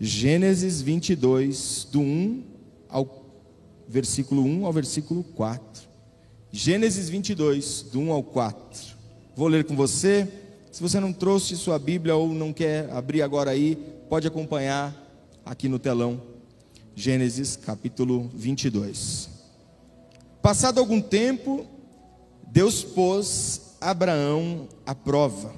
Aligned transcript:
Gênesis 0.00 0.80
22, 0.80 1.88
do 1.90 2.00
1 2.00 2.44
ao 2.88 3.26
versículo 3.88 4.44
1 4.44 4.64
ao 4.64 4.72
versículo 4.72 5.24
4. 5.24 5.88
Gênesis 6.52 7.08
22, 7.08 7.82
do 7.90 7.98
1 8.00 8.12
ao 8.12 8.22
4. 8.22 8.96
Vou 9.34 9.48
ler 9.48 9.64
com 9.64 9.74
você. 9.74 10.28
Se 10.70 10.80
você 10.80 11.00
não 11.00 11.12
trouxe 11.12 11.56
sua 11.56 11.78
Bíblia 11.78 12.14
ou 12.14 12.32
não 12.32 12.52
quer 12.52 12.88
abrir 12.92 13.22
agora 13.22 13.50
aí, 13.50 13.76
pode 14.08 14.26
acompanhar 14.26 14.94
aqui 15.44 15.68
no 15.68 15.78
telão. 15.78 16.22
Gênesis 16.94 17.56
capítulo 17.56 18.30
22. 18.34 19.28
Passado 20.40 20.78
algum 20.78 21.00
tempo, 21.00 21.66
Deus 22.46 22.84
pôs 22.84 23.76
Abraão 23.80 24.68
à 24.86 24.94
prova, 24.94 25.52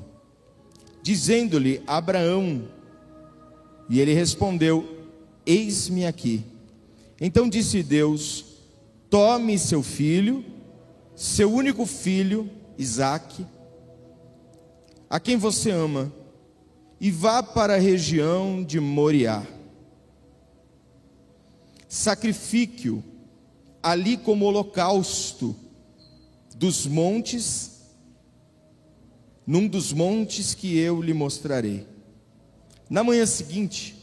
dizendo-lhe: 1.03 1.83
Abraão, 1.87 2.63
e 3.91 3.99
ele 3.99 4.15
respondeu: 4.15 4.89
Eis-me 5.45 6.07
aqui. 6.07 6.45
Então 7.21 7.49
disse 7.49 7.83
Deus: 7.83 8.45
Tome 9.11 9.59
seu 9.59 9.83
filho, 9.83 10.45
seu 11.17 11.53
único 11.53 11.85
filho, 11.85 12.49
Isaque, 12.79 13.45
a 15.11 15.19
quem 15.19 15.37
você 15.37 15.73
ama, 15.73 16.13
e 17.01 17.11
vá 17.11 17.43
para 17.43 17.75
a 17.75 17.81
região 17.81 18.63
de 18.63 18.79
Moriá. 18.79 19.45
Sacrifique-o 21.89 23.03
ali 23.83 24.17
como 24.17 24.45
holocausto 24.45 25.57
dos 26.55 26.87
montes, 26.87 27.81
num 29.45 29.67
dos 29.67 29.93
montes 29.93 30.55
que 30.55 30.79
eu 30.79 31.03
lhe 31.03 31.13
mostrarei. 31.13 31.91
Na 32.91 33.05
manhã 33.05 33.25
seguinte, 33.25 33.97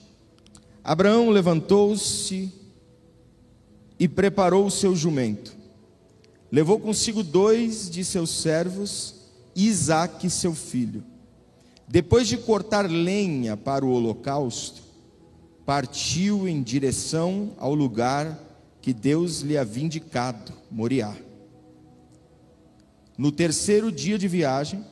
Abraão 0.82 1.30
levantou-se 1.30 2.54
e 4.00 4.08
preparou 4.08 4.66
o 4.66 4.72
seu 4.72 4.96
jumento. 4.96 5.54
Levou 6.50 6.80
consigo 6.80 7.22
dois 7.22 7.90
de 7.90 8.06
seus 8.06 8.30
servos 8.30 9.16
Isaque, 9.54 10.30
seu 10.30 10.56
filho. 10.56 11.04
Depois 11.86 12.30
de 12.30 12.38
cortar 12.38 12.90
lenha 12.90 13.58
para 13.58 13.84
o 13.84 13.92
holocausto, 13.92 14.82
partiu 15.66 16.48
em 16.48 16.64
direção 16.64 17.52
ao 17.58 17.74
lugar 17.74 18.40
que 18.82 18.94
Deus 18.94 19.42
lhe 19.42 19.58
havia 19.58 19.84
indicado, 19.84 20.54
Moriá. 20.72 21.14
No 23.18 23.34
terceiro 23.34 23.92
dia 23.92 24.18
de 24.18 24.30
viagem, 24.30 24.86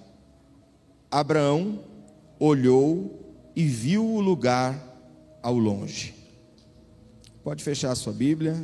Abraão 1.10 1.80
olhou 2.38 3.25
e 3.56 3.64
viu 3.66 4.06
o 4.06 4.20
lugar 4.20 4.78
ao 5.42 5.58
longe. 5.58 6.14
Pode 7.44 7.64
fechar 7.64 7.92
a 7.92 7.96
sua 7.96 8.12
Bíblia. 8.12 8.62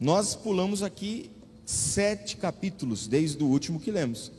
Nós 0.00 0.34
pulamos 0.34 0.82
aqui 0.82 1.30
sete 1.64 2.36
capítulos, 2.36 3.06
desde 3.06 3.42
o 3.44 3.46
último 3.46 3.78
que 3.78 3.90
lemos. 3.90 4.32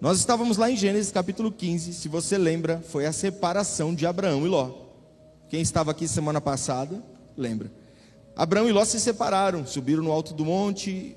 Nós 0.00 0.18
estávamos 0.18 0.56
lá 0.56 0.70
em 0.70 0.76
Gênesis 0.76 1.12
capítulo 1.12 1.52
15, 1.52 1.92
se 1.92 2.08
você 2.08 2.38
lembra, 2.38 2.80
foi 2.88 3.04
a 3.04 3.12
separação 3.12 3.94
de 3.94 4.06
Abraão 4.06 4.46
e 4.46 4.48
Ló. 4.48 4.70
Quem 5.50 5.60
estava 5.60 5.90
aqui 5.90 6.08
semana 6.08 6.40
passada, 6.40 7.04
lembra. 7.36 7.70
Abraão 8.34 8.66
e 8.66 8.72
Ló 8.72 8.82
se 8.84 8.98
separaram, 8.98 9.66
subiram 9.66 10.02
no 10.02 10.10
alto 10.10 10.32
do 10.32 10.44
monte. 10.44 11.14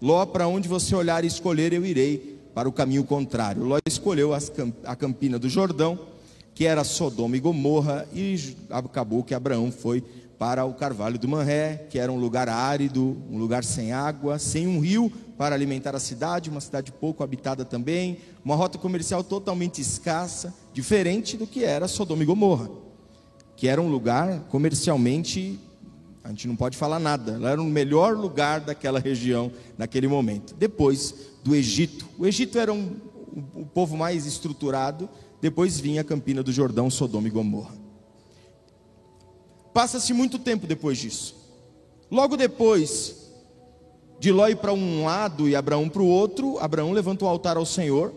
Ló, 0.00 0.24
para 0.26 0.46
onde 0.46 0.68
você 0.68 0.94
olhar 0.94 1.24
e 1.24 1.26
escolher, 1.26 1.72
eu 1.72 1.84
irei 1.84 2.29
para 2.54 2.68
o 2.68 2.72
caminho 2.72 3.04
contrário. 3.04 3.64
Ló 3.64 3.78
escolheu 3.86 4.32
a 4.84 4.96
campina 4.96 5.38
do 5.38 5.48
Jordão, 5.48 5.98
que 6.54 6.66
era 6.66 6.84
Sodoma 6.84 7.36
e 7.36 7.40
Gomorra, 7.40 8.06
e 8.12 8.56
acabou 8.70 9.22
que 9.22 9.34
Abraão 9.34 9.70
foi 9.72 10.04
para 10.38 10.64
o 10.64 10.72
Carvalho 10.72 11.18
do 11.18 11.28
Manré, 11.28 11.86
que 11.90 11.98
era 11.98 12.10
um 12.10 12.18
lugar 12.18 12.48
árido, 12.48 13.22
um 13.30 13.36
lugar 13.36 13.62
sem 13.62 13.92
água, 13.92 14.38
sem 14.38 14.66
um 14.66 14.80
rio 14.80 15.12
para 15.36 15.54
alimentar 15.54 15.94
a 15.94 16.00
cidade, 16.00 16.48
uma 16.48 16.62
cidade 16.62 16.90
pouco 16.90 17.22
habitada 17.22 17.64
também, 17.64 18.18
uma 18.42 18.54
rota 18.54 18.78
comercial 18.78 19.22
totalmente 19.22 19.80
escassa, 19.80 20.54
diferente 20.72 21.36
do 21.36 21.46
que 21.46 21.62
era 21.62 21.86
Sodoma 21.86 22.22
e 22.22 22.26
Gomorra, 22.26 22.70
que 23.54 23.68
era 23.68 23.82
um 23.82 23.90
lugar 23.90 24.40
comercialmente, 24.48 25.58
a 26.24 26.30
gente 26.30 26.48
não 26.48 26.56
pode 26.56 26.76
falar 26.76 26.98
nada, 26.98 27.38
era 27.46 27.60
o 27.60 27.64
melhor 27.64 28.14
lugar 28.14 28.60
daquela 28.60 28.98
região 28.98 29.52
naquele 29.76 30.08
momento. 30.08 30.54
Depois 30.54 31.29
do 31.42 31.54
Egito, 31.54 32.08
o 32.18 32.26
Egito 32.26 32.58
era 32.58 32.72
um, 32.72 32.96
o 33.54 33.64
povo 33.66 33.96
mais 33.96 34.26
estruturado, 34.26 35.08
depois 35.40 35.80
vinha 35.80 36.02
a 36.02 36.04
Campina 36.04 36.42
do 36.42 36.52
Jordão, 36.52 36.90
Sodoma 36.90 37.28
e 37.28 37.30
Gomorra. 37.30 37.74
Passa-se 39.72 40.12
muito 40.12 40.38
tempo 40.38 40.66
depois 40.66 40.98
disso. 40.98 41.36
Logo 42.10 42.36
depois 42.36 43.16
de 44.18 44.32
Ló 44.32 44.48
ir 44.48 44.56
para 44.56 44.72
um 44.72 45.04
lado 45.04 45.48
e 45.48 45.56
Abraão 45.56 45.88
para 45.88 46.02
o 46.02 46.06
outro, 46.06 46.58
Abraão 46.58 46.92
levanta 46.92 47.24
o 47.24 47.28
altar 47.28 47.56
ao 47.56 47.64
Senhor, 47.64 48.12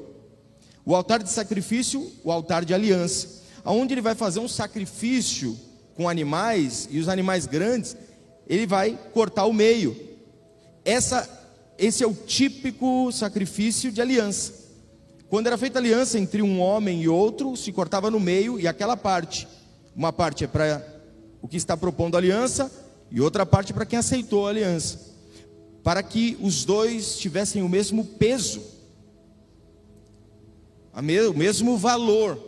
o 0.85 0.95
altar 0.95 1.23
de 1.23 1.29
sacrifício, 1.29 2.11
o 2.23 2.31
altar 2.31 2.66
de 2.66 2.73
aliança, 2.73 3.41
aonde 3.63 3.94
ele 3.94 4.01
vai 4.01 4.16
fazer 4.16 4.40
um 4.40 4.47
sacrifício 4.47 5.57
com 5.95 6.09
animais 6.09 6.90
e 6.91 7.00
os 7.00 7.07
animais 7.07 7.45
grandes, 7.45 7.95
ele 8.47 8.66
vai 8.66 9.00
cortar 9.13 9.45
o 9.45 9.53
meio. 9.53 9.95
Essa, 10.84 11.42
esse 11.78 12.03
é 12.03 12.07
o 12.07 12.13
típico 12.13 13.11
sacrifício 13.11 13.91
de 13.91 14.01
aliança. 14.01 14.53
Quando 15.29 15.47
era 15.47 15.57
feita 15.57 15.79
aliança 15.79 16.19
entre 16.19 16.41
um 16.41 16.59
homem 16.59 17.01
e 17.01 17.09
outro, 17.09 17.56
se 17.56 17.72
cortava 17.72 18.11
no 18.11 18.19
meio 18.19 18.59
e 18.59 18.67
aquela 18.67 18.95
parte, 18.95 19.47
uma 19.95 20.13
parte 20.13 20.44
é 20.44 20.47
para 20.47 20.85
o 21.41 21.47
que 21.47 21.57
está 21.57 21.75
propondo 21.75 22.16
a 22.16 22.19
aliança, 22.19 22.72
e 23.11 23.19
outra 23.19 23.45
parte 23.45 23.73
para 23.73 23.85
quem 23.85 24.00
aceitou 24.00 24.47
a 24.47 24.50
aliança, 24.50 25.00
para 25.84 26.01
que 26.01 26.38
os 26.41 26.66
dois 26.66 27.17
tivessem 27.17 27.61
o 27.61 27.69
mesmo 27.69 28.05
peso, 28.05 28.61
o 30.94 31.34
mesmo 31.34 31.78
valor. 31.78 32.40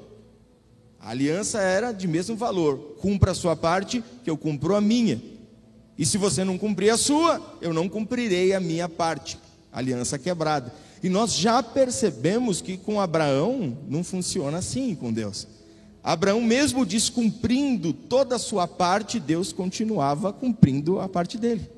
A 1.00 1.09
aliança 1.12 1.59
era 1.59 1.92
de 1.92 2.07
mesmo 2.07 2.36
valor. 2.36 2.96
Cumpra 3.00 3.31
a 3.31 3.36
sua 3.36 3.56
parte, 3.56 4.03
que 4.24 4.30
eu 4.30 4.38
cumpro 4.38 4.75
a 4.75 4.81
minha. 4.81 5.22
E 5.97 6.06
se 6.06 6.17
você 6.17 6.44
não 6.44 6.57
cumprir 6.57 6.89
a 6.89 6.97
sua, 6.97 7.57
eu 7.61 7.73
não 7.73 7.88
cumprirei 7.88 8.53
a 8.53 8.59
minha 8.59 8.89
parte. 8.89 9.38
Aliança 9.72 10.17
quebrada. 10.17 10.73
E 11.01 11.09
nós 11.09 11.35
já 11.35 11.61
percebemos 11.61 12.61
que 12.61 12.78
com 12.78 13.00
Abraão 13.00 13.78
não 13.88 14.03
funciona 14.03 14.57
assim 14.57 14.95
com 14.95 15.13
Deus. 15.13 15.47
Abraão, 16.03 16.41
mesmo 16.41 16.85
descumprindo 16.85 17.91
toda 17.91 18.35
a 18.35 18.39
sua 18.39 18.67
parte, 18.67 19.19
Deus 19.19 19.51
continuava 19.51 20.31
cumprindo 20.31 21.00
a 21.00 21.09
parte 21.09 21.38
dele. 21.38 21.69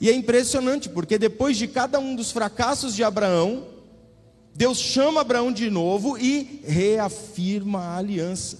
E 0.00 0.08
é 0.08 0.14
impressionante, 0.14 0.88
porque 0.88 1.18
depois 1.18 1.56
de 1.56 1.68
cada 1.68 1.98
um 1.98 2.14
dos 2.14 2.32
fracassos 2.32 2.94
de 2.94 3.04
Abraão, 3.04 3.66
Deus 4.54 4.78
chama 4.78 5.20
Abraão 5.20 5.52
de 5.52 5.70
novo 5.70 6.18
e 6.18 6.60
reafirma 6.64 7.80
a 7.80 7.96
aliança. 7.98 8.58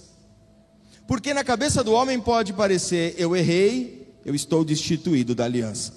Porque 1.06 1.34
na 1.34 1.42
cabeça 1.42 1.82
do 1.82 1.92
homem 1.92 2.20
pode 2.20 2.52
parecer: 2.52 3.14
eu 3.19 3.34
errei, 3.34 4.00
eu 4.25 4.34
estou 4.34 4.64
destituído 4.64 5.34
da 5.34 5.44
aliança. 5.44 5.92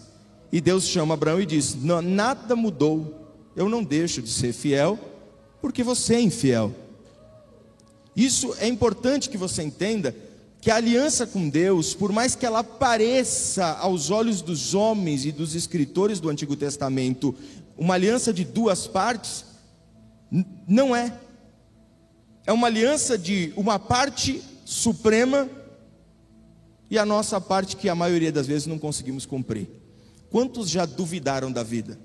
E 0.51 0.61
Deus 0.61 0.87
chama 0.87 1.13
Abraão 1.13 1.41
e 1.41 1.45
diz: 1.45 1.75
nada 1.75 2.55
mudou, 2.55 3.31
eu 3.55 3.67
não 3.67 3.83
deixo 3.83 4.21
de 4.21 4.29
ser 4.29 4.53
fiel, 4.53 4.99
porque 5.61 5.83
você 5.83 6.15
é 6.15 6.21
infiel. 6.21 6.73
Isso 8.15 8.53
é 8.59 8.67
importante 8.67 9.29
que 9.29 9.37
você 9.37 9.63
entenda 9.63 10.15
que 10.61 10.71
a 10.71 10.75
aliança 10.75 11.27
com 11.27 11.49
Deus, 11.49 11.93
por 11.93 12.11
mais 12.11 12.35
que 12.35 12.45
ela 12.45 12.63
pareça 12.63 13.65
aos 13.79 14.11
olhos 14.11 14.41
dos 14.41 14.73
homens 14.73 15.25
e 15.25 15.31
dos 15.31 15.55
escritores 15.55 16.19
do 16.19 16.29
Antigo 16.29 16.55
Testamento 16.55 17.35
uma 17.77 17.95
aliança 17.95 18.31
de 18.31 18.45
duas 18.45 18.87
partes, 18.87 19.45
não 20.67 20.95
é. 20.95 21.19
É 22.45 22.51
uma 22.53 22.67
aliança 22.67 23.17
de 23.17 23.51
uma 23.55 23.79
parte 23.79 24.41
suprema 24.65 25.49
e 26.89 26.97
a 26.97 27.05
nossa 27.05 27.39
parte 27.39 27.75
que 27.75 27.89
a 27.89 27.95
maioria 27.95 28.31
das 28.31 28.47
vezes 28.47 28.67
não 28.67 28.77
conseguimos 28.77 29.25
cumprir. 29.25 29.67
Quantos 30.29 30.69
já 30.69 30.85
duvidaram 30.85 31.51
da 31.51 31.63
vida? 31.63 31.99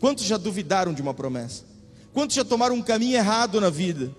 Quantos 0.00 0.24
já 0.24 0.36
duvidaram 0.36 0.92
de 0.92 1.02
uma 1.02 1.14
promessa? 1.14 1.64
Quantos 2.12 2.36
já 2.36 2.44
tomaram 2.44 2.76
um 2.76 2.82
caminho 2.82 3.16
errado 3.16 3.60
na 3.60 3.70
vida? 3.70 4.14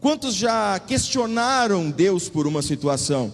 Quantos 0.00 0.34
já 0.34 0.78
questionaram 0.78 1.90
Deus 1.90 2.28
por 2.28 2.46
uma 2.46 2.62
situação? 2.62 3.32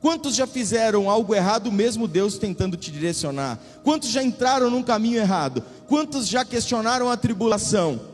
Quantos 0.00 0.34
já 0.34 0.46
fizeram 0.46 1.08
algo 1.08 1.34
errado, 1.34 1.70
mesmo 1.70 2.08
Deus 2.08 2.36
tentando 2.36 2.76
te 2.76 2.90
direcionar? 2.90 3.58
Quantos 3.84 4.10
já 4.10 4.22
entraram 4.22 4.68
num 4.68 4.82
caminho 4.82 5.18
errado? 5.18 5.62
Quantos 5.86 6.26
já 6.26 6.44
questionaram 6.44 7.08
a 7.08 7.16
tribulação? 7.16 8.11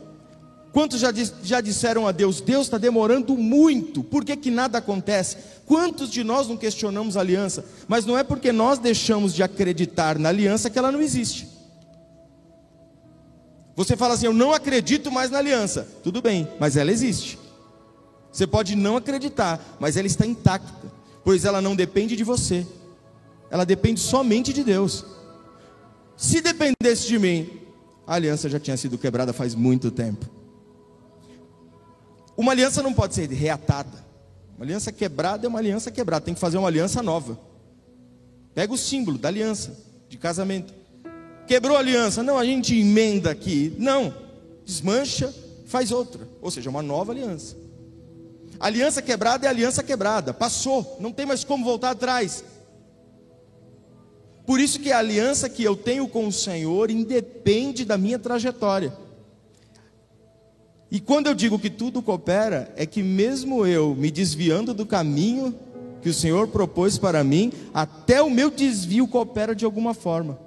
Quantos 0.73 1.01
já, 1.01 1.13
já 1.43 1.61
disseram 1.61 2.07
a 2.07 2.13
Deus: 2.13 2.41
Deus 2.41 2.67
está 2.67 2.79
demorando 2.79 3.37
muito, 3.37 4.03
por 4.03 4.25
que, 4.25 4.37
que 4.37 4.51
nada 4.51 4.79
acontece? 4.79 5.37
Quantos 5.65 6.11
de 6.11 6.23
nós 6.23 6.49
não 6.49 6.57
questionamos 6.57 7.17
a 7.17 7.21
aliança? 7.21 7.65
Mas 7.87 8.05
não 8.05 8.17
é 8.17 8.23
porque 8.23 8.53
nós 8.53 8.79
deixamos 8.79 9.35
de 9.35 9.43
acreditar 9.43 10.19
na 10.19 10.29
aliança 10.29 10.71
que 10.71 10.79
ela 10.79 10.93
não 10.93 11.01
existe. 11.01 11.49
Você 13.75 13.97
fala 13.97 14.15
assim: 14.15 14.27
Eu 14.27 14.35
não 14.35 14.53
acredito 14.53 15.11
mais 15.11 15.31
na 15.31 15.39
aliança. 15.39 15.87
Tudo 16.03 16.21
bem, 16.21 16.49
mas 16.59 16.77
ela 16.77 16.91
existe. 16.91 17.39
Você 18.31 18.47
pode 18.47 18.77
não 18.77 18.97
acreditar, 18.97 19.61
mas 19.81 19.97
ela 19.97 20.07
está 20.07 20.27
intacta, 20.27 20.93
pois 21.25 21.45
ela 21.45 21.61
não 21.61 21.75
depende 21.75 22.15
de 22.15 22.23
você, 22.23 22.67
ela 23.51 23.65
depende 23.65 24.01
somente 24.01 24.53
de 24.53 24.63
Deus. 24.63 25.05
Se 26.17 26.41
dependesse 26.41 27.09
de 27.09 27.19
mim, 27.19 27.49
a 28.07 28.15
aliança 28.15 28.49
já 28.49 28.61
tinha 28.61 28.77
sido 28.77 28.99
quebrada 28.99 29.33
faz 29.33 29.55
muito 29.55 29.91
tempo. 29.91 30.38
Uma 32.39 32.53
aliança 32.53 32.85
não 32.85 32.95
pode 32.95 33.17
ser 33.17 33.29
reatada. 33.29 34.07
Uma 34.57 34.65
aliança 34.65 34.93
quebrada 34.93 35.45
é 35.45 35.49
uma 35.49 35.59
aliança 35.59 35.91
quebrada, 35.91 36.25
tem 36.25 36.35
que 36.35 36.39
fazer 36.39 36.57
uma 36.57 36.69
aliança 36.69 37.03
nova. 37.03 37.37
Pega 38.55 38.73
o 38.73 38.79
símbolo 38.79 39.19
da 39.19 39.27
aliança 39.27 39.77
de 40.09 40.17
casamento. 40.17 40.73
Quebrou 41.49 41.77
a 41.77 41.81
aliança, 41.81 42.23
não, 42.23 42.39
a 42.39 42.45
gente 42.45 42.79
emenda 42.79 43.29
aqui. 43.29 43.75
Não, 43.77 44.15
desmancha, 44.65 45.35
faz 45.67 45.91
outra. 45.91 46.29
Ou 46.41 46.49
seja, 46.49 46.71
uma 46.71 46.81
nova 46.81 47.11
aliança. 47.11 47.57
Aliança 48.61 49.03
quebrada 49.03 49.45
é 49.45 49.51
aliança 49.51 49.83
quebrada, 49.83 50.33
passou, 50.33 50.97
não 51.01 51.11
tem 51.11 51.27
mais 51.27 51.43
como 51.43 51.65
voltar 51.65 51.91
atrás. 51.91 52.45
Por 54.47 54.61
isso 54.61 54.79
que 54.79 54.93
a 54.93 54.99
aliança 54.99 55.49
que 55.49 55.65
eu 55.65 55.75
tenho 55.75 56.07
com 56.07 56.29
o 56.29 56.33
Senhor 56.33 56.89
independe 56.89 57.85
da 57.85 57.99
minha 57.99 58.19
trajetória. 58.19 58.97
E 60.91 61.01
quando 61.01 61.27
eu 61.27 61.35
digo 61.35 61.59
que 61.59 61.69
tudo 61.69 62.01
coopera, 62.01 62.73
é 62.77 62.87
que 62.87 63.03
mesmo 63.03 63.67
eu 63.67 63.95
me 63.95 64.11
desviando 64.11 64.73
do 64.73 64.87
caminho 64.87 65.55
que 66.01 66.09
o 66.09 66.15
Senhor 66.15 66.49
propôs 66.49 66.97
para 66.97 67.23
mim, 67.23 67.53
até 67.75 68.23
o 68.23 68.31
meu 68.31 68.51
desvio 68.51 69.07
coopera 69.07 69.55
de 69.55 69.65
alguma 69.65 69.93
forma. 69.93 70.39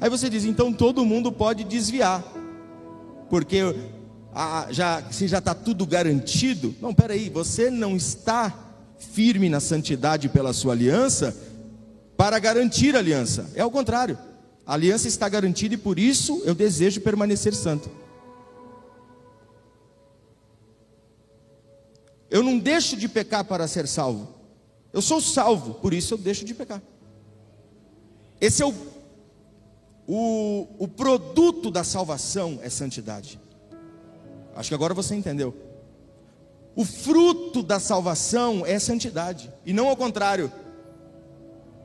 Aí 0.00 0.08
você 0.08 0.30
diz, 0.30 0.44
então 0.44 0.72
todo 0.72 1.04
mundo 1.04 1.32
pode 1.32 1.64
desviar, 1.64 2.22
porque 3.28 3.74
ah, 4.32 4.68
já, 4.70 5.02
se 5.10 5.26
já 5.26 5.38
está 5.38 5.54
tudo 5.54 5.84
garantido. 5.84 6.74
Não, 6.80 6.94
peraí, 6.94 7.28
você 7.28 7.70
não 7.70 7.96
está 7.96 8.54
firme 8.98 9.48
na 9.48 9.58
santidade 9.58 10.28
pela 10.28 10.52
sua 10.52 10.72
aliança, 10.72 11.36
para 12.16 12.38
garantir 12.38 12.94
a 12.94 12.98
aliança. 12.98 13.50
É 13.54 13.64
o 13.64 13.70
contrário. 13.70 14.18
A 14.66 14.74
aliança 14.74 15.08
está 15.08 15.28
garantida 15.28 15.74
e 15.74 15.78
por 15.78 15.98
isso 15.98 16.42
eu 16.44 16.54
desejo 16.54 17.00
permanecer 17.00 17.54
santo. 17.54 17.90
Eu 22.38 22.44
não 22.44 22.56
deixo 22.56 22.96
de 22.96 23.08
pecar 23.08 23.44
para 23.44 23.66
ser 23.66 23.88
salvo. 23.88 24.28
Eu 24.92 25.02
sou 25.02 25.20
salvo, 25.20 25.74
por 25.74 25.92
isso 25.92 26.14
eu 26.14 26.18
deixo 26.18 26.44
de 26.44 26.54
pecar. 26.54 26.80
Esse 28.40 28.62
é 28.62 28.66
o, 28.66 28.72
o, 30.06 30.68
o 30.78 30.86
produto 30.86 31.68
da 31.68 31.82
salvação 31.82 32.60
é 32.62 32.70
santidade. 32.70 33.40
Acho 34.54 34.68
que 34.68 34.74
agora 34.76 34.94
você 34.94 35.16
entendeu. 35.16 35.52
O 36.76 36.84
fruto 36.84 37.60
da 37.60 37.80
salvação 37.80 38.64
é 38.64 38.78
santidade, 38.78 39.52
e 39.66 39.72
não 39.72 39.88
ao 39.88 39.96
contrário. 39.96 40.52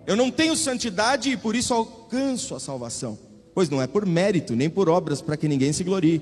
Eu 0.06 0.16
não 0.16 0.30
tenho 0.30 0.56
santidade 0.56 1.32
e 1.32 1.38
por 1.38 1.56
isso 1.56 1.74
alcanço 1.74 2.54
a 2.54 2.60
salvação. 2.60 3.18
Pois 3.56 3.72
não 3.72 3.82
é 3.82 3.88
por 3.88 4.06
mérito, 4.06 4.56
nem 4.56 4.70
por 4.70 4.88
obras, 4.88 5.20
para 5.20 5.36
que 5.36 5.48
ninguém 5.48 5.74
se 5.74 5.84
glorie. 5.84 6.22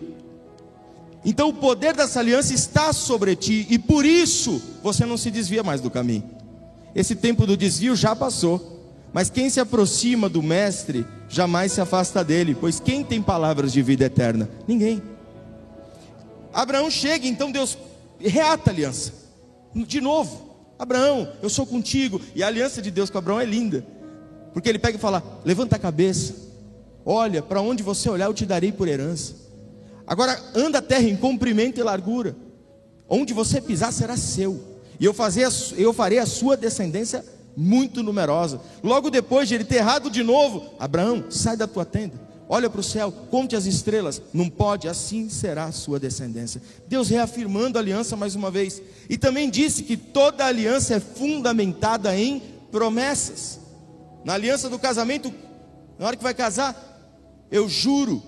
Então 1.23 1.50
o 1.50 1.53
poder 1.53 1.95
dessa 1.95 2.19
aliança 2.19 2.53
está 2.53 2.91
sobre 2.91 3.35
ti, 3.35 3.68
e 3.69 3.77
por 3.77 4.06
isso 4.06 4.62
você 4.81 5.06
não 5.06 5.18
se 5.18 5.29
desvia 5.29 5.63
mais 5.63 5.81
do 5.81 5.91
caminho. 5.91 6.23
Esse 6.95 7.15
tempo 7.15 7.45
do 7.45 7.56
desvio 7.56 7.95
já 7.95 8.15
passou. 8.15 8.79
Mas 9.13 9.29
quem 9.29 9.50
se 9.50 9.59
aproxima 9.59 10.29
do 10.29 10.41
Mestre 10.41 11.06
jamais 11.27 11.73
se 11.73 11.81
afasta 11.81 12.23
dele, 12.23 12.56
pois 12.59 12.79
quem 12.79 13.03
tem 13.03 13.21
palavras 13.21 13.73
de 13.73 13.81
vida 13.81 14.06
eterna? 14.06 14.50
Ninguém. 14.68 15.01
Abraão 16.53 16.89
chega, 16.89 17.27
então 17.27 17.51
Deus 17.51 17.77
reata 18.19 18.69
a 18.69 18.74
aliança, 18.74 19.13
de 19.75 20.00
novo. 20.00 20.50
Abraão, 20.79 21.29
eu 21.41 21.50
sou 21.50 21.65
contigo. 21.65 22.21
E 22.33 22.41
a 22.41 22.47
aliança 22.47 22.81
de 22.81 22.89
Deus 22.89 23.09
com 23.09 23.17
Abraão 23.17 23.39
é 23.39 23.45
linda. 23.45 23.85
Porque 24.53 24.67
ele 24.67 24.79
pega 24.79 24.97
e 24.97 25.01
fala: 25.01 25.24
levanta 25.45 25.75
a 25.75 25.79
cabeça, 25.79 26.33
olha, 27.06 27.41
para 27.41 27.62
onde 27.62 27.83
você 27.83 28.09
olhar, 28.09 28.25
eu 28.25 28.33
te 28.33 28.45
darei 28.45 28.71
por 28.71 28.88
herança. 28.88 29.35
Agora 30.06 30.39
anda 30.56 30.80
a 30.80 30.81
terra 30.81 31.03
em 31.03 31.15
comprimento 31.15 31.80
e 31.80 31.83
largura, 31.83 32.36
onde 33.07 33.33
você 33.33 33.62
pisar 33.62 33.92
será 33.92 34.18
seu, 34.18 34.80
e 35.00 35.06
eu, 35.06 35.15
eu 35.77 35.94
farei 35.94 36.19
a 36.19 36.25
sua 36.25 36.56
descendência 36.56 37.25
muito 37.56 38.01
numerosa. 38.03 38.62
Logo 38.83 39.09
depois 39.09 39.48
de 39.48 39.56
ele 39.56 39.63
ter 39.63 39.77
errado 39.77 40.09
de 40.09 40.24
novo, 40.24 40.71
Abraão, 40.80 41.25
sai 41.30 41.57
da 41.57 41.68
tua 41.68 41.86
tenda 41.86 42.31
olha 42.53 42.69
para 42.69 42.81
o 42.81 42.83
céu, 42.83 43.13
conte 43.31 43.56
as 43.56 43.65
estrelas, 43.65 44.21
não 44.33 44.50
pode, 44.50 44.86
assim 44.86 45.30
será 45.30 45.63
a 45.63 45.71
sua 45.71 45.98
descendência. 45.98 46.62
Deus 46.86 47.07
reafirmando 47.07 47.77
a 47.77 47.81
aliança 47.81 48.18
mais 48.18 48.36
uma 48.36 48.51
vez, 48.51 48.81
e 49.09 49.18
também 49.18 49.50
disse 49.50 49.83
que 49.83 49.95
toda 49.95 50.45
aliança 50.45 50.95
é 50.95 51.00
fundamentada 51.00 52.13
em 52.13 52.42
promessas. 52.69 53.62
Na 54.25 54.33
aliança 54.33 54.69
do 54.69 54.77
casamento, 54.77 55.33
na 55.98 56.07
hora 56.07 56.18
que 56.18 56.24
vai 56.24 56.33
casar, 56.33 56.75
eu 57.50 57.69
juro, 57.69 58.21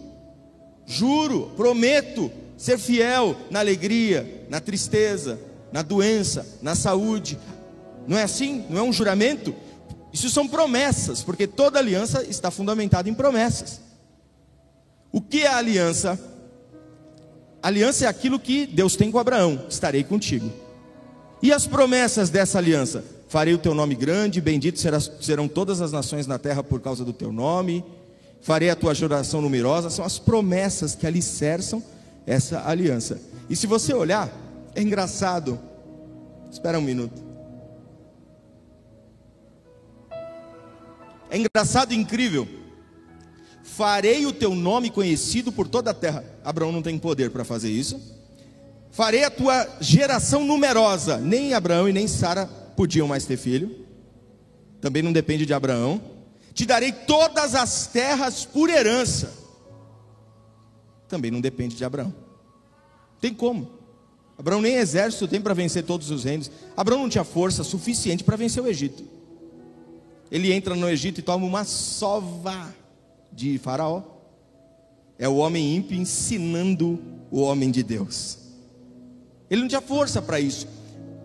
juro, 0.86 1.52
prometo 1.56 2.32
ser 2.58 2.78
fiel 2.78 3.36
na 3.50 3.60
alegria, 3.60 4.46
na 4.50 4.60
tristeza, 4.60 5.40
na 5.72 5.82
doença, 5.82 6.46
na 6.62 6.76
saúde. 6.76 7.38
Não 8.08 8.18
é 8.18 8.24
assim? 8.24 8.66
Não 8.70 8.80
é 8.80 8.84
um 8.84 8.94
juramento? 8.94 9.56
Isso 10.12 10.30
são 10.30 10.48
promessas, 10.48 11.24
porque 11.24 11.48
toda 11.48 11.80
aliança 11.80 12.24
está 12.24 12.52
fundamentada 12.52 13.10
em 13.10 13.14
promessas. 13.14 13.82
O 15.12 15.20
que 15.20 15.42
é 15.42 15.48
a 15.48 15.58
aliança? 15.58 16.20
A 17.62 17.68
aliança 17.68 18.06
é 18.06 18.08
aquilo 18.08 18.40
que 18.40 18.68
Deus 18.68 18.96
tem 18.96 19.12
com 19.12 19.18
Abraão: 19.18 19.66
estarei 19.70 20.04
contigo. 20.04 20.52
E 21.42 21.52
as 21.52 21.66
promessas 21.68 22.30
dessa 22.30 22.58
aliança? 22.58 23.04
Farei 23.28 23.54
o 23.54 23.58
teu 23.58 23.74
nome 23.74 23.96
grande, 23.96 24.40
bendito 24.40 24.80
serão 25.20 25.48
todas 25.48 25.82
as 25.82 25.92
nações 25.92 26.28
na 26.28 26.38
terra 26.38 26.64
por 26.64 26.80
causa 26.80 27.04
do 27.04 27.12
teu 27.12 27.32
nome, 27.32 27.84
farei 28.44 28.69
a 28.69 28.75
tua 28.75 28.94
geração 28.94 29.42
numerosa. 29.42 29.90
São 29.90 30.06
as 30.06 30.19
promessas 30.19 30.94
que 30.94 31.07
alicerçam 31.07 31.84
essa 32.25 32.68
aliança. 32.68 33.19
E 33.50 33.56
se 33.56 33.66
você 33.66 33.94
olhar, 33.94 34.31
é 34.75 34.81
engraçado. 34.81 35.60
Espera 36.51 36.78
um 36.78 36.84
minuto. 36.84 37.24
É 41.31 41.38
engraçado 41.38 41.94
e 41.94 41.98
incrível 41.98 42.48
Farei 43.74 44.24
o 44.28 44.31
teu 44.31 44.54
nome 44.54 44.92
conhecido 44.92 45.51
por 45.51 45.68
toda 45.68 45.89
a 45.89 45.94
terra. 45.96 46.24
Abraão 46.44 46.72
não 46.72 46.84
tem 46.84 46.96
poder 47.00 47.31
para 47.31 47.44
fazer 47.44 47.72
isso. 47.72 48.00
Farei 48.92 49.24
a 49.24 49.31
tua 49.31 49.68
geração 49.81 50.46
numerosa. 50.46 51.18
Nem 51.18 51.56
Abraão 51.56 51.89
e 51.89 51.92
nem 51.92 52.07
Sara 52.07 52.46
podiam 52.46 53.08
mais 53.08 53.25
ter 53.25 53.36
filho. 53.36 53.75
Também 54.79 55.01
não 55.01 55.12
depende 55.12 55.44
de 55.44 55.56
Abraão. 55.56 56.00
Te 56.53 56.65
darei 56.65 56.91
todas 56.91 57.55
as 57.55 57.88
terras 57.88 58.45
por 58.45 58.69
herança. 58.69 59.33
Também 61.07 61.31
não 61.31 61.41
depende 61.41 61.75
de 61.75 61.83
Abraão. 61.83 62.13
Tem 63.19 63.33
como? 63.33 63.72
Abraão 64.38 64.62
nem 64.62 64.75
exército 64.75 65.27
tem 65.27 65.39
para 65.39 65.53
vencer 65.53 65.83
todos 65.83 66.12
os 66.12 66.24
reinos. 66.24 66.51
Abraão 66.75 67.01
não 67.01 67.10
tinha 67.10 67.24
força 67.24 67.63
suficiente 67.63 68.24
para 68.24 68.36
vencer 68.36 68.62
o 68.62 68.67
Egito. 68.67 69.03
Ele 70.31 70.51
entra 70.51 70.75
no 70.75 70.89
Egito 70.89 71.19
e 71.19 71.24
toma 71.24 71.45
uma 71.45 71.63
sova 71.63 72.74
de 73.31 73.57
Faraó. 73.60 74.01
É 75.17 75.29
o 75.29 75.36
homem 75.36 75.75
ímpio 75.75 75.95
ensinando 75.95 77.00
o 77.31 77.41
homem 77.41 77.69
de 77.69 77.83
Deus. 77.83 78.39
Ele 79.50 79.62
não 79.62 79.67
tinha 79.67 79.81
força 79.81 80.22
para 80.22 80.39
isso. 80.39 80.67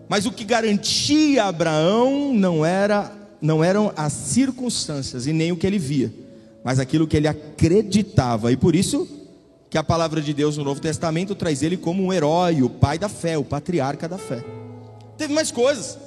Mas 0.07 0.25
o 0.25 0.31
que 0.31 0.43
garantia 0.43 1.45
Abraão 1.45 2.33
não 2.33 2.65
era 2.65 3.11
não 3.41 3.63
eram 3.63 3.91
as 3.95 4.13
circunstâncias 4.13 5.27
e 5.27 5.33
nem 5.33 5.51
o 5.51 5.57
que 5.57 5.65
ele 5.65 5.79
via, 5.79 6.13
mas 6.63 6.79
aquilo 6.79 7.07
que 7.07 7.17
ele 7.17 7.27
acreditava. 7.27 8.51
E 8.51 8.57
por 8.57 8.75
isso 8.75 9.07
que 9.69 9.77
a 9.77 9.83
palavra 9.83 10.21
de 10.21 10.33
Deus 10.33 10.57
no 10.57 10.63
Novo 10.63 10.81
Testamento 10.81 11.35
traz 11.35 11.61
ele 11.61 11.77
como 11.77 12.03
um 12.03 12.11
herói, 12.11 12.61
o 12.63 12.69
pai 12.69 12.97
da 12.97 13.07
fé, 13.07 13.37
o 13.37 13.43
patriarca 13.43 14.07
da 14.07 14.17
fé. 14.17 14.43
Teve 15.17 15.33
mais 15.33 15.51
coisas. 15.51 15.97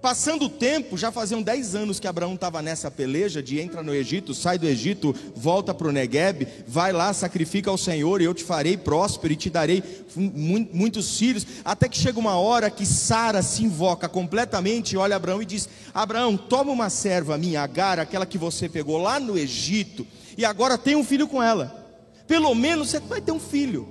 Passando 0.00 0.44
o 0.44 0.48
tempo, 0.48 0.96
já 0.96 1.10
faziam 1.10 1.42
10 1.42 1.74
anos 1.74 1.98
que 1.98 2.06
Abraão 2.06 2.34
estava 2.34 2.60
nessa 2.62 2.90
peleja 2.90 3.42
de 3.42 3.58
entra 3.58 3.82
no 3.82 3.94
Egito, 3.94 4.34
sai 4.34 4.58
do 4.58 4.66
Egito, 4.66 5.14
volta 5.34 5.74
para 5.74 5.88
o 5.88 5.92
Negueb, 5.92 6.46
vai 6.66 6.92
lá, 6.92 7.12
sacrifica 7.12 7.70
ao 7.70 7.78
Senhor 7.78 8.20
e 8.20 8.24
eu 8.24 8.34
te 8.34 8.44
farei 8.44 8.76
próspero 8.76 9.32
e 9.32 9.36
te 9.36 9.50
darei 9.50 9.82
muitos 10.14 11.18
filhos. 11.18 11.46
Até 11.64 11.88
que 11.88 11.98
chega 11.98 12.18
uma 12.18 12.36
hora 12.36 12.70
que 12.70 12.84
Sara 12.84 13.42
se 13.42 13.64
invoca 13.64 14.08
completamente, 14.08 14.96
olha 14.96 15.16
Abraão 15.16 15.42
e 15.42 15.46
diz: 15.46 15.68
Abraão, 15.92 16.36
toma 16.36 16.72
uma 16.72 16.90
serva 16.90 17.38
minha, 17.38 17.62
Agar, 17.62 17.98
aquela 17.98 18.26
que 18.26 18.38
você 18.38 18.68
pegou 18.68 18.98
lá 18.98 19.18
no 19.18 19.36
Egito, 19.36 20.06
e 20.36 20.44
agora 20.44 20.78
tem 20.78 20.94
um 20.94 21.04
filho 21.04 21.26
com 21.26 21.42
ela. 21.42 21.84
Pelo 22.28 22.54
menos 22.54 22.90
você 22.90 23.00
vai 23.00 23.20
ter 23.20 23.32
um 23.32 23.40
filho. 23.40 23.88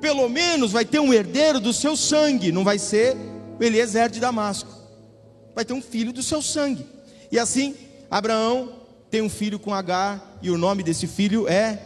Pelo 0.00 0.28
menos 0.28 0.72
vai 0.72 0.84
ter 0.84 0.98
um 0.98 1.12
herdeiro 1.12 1.60
do 1.60 1.72
seu 1.72 1.96
sangue, 1.96 2.52
não 2.52 2.64
vai 2.64 2.78
ser 2.78 3.16
Eliezer 3.60 4.08
de 4.08 4.20
Damasco 4.20 4.79
vai 5.60 5.64
ter 5.64 5.74
um 5.74 5.82
filho 5.82 6.12
do 6.12 6.22
seu 6.22 6.40
sangue. 6.40 6.86
E 7.30 7.38
assim, 7.38 7.74
Abraão 8.10 8.72
tem 9.10 9.20
um 9.20 9.28
filho 9.28 9.58
com 9.58 9.74
Agar, 9.74 10.38
e 10.40 10.50
o 10.50 10.56
nome 10.56 10.82
desse 10.82 11.06
filho 11.06 11.46
é 11.46 11.78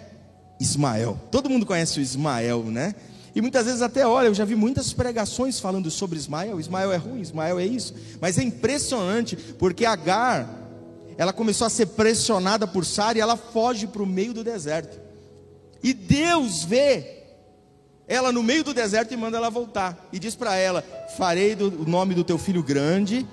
Ismael. 0.60 1.20
Todo 1.30 1.50
mundo 1.50 1.66
conhece 1.66 1.98
o 1.98 2.02
Ismael, 2.02 2.62
né? 2.64 2.94
E 3.34 3.40
muitas 3.40 3.66
vezes 3.66 3.82
até, 3.82 4.06
olha, 4.06 4.28
eu 4.28 4.34
já 4.34 4.44
vi 4.44 4.54
muitas 4.54 4.92
pregações 4.92 5.58
falando 5.58 5.90
sobre 5.90 6.16
Ismael. 6.16 6.60
Ismael 6.60 6.92
é 6.92 6.96
ruim, 6.96 7.20
Ismael 7.20 7.58
é 7.58 7.66
isso. 7.66 7.94
Mas 8.20 8.38
é 8.38 8.44
impressionante, 8.44 9.34
porque 9.34 9.84
Agar, 9.84 10.48
ela 11.18 11.32
começou 11.32 11.66
a 11.66 11.70
ser 11.70 11.86
pressionada 11.86 12.68
por 12.68 12.84
Sara 12.84 13.18
e 13.18 13.20
ela 13.20 13.36
foge 13.36 13.88
para 13.88 14.04
o 14.04 14.06
meio 14.06 14.32
do 14.32 14.44
deserto. 14.44 15.00
E 15.82 15.92
Deus 15.92 16.62
vê 16.62 17.24
ela 18.06 18.30
no 18.30 18.42
meio 18.42 18.62
do 18.62 18.74
deserto 18.74 19.12
e 19.12 19.16
manda 19.16 19.36
ela 19.36 19.50
voltar. 19.50 20.08
E 20.12 20.18
diz 20.18 20.34
para 20.34 20.56
ela: 20.56 20.84
Farei 21.16 21.54
do, 21.54 21.82
o 21.82 21.88
nome 21.88 22.14
do 22.14 22.22
teu 22.22 22.38
filho 22.38 22.62
grande. 22.62 23.26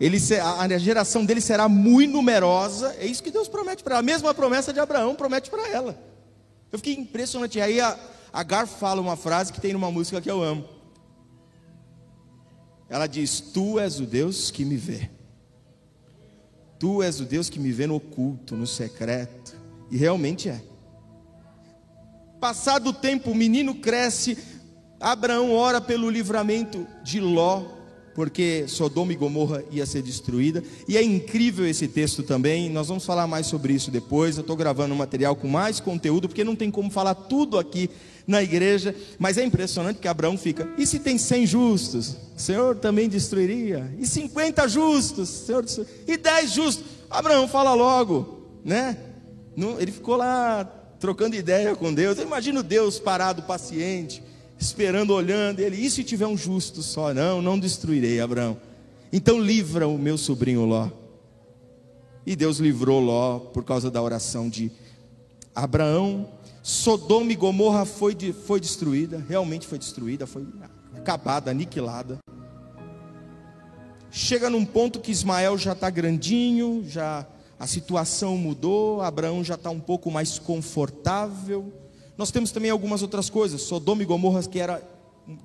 Ele, 0.00 0.18
a 0.40 0.78
geração 0.78 1.24
dele 1.24 1.40
será 1.40 1.68
muito 1.68 2.12
numerosa. 2.12 2.94
É 2.98 3.06
isso 3.06 3.22
que 3.22 3.30
Deus 3.30 3.48
promete 3.48 3.82
para 3.82 3.94
ela. 3.94 4.00
A 4.00 4.02
mesma 4.02 4.34
promessa 4.34 4.72
de 4.72 4.80
Abraão 4.80 5.14
promete 5.14 5.50
para 5.50 5.68
ela. 5.68 5.98
Eu 6.72 6.78
fiquei 6.78 6.94
impressionante. 6.94 7.58
E 7.58 7.60
aí 7.60 7.80
a 7.80 7.96
Agar 8.32 8.66
fala 8.66 9.00
uma 9.00 9.14
frase 9.14 9.52
que 9.52 9.60
tem 9.60 9.72
numa 9.72 9.92
música 9.92 10.20
que 10.20 10.28
eu 10.28 10.42
amo. 10.42 10.68
Ela 12.88 13.06
diz: 13.06 13.40
Tu 13.40 13.78
és 13.78 14.00
o 14.00 14.06
Deus 14.06 14.50
que 14.50 14.64
me 14.64 14.76
vê. 14.76 15.08
Tu 16.80 17.00
és 17.00 17.20
o 17.20 17.24
Deus 17.24 17.48
que 17.48 17.60
me 17.60 17.70
vê 17.70 17.86
no 17.86 17.94
oculto, 17.94 18.56
no 18.56 18.66
secreto. 18.66 19.56
E 19.88 19.96
realmente 19.96 20.48
é. 20.48 20.60
Passado 22.40 22.90
o 22.90 22.92
tempo, 22.92 23.30
o 23.30 23.34
menino 23.36 23.76
cresce. 23.76 24.36
Abraão 24.98 25.52
ora 25.52 25.80
pelo 25.80 26.10
livramento 26.10 26.86
de 27.04 27.20
Ló 27.20 27.62
porque 28.14 28.64
Sodoma 28.68 29.12
e 29.12 29.16
Gomorra 29.16 29.62
ia 29.70 29.84
ser 29.84 30.02
destruída. 30.02 30.62
E 30.88 30.96
é 30.96 31.02
incrível 31.02 31.66
esse 31.66 31.88
texto 31.88 32.22
também. 32.22 32.70
Nós 32.70 32.88
vamos 32.88 33.04
falar 33.04 33.26
mais 33.26 33.46
sobre 33.46 33.72
isso 33.72 33.90
depois. 33.90 34.36
Eu 34.36 34.42
estou 34.42 34.56
gravando 34.56 34.94
um 34.94 34.96
material 34.96 35.34
com 35.34 35.48
mais 35.48 35.80
conteúdo, 35.80 36.28
porque 36.28 36.44
não 36.44 36.54
tem 36.54 36.70
como 36.70 36.90
falar 36.90 37.14
tudo 37.14 37.58
aqui 37.58 37.90
na 38.26 38.42
igreja. 38.42 38.94
Mas 39.18 39.36
é 39.36 39.44
impressionante 39.44 39.98
que 39.98 40.08
Abraão 40.08 40.38
fica. 40.38 40.68
E 40.78 40.86
se 40.86 41.00
tem 41.00 41.18
100 41.18 41.46
justos? 41.46 42.16
O 42.36 42.40
Senhor 42.40 42.76
também 42.76 43.08
destruiria. 43.08 43.92
E 43.98 44.06
50 44.06 44.68
justos? 44.68 45.28
Senhor, 45.28 45.64
e 46.06 46.16
10 46.16 46.52
justos? 46.52 46.84
Abraão 47.10 47.48
fala 47.48 47.74
logo, 47.74 48.48
né? 48.64 48.96
Ele 49.78 49.92
ficou 49.92 50.16
lá 50.16 50.64
trocando 50.98 51.36
ideia 51.36 51.74
com 51.74 51.92
Deus. 51.92 52.18
Eu 52.18 52.24
imagino 52.24 52.62
Deus 52.62 52.98
parado, 52.98 53.42
paciente 53.42 54.22
esperando, 54.58 55.12
olhando. 55.12 55.60
Ele, 55.60 55.76
e 55.76 55.90
se 55.90 56.04
tiver 56.04 56.26
um 56.26 56.36
justo 56.36 56.82
só? 56.82 57.12
Não, 57.12 57.40
não 57.42 57.58
destruirei, 57.58 58.20
Abraão. 58.20 58.56
Então 59.12 59.40
livra 59.40 59.86
o 59.86 59.98
meu 59.98 60.18
sobrinho 60.18 60.64
Ló. 60.64 60.88
E 62.26 62.34
Deus 62.34 62.58
livrou 62.58 63.00
Ló 63.00 63.38
por 63.38 63.64
causa 63.64 63.90
da 63.90 64.02
oração 64.02 64.48
de 64.48 64.72
Abraão. 65.54 66.28
Sodoma 66.62 67.30
e 67.30 67.36
Gomorra 67.36 67.84
foi, 67.84 68.14
de, 68.14 68.32
foi 68.32 68.58
destruída, 68.58 69.22
realmente 69.28 69.66
foi 69.66 69.78
destruída, 69.78 70.26
foi 70.26 70.46
acabada, 70.96 71.50
aniquilada. 71.50 72.18
Chega 74.10 74.48
num 74.48 74.64
ponto 74.64 75.00
que 75.00 75.10
Ismael 75.10 75.58
já 75.58 75.72
está 75.72 75.90
grandinho, 75.90 76.84
já 76.88 77.26
a 77.58 77.66
situação 77.66 78.36
mudou, 78.36 79.02
Abraão 79.02 79.44
já 79.44 79.54
está 79.54 79.70
um 79.70 79.80
pouco 79.80 80.10
mais 80.10 80.38
confortável. 80.38 81.72
Nós 82.16 82.30
temos 82.30 82.52
também 82.52 82.70
algumas 82.70 83.02
outras 83.02 83.28
coisas. 83.28 83.62
Sodoma 83.62 84.02
e 84.02 84.06
Gomorra, 84.06 84.42
que 84.42 84.58
era, 84.58 84.82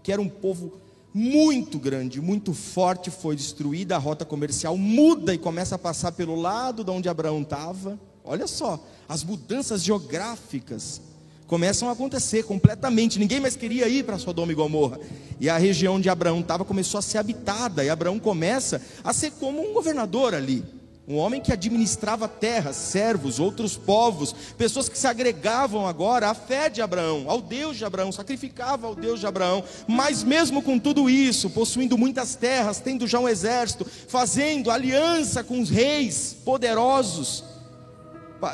que 0.03 0.11
era 0.11 0.21
um 0.21 0.29
povo 0.29 0.73
muito 1.13 1.79
grande, 1.79 2.21
muito 2.21 2.53
forte, 2.53 3.09
foi 3.09 3.35
destruída. 3.35 3.95
A 3.95 3.99
rota 3.99 4.23
comercial 4.23 4.77
muda 4.77 5.33
e 5.33 5.37
começa 5.37 5.75
a 5.75 5.79
passar 5.79 6.11
pelo 6.11 6.35
lado 6.35 6.83
de 6.83 6.91
onde 6.91 7.09
Abraão 7.09 7.41
estava. 7.41 7.99
Olha 8.23 8.45
só, 8.45 8.79
as 9.07 9.23
mudanças 9.23 9.83
geográficas 9.83 11.01
começam 11.47 11.89
a 11.89 11.93
acontecer 11.93 12.43
completamente. 12.43 13.17
Ninguém 13.17 13.39
mais 13.39 13.55
queria 13.55 13.87
ir 13.87 14.05
para 14.05 14.19
Sodoma 14.19 14.51
e 14.51 14.55
Gomorra. 14.55 14.99
E 15.39 15.49
a 15.49 15.57
região 15.57 15.95
onde 15.95 16.09
Abraão 16.09 16.41
estava 16.41 16.63
começou 16.63 16.99
a 16.99 17.01
ser 17.01 17.17
habitada. 17.17 17.83
E 17.83 17.89
Abraão 17.89 18.19
começa 18.19 18.79
a 19.03 19.11
ser 19.11 19.31
como 19.31 19.67
um 19.67 19.73
governador 19.73 20.35
ali 20.35 20.63
um 21.09 21.17
homem 21.17 21.41
que 21.41 21.51
administrava 21.51 22.27
terras, 22.27 22.75
servos, 22.75 23.39
outros 23.39 23.75
povos, 23.75 24.31
pessoas 24.55 24.87
que 24.87 24.97
se 24.97 25.07
agregavam 25.07 25.87
agora 25.87 26.29
à 26.29 26.35
fé 26.35 26.69
de 26.69 26.83
Abraão, 26.83 27.25
ao 27.27 27.41
Deus 27.41 27.77
de 27.77 27.83
Abraão, 27.83 28.11
sacrificava 28.11 28.85
ao 28.85 28.93
Deus 28.93 29.19
de 29.19 29.25
Abraão, 29.25 29.63
mas 29.87 30.23
mesmo 30.23 30.61
com 30.61 30.77
tudo 30.77 31.09
isso, 31.09 31.49
possuindo 31.49 31.97
muitas 31.97 32.35
terras, 32.35 32.79
tendo 32.79 33.07
já 33.07 33.19
um 33.19 33.27
exército, 33.27 33.87
fazendo 34.07 34.69
aliança 34.69 35.43
com 35.43 35.59
os 35.59 35.71
reis 35.71 36.37
poderosos, 36.45 37.43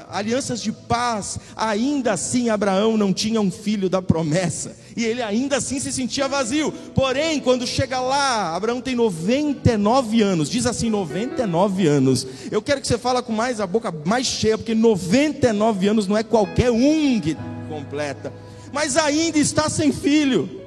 alianças 0.10 0.62
de 0.62 0.72
paz, 0.72 1.40
ainda 1.56 2.14
assim 2.14 2.50
Abraão 2.50 2.98
não 2.98 3.14
tinha 3.14 3.40
um 3.40 3.52
filho 3.52 3.90
da 3.90 4.02
promessa, 4.02 4.76
e 4.96 5.04
ele 5.04 5.22
ainda 5.22 5.58
assim 5.58 5.80
se 5.80 5.92
sentia 5.92 6.28
vazio. 6.28 6.72
Porém, 6.94 7.40
quando 7.40 7.68
chega 7.68 8.00
lá, 8.00 8.56
Abraão 8.56 8.82
tem 8.82 8.96
99 8.96 10.22
anos, 10.22 10.50
diz 10.50 10.66
assim: 10.66 10.90
99 10.90 11.88
anos. 11.88 12.28
Eu 12.50 12.62
quero 12.62 12.82
que 12.82 12.88
você 12.88 12.98
fale 12.98 13.22
com 13.22 13.34
mais 13.34 13.60
a 13.60 13.68
boca 13.68 13.94
mais 14.06 14.28
cheia, 14.28 14.58
porque 14.58 14.74
99 14.74 15.88
anos 15.88 16.08
não 16.08 16.18
é 16.18 16.24
qualquer 16.24 16.72
um 16.72 17.20
que 17.20 17.38
completa, 17.68 18.34
mas 18.72 18.98
ainda 18.98 19.38
está 19.38 19.70
sem 19.70 19.92
filho. 19.92 20.62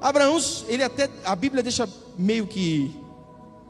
Abraão, 0.00 0.38
ele 0.68 0.82
até, 0.82 1.08
a 1.24 1.34
Bíblia 1.34 1.62
deixa 1.62 1.88
meio 2.18 2.46
que, 2.46 2.94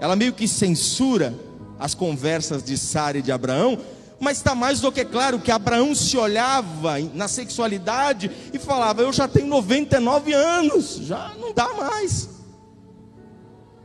ela 0.00 0.16
meio 0.16 0.32
que 0.32 0.48
censura 0.48 1.32
as 1.78 1.94
conversas 1.94 2.62
de 2.62 2.76
Sara 2.76 3.18
e 3.18 3.22
de 3.22 3.32
Abraão, 3.32 3.78
mas 4.20 4.38
está 4.38 4.54
mais 4.54 4.80
do 4.80 4.92
que 4.92 5.04
claro 5.04 5.38
que 5.38 5.50
Abraão 5.50 5.94
se 5.94 6.16
olhava 6.16 6.98
na 7.12 7.28
sexualidade 7.28 8.30
e 8.52 8.58
falava: 8.58 9.02
Eu 9.02 9.12
já 9.12 9.26
tenho 9.26 9.46
99 9.46 10.32
anos, 10.32 10.98
já 11.02 11.32
não 11.38 11.52
dá 11.52 11.68
mais. 11.74 12.28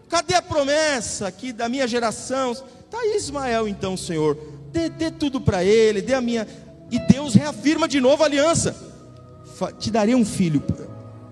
Cadê 0.08 0.36
a 0.36 0.42
promessa 0.42 1.28
aqui 1.28 1.52
da 1.52 1.68
minha 1.68 1.88
geração? 1.88 2.52
Está 2.52 3.00
aí 3.00 3.16
Ismael, 3.16 3.68
então, 3.68 3.96
Senhor, 3.96 4.38
dê, 4.72 4.90
dê 4.90 5.12
tudo 5.12 5.40
para 5.40 5.64
ele, 5.64 6.02
dê 6.02 6.14
a 6.14 6.22
minha. 6.22 6.48
E 6.90 7.00
Deus 7.00 7.34
reafirma 7.34 7.88
de 7.88 8.00
novo 8.00 8.24
a 8.24 8.26
aliança: 8.26 8.76
Te 9.80 9.92
darei 9.92 10.16
um 10.16 10.26
filho, 10.26 10.64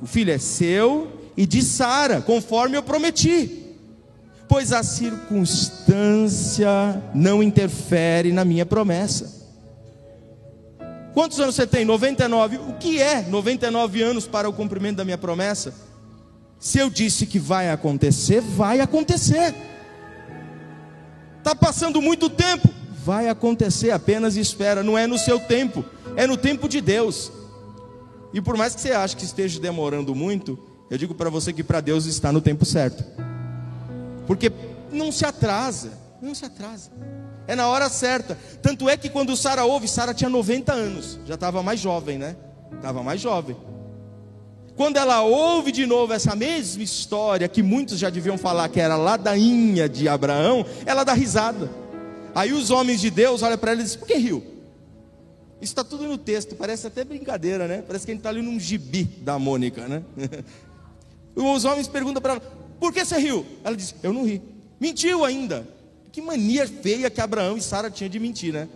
o 0.01 0.05
filho 0.05 0.31
é 0.31 0.37
seu 0.37 1.11
e 1.35 1.45
de 1.45 1.61
Sara, 1.61 2.19
conforme 2.19 2.77
eu 2.77 2.83
prometi 2.83 3.66
pois 4.47 4.71
a 4.71 4.81
circunstância 4.83 6.69
não 7.13 7.43
interfere 7.43 8.31
na 8.31 8.45
minha 8.45 8.65
promessa. 8.65 9.35
Quantos 11.13 11.39
anos 11.39 11.55
você 11.55 11.65
tem? 11.65 11.83
99. 11.83 12.57
O 12.57 12.73
que 12.73 13.01
é 13.01 13.23
99 13.23 14.01
anos 14.03 14.27
para 14.27 14.47
o 14.47 14.53
cumprimento 14.53 14.97
da 14.97 15.05
minha 15.05 15.17
promessa? 15.17 15.73
Se 16.59 16.77
eu 16.79 16.89
disse 16.89 17.25
que 17.25 17.39
vai 17.39 17.69
acontecer, 17.71 18.39
vai 18.41 18.79
acontecer. 18.79 19.53
Está 21.39 21.55
passando 21.55 22.01
muito 22.01 22.29
tempo, 22.29 22.69
vai 23.03 23.29
acontecer, 23.29 23.91
apenas 23.91 24.35
espera. 24.35 24.83
Não 24.83 24.97
é 24.97 25.07
no 25.07 25.17
seu 25.17 25.39
tempo, 25.39 25.83
é 26.15 26.27
no 26.27 26.37
tempo 26.37 26.69
de 26.69 26.81
Deus. 26.81 27.31
E 28.33 28.41
por 28.41 28.55
mais 28.55 28.75
que 28.75 28.81
você 28.81 28.91
ache 28.91 29.15
que 29.15 29.23
esteja 29.23 29.59
demorando 29.59 30.13
muito, 30.13 30.59
eu 30.89 30.97
digo 30.97 31.15
para 31.15 31.29
você 31.29 31.51
que 31.51 31.63
para 31.63 31.81
Deus 31.81 32.05
está 32.05 32.31
no 32.31 32.41
tempo 32.41 32.65
certo. 32.65 33.26
Porque 34.27 34.51
não 34.91 35.11
se 35.11 35.25
atrasa, 35.25 35.93
não 36.21 36.35
se 36.35 36.45
atrasa. 36.45 36.91
É 37.47 37.55
na 37.55 37.67
hora 37.69 37.89
certa. 37.89 38.37
Tanto 38.61 38.89
é 38.89 38.97
que 38.97 39.09
quando 39.09 39.35
Sara 39.35 39.63
ouve, 39.63 39.87
Sara 39.87 40.13
tinha 40.13 40.29
90 40.29 40.73
anos, 40.73 41.19
já 41.25 41.35
estava 41.35 41.63
mais 41.63 41.79
jovem, 41.79 42.17
né? 42.17 42.35
Estava 42.73 43.01
mais 43.01 43.21
jovem. 43.21 43.55
Quando 44.75 44.97
ela 44.97 45.23
ouve 45.23 45.71
de 45.71 45.87
novo 45.87 46.13
essa 46.13 46.35
mesma 46.35 46.83
história, 46.83 47.47
que 47.47 47.63
muitos 47.63 47.97
já 47.97 48.11
deviam 48.11 48.37
falar 48.37 48.69
que 48.69 48.79
era 48.79 48.95
ladainha 48.95 49.89
de 49.89 50.07
Abraão, 50.07 50.63
ela 50.85 51.03
dá 51.03 51.13
risada. 51.13 51.71
Aí 52.35 52.53
os 52.53 52.69
homens 52.69 53.01
de 53.01 53.09
Deus 53.09 53.41
olham 53.41 53.57
para 53.57 53.71
ela 53.71 53.81
e 53.81 53.83
dizem: 53.83 53.97
Por 53.97 54.07
que 54.07 54.15
riu? 54.15 54.43
Isso 55.59 55.71
está 55.71 55.83
tudo 55.83 56.07
no 56.07 56.19
texto, 56.19 56.55
parece 56.55 56.85
até 56.85 57.03
brincadeira, 57.03 57.67
né? 57.67 57.81
Parece 57.81 58.05
que 58.05 58.11
a 58.11 58.13
gente 58.13 58.19
está 58.19 58.29
ali 58.29 58.43
num 58.43 58.59
gibi 58.59 59.03
da 59.03 59.39
Mônica, 59.39 59.87
né? 59.87 60.03
Os 61.35 61.65
homens 61.65 61.87
perguntam 61.87 62.21
para 62.21 62.33
ela: 62.33 62.41
por 62.79 62.93
que 62.93 63.03
você 63.03 63.17
riu? 63.17 63.45
Ela 63.63 63.75
disse: 63.75 63.95
Eu 64.03 64.13
não 64.13 64.25
ri. 64.25 64.41
Mentiu 64.79 65.25
ainda. 65.25 65.67
Que 66.11 66.21
mania 66.21 66.67
feia 66.67 67.09
que 67.09 67.21
Abraão 67.21 67.57
e 67.57 67.61
Sara 67.61 67.91
tinham 67.91 68.09
de 68.09 68.19
mentir, 68.19 68.53
né? 68.53 68.67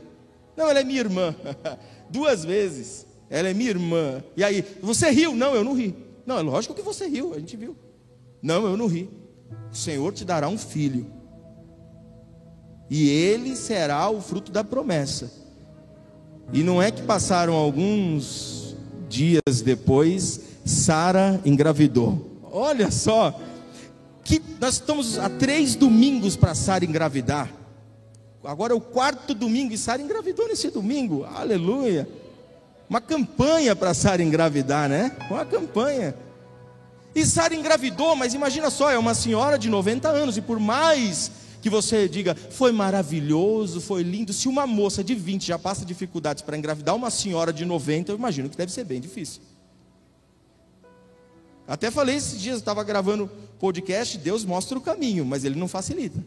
Não, 0.56 0.70
ela 0.70 0.80
é 0.80 0.84
minha 0.84 1.00
irmã. 1.00 1.36
Duas 2.10 2.44
vezes. 2.44 3.06
Ela 3.30 3.50
é 3.50 3.54
minha 3.54 3.70
irmã. 3.70 4.24
E 4.36 4.44
aí, 4.44 4.64
você 4.82 5.10
riu? 5.10 5.34
Não, 5.34 5.56
eu 5.56 5.64
não 5.64 5.74
ri. 5.74 5.96
Não, 6.26 6.38
é 6.38 6.42
lógico 6.42 6.76
que 6.76 6.82
você 6.82 7.08
riu, 7.08 7.34
a 7.34 7.40
gente 7.40 7.56
viu. 7.56 7.76
Não, 8.42 8.66
eu 8.66 8.76
não 8.76 8.88
ri. 8.88 9.10
O 9.72 9.76
Senhor 9.76 10.12
te 10.14 10.26
dará 10.26 10.50
um 10.50 10.58
filho. 10.58 11.08
E 12.90 13.10
ele 13.10 13.56
será 13.56 14.10
o 14.10 14.22
fruto 14.22 14.52
da 14.52 14.64
promessa. 14.64 15.32
E 16.52 16.62
não 16.62 16.82
é 16.82 16.92
que 16.92 17.02
passaram 17.04 17.54
alguns 17.54 18.76
dias 19.08 19.62
depois, 19.64 20.42
Sara 20.66 21.40
engravidou. 21.46 22.40
Olha 22.52 22.92
só, 22.92 23.40
que 24.24 24.42
nós 24.60 24.76
estamos 24.76 25.18
há 25.18 25.30
três 25.30 25.76
domingos 25.76 26.36
para 26.36 26.56
Sara 26.56 26.86
engravidar. 26.86 27.52
Agora 28.44 28.74
é 28.74 28.76
o 28.76 28.82
quarto 28.82 29.34
domingo 29.34 29.74
e 29.74 29.78
Sara 29.78 30.02
engravidou 30.02 30.48
nesse 30.48 30.70
domingo. 30.70 31.24
Aleluia. 31.24 32.08
uma 32.90 33.00
campanha 33.00 33.76
para 33.76 33.94
Sara 33.94 34.22
engravidar, 34.22 34.90
né? 34.90 35.16
Uma 35.30 35.46
campanha. 35.46 36.16
E 37.14 37.26
Sara 37.26 37.54
engravidou, 37.54 38.16
mas 38.16 38.34
imagina 38.34 38.70
só, 38.70 38.90
é 38.90 38.98
uma 38.98 39.14
senhora 39.14 39.58
de 39.58 39.70
90 39.70 40.08
anos, 40.08 40.38
e 40.38 40.42
por 40.42 40.60
mais 40.60 41.32
que 41.62 41.70
você 41.70 42.08
diga, 42.08 42.36
foi 42.36 42.72
maravilhoso, 42.72 43.80
foi 43.82 44.02
lindo, 44.02 44.34
se 44.34 44.48
uma 44.48 44.66
moça 44.66 45.04
de 45.04 45.14
20 45.14 45.46
já 45.46 45.60
passa 45.60 45.86
dificuldades 45.86 46.42
para 46.42 46.58
engravidar 46.58 46.96
uma 46.96 47.10
senhora 47.10 47.54
de 47.54 47.66
90, 47.66 48.12
eu 48.12 48.18
imagino 48.18 48.50
que 48.50 48.58
deve 48.58 48.72
ser 48.72 48.84
bem 48.86 49.00
difícil. 49.00 49.42
Até 51.72 51.90
falei 51.90 52.18
esses 52.18 52.38
dias, 52.38 52.58
estava 52.58 52.84
gravando 52.84 53.32
podcast, 53.58 54.18
Deus 54.18 54.44
mostra 54.44 54.78
o 54.78 54.82
caminho, 54.82 55.24
mas 55.26 55.46
Ele 55.46 55.58
não 55.58 55.70
facilita. 55.70 56.22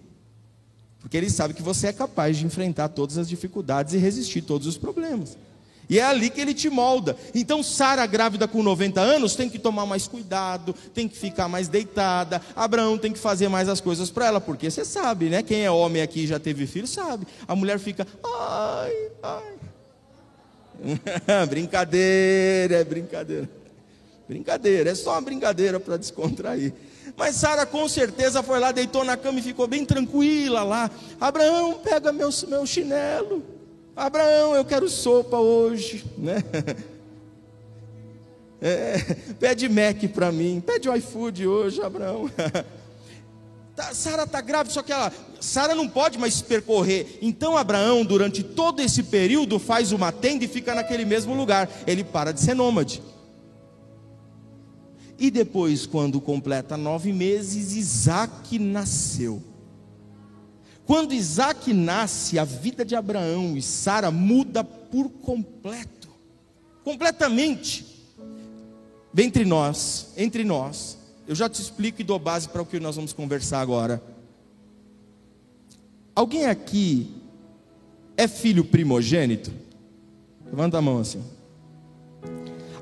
Porque 0.98 1.18
Ele 1.18 1.28
sabe 1.28 1.52
que 1.52 1.60
você 1.60 1.88
é 1.88 1.92
capaz 1.92 2.38
de 2.38 2.46
enfrentar 2.46 2.88
todas 2.88 3.18
as 3.18 3.28
dificuldades 3.28 3.92
e 3.92 3.98
resistir 3.98 4.40
todos 4.40 4.66
os 4.66 4.78
problemas. 4.78 5.36
E 5.86 5.98
é 5.98 6.02
ali 6.02 6.30
que 6.30 6.40
ele 6.40 6.54
te 6.54 6.70
molda. 6.70 7.14
Então, 7.34 7.62
Sara, 7.62 8.06
grávida 8.06 8.48
com 8.48 8.62
90 8.62 9.02
anos, 9.02 9.36
tem 9.36 9.50
que 9.50 9.58
tomar 9.58 9.84
mais 9.84 10.08
cuidado, 10.08 10.74
tem 10.94 11.06
que 11.06 11.18
ficar 11.18 11.46
mais 11.46 11.68
deitada. 11.68 12.40
Abraão 12.56 12.96
tem 12.96 13.12
que 13.12 13.18
fazer 13.18 13.48
mais 13.48 13.68
as 13.68 13.82
coisas 13.82 14.10
para 14.10 14.24
ela, 14.24 14.40
porque 14.40 14.70
você 14.70 14.82
sabe, 14.82 15.28
né? 15.28 15.42
Quem 15.42 15.60
é 15.60 15.70
homem 15.70 16.00
aqui 16.00 16.20
e 16.20 16.26
já 16.26 16.40
teve 16.40 16.66
filho, 16.66 16.86
sabe. 16.86 17.26
A 17.46 17.54
mulher 17.54 17.78
fica, 17.78 18.06
ai, 18.24 19.10
ai. 19.22 19.54
brincadeira, 21.46 22.76
é 22.76 22.84
brincadeira. 22.84 23.63
Brincadeira, 24.28 24.90
é 24.90 24.95
só 24.95 25.12
uma 25.12 25.21
brincadeira 25.21 25.78
para 25.78 25.97
descontrair. 25.97 26.73
Mas 27.16 27.37
Sara 27.37 27.66
com 27.66 27.87
certeza 27.88 28.43
foi 28.43 28.59
lá, 28.59 28.73
deitou 28.73 29.04
na 29.04 29.16
cama 29.16 29.38
e 29.38 29.43
ficou 29.43 29.66
bem 29.66 29.85
tranquila 29.85 30.62
lá. 30.62 30.90
Abraão, 31.21 31.75
pega 31.75 32.12
meu, 32.12 32.31
meu 32.49 32.66
chinelo. 32.66 33.43
Abraão, 33.95 34.54
eu 34.57 34.64
quero 34.64 34.88
sopa 34.88 35.38
hoje, 35.38 36.04
né? 36.19 36.43
É, 38.66 38.97
pede 39.38 39.69
Mac 39.69 40.02
para 40.14 40.33
mim, 40.33 40.62
pede 40.64 40.88
iFood 40.88 41.47
hoje, 41.47 41.83
Abraão. 41.83 42.31
Tá, 43.76 43.93
Sara 43.93 44.23
está 44.23 44.40
grávida, 44.40 44.73
só 44.73 44.83
que 44.83 44.93
ela, 44.93 45.12
Sara 45.40 45.75
não 45.75 45.88
pode 45.88 46.16
mais 46.16 46.40
percorrer. 46.40 47.19
Então 47.21 47.57
Abraão, 47.57 48.04
durante 48.04 48.43
todo 48.43 48.81
esse 48.81 49.02
período, 49.02 49.59
faz 49.59 49.90
uma 49.90 50.12
tenda 50.12 50.45
e 50.45 50.49
fica 50.49 50.76
naquele 50.76 51.04
mesmo 51.04 51.35
lugar. 51.35 51.69
Ele 51.85 52.04
para 52.04 52.33
de 52.33 52.40
ser 52.40 52.54
nômade. 52.54 53.02
E 55.18 55.30
depois, 55.30 55.87
quando 55.87 56.21
completa 56.21 56.76
nove 56.76 57.12
meses, 57.12 57.73
Isaac 57.75 58.59
nasceu. 58.59 59.42
Quando 60.87 61.14
Isaac 61.14 61.73
nasce, 61.73 62.38
a 62.38 62.44
vida 62.44 62.85
de 62.85 62.94
Abraão 62.94 63.56
e 63.56 63.62
Sara 63.62 64.11
muda 64.11 64.62
por 64.62 65.09
completo, 65.09 66.09
completamente. 66.83 67.87
Entre 69.16 69.44
nós, 69.44 70.09
entre 70.16 70.44
nós, 70.44 70.99
eu 71.26 71.35
já 71.35 71.49
te 71.49 71.61
explico 71.61 72.00
e 72.00 72.04
dou 72.04 72.18
base 72.18 72.49
para 72.49 72.61
o 72.61 72.66
que 72.66 72.80
nós 72.80 72.97
vamos 72.97 73.12
conversar 73.12 73.61
agora. 73.61 74.02
Alguém 76.14 76.47
aqui 76.47 77.14
é 78.16 78.28
filho 78.28 78.64
primogênito? 78.64 79.52
Levanta 80.44 80.78
a 80.78 80.83
mão 80.83 80.99
assim. 80.99 81.23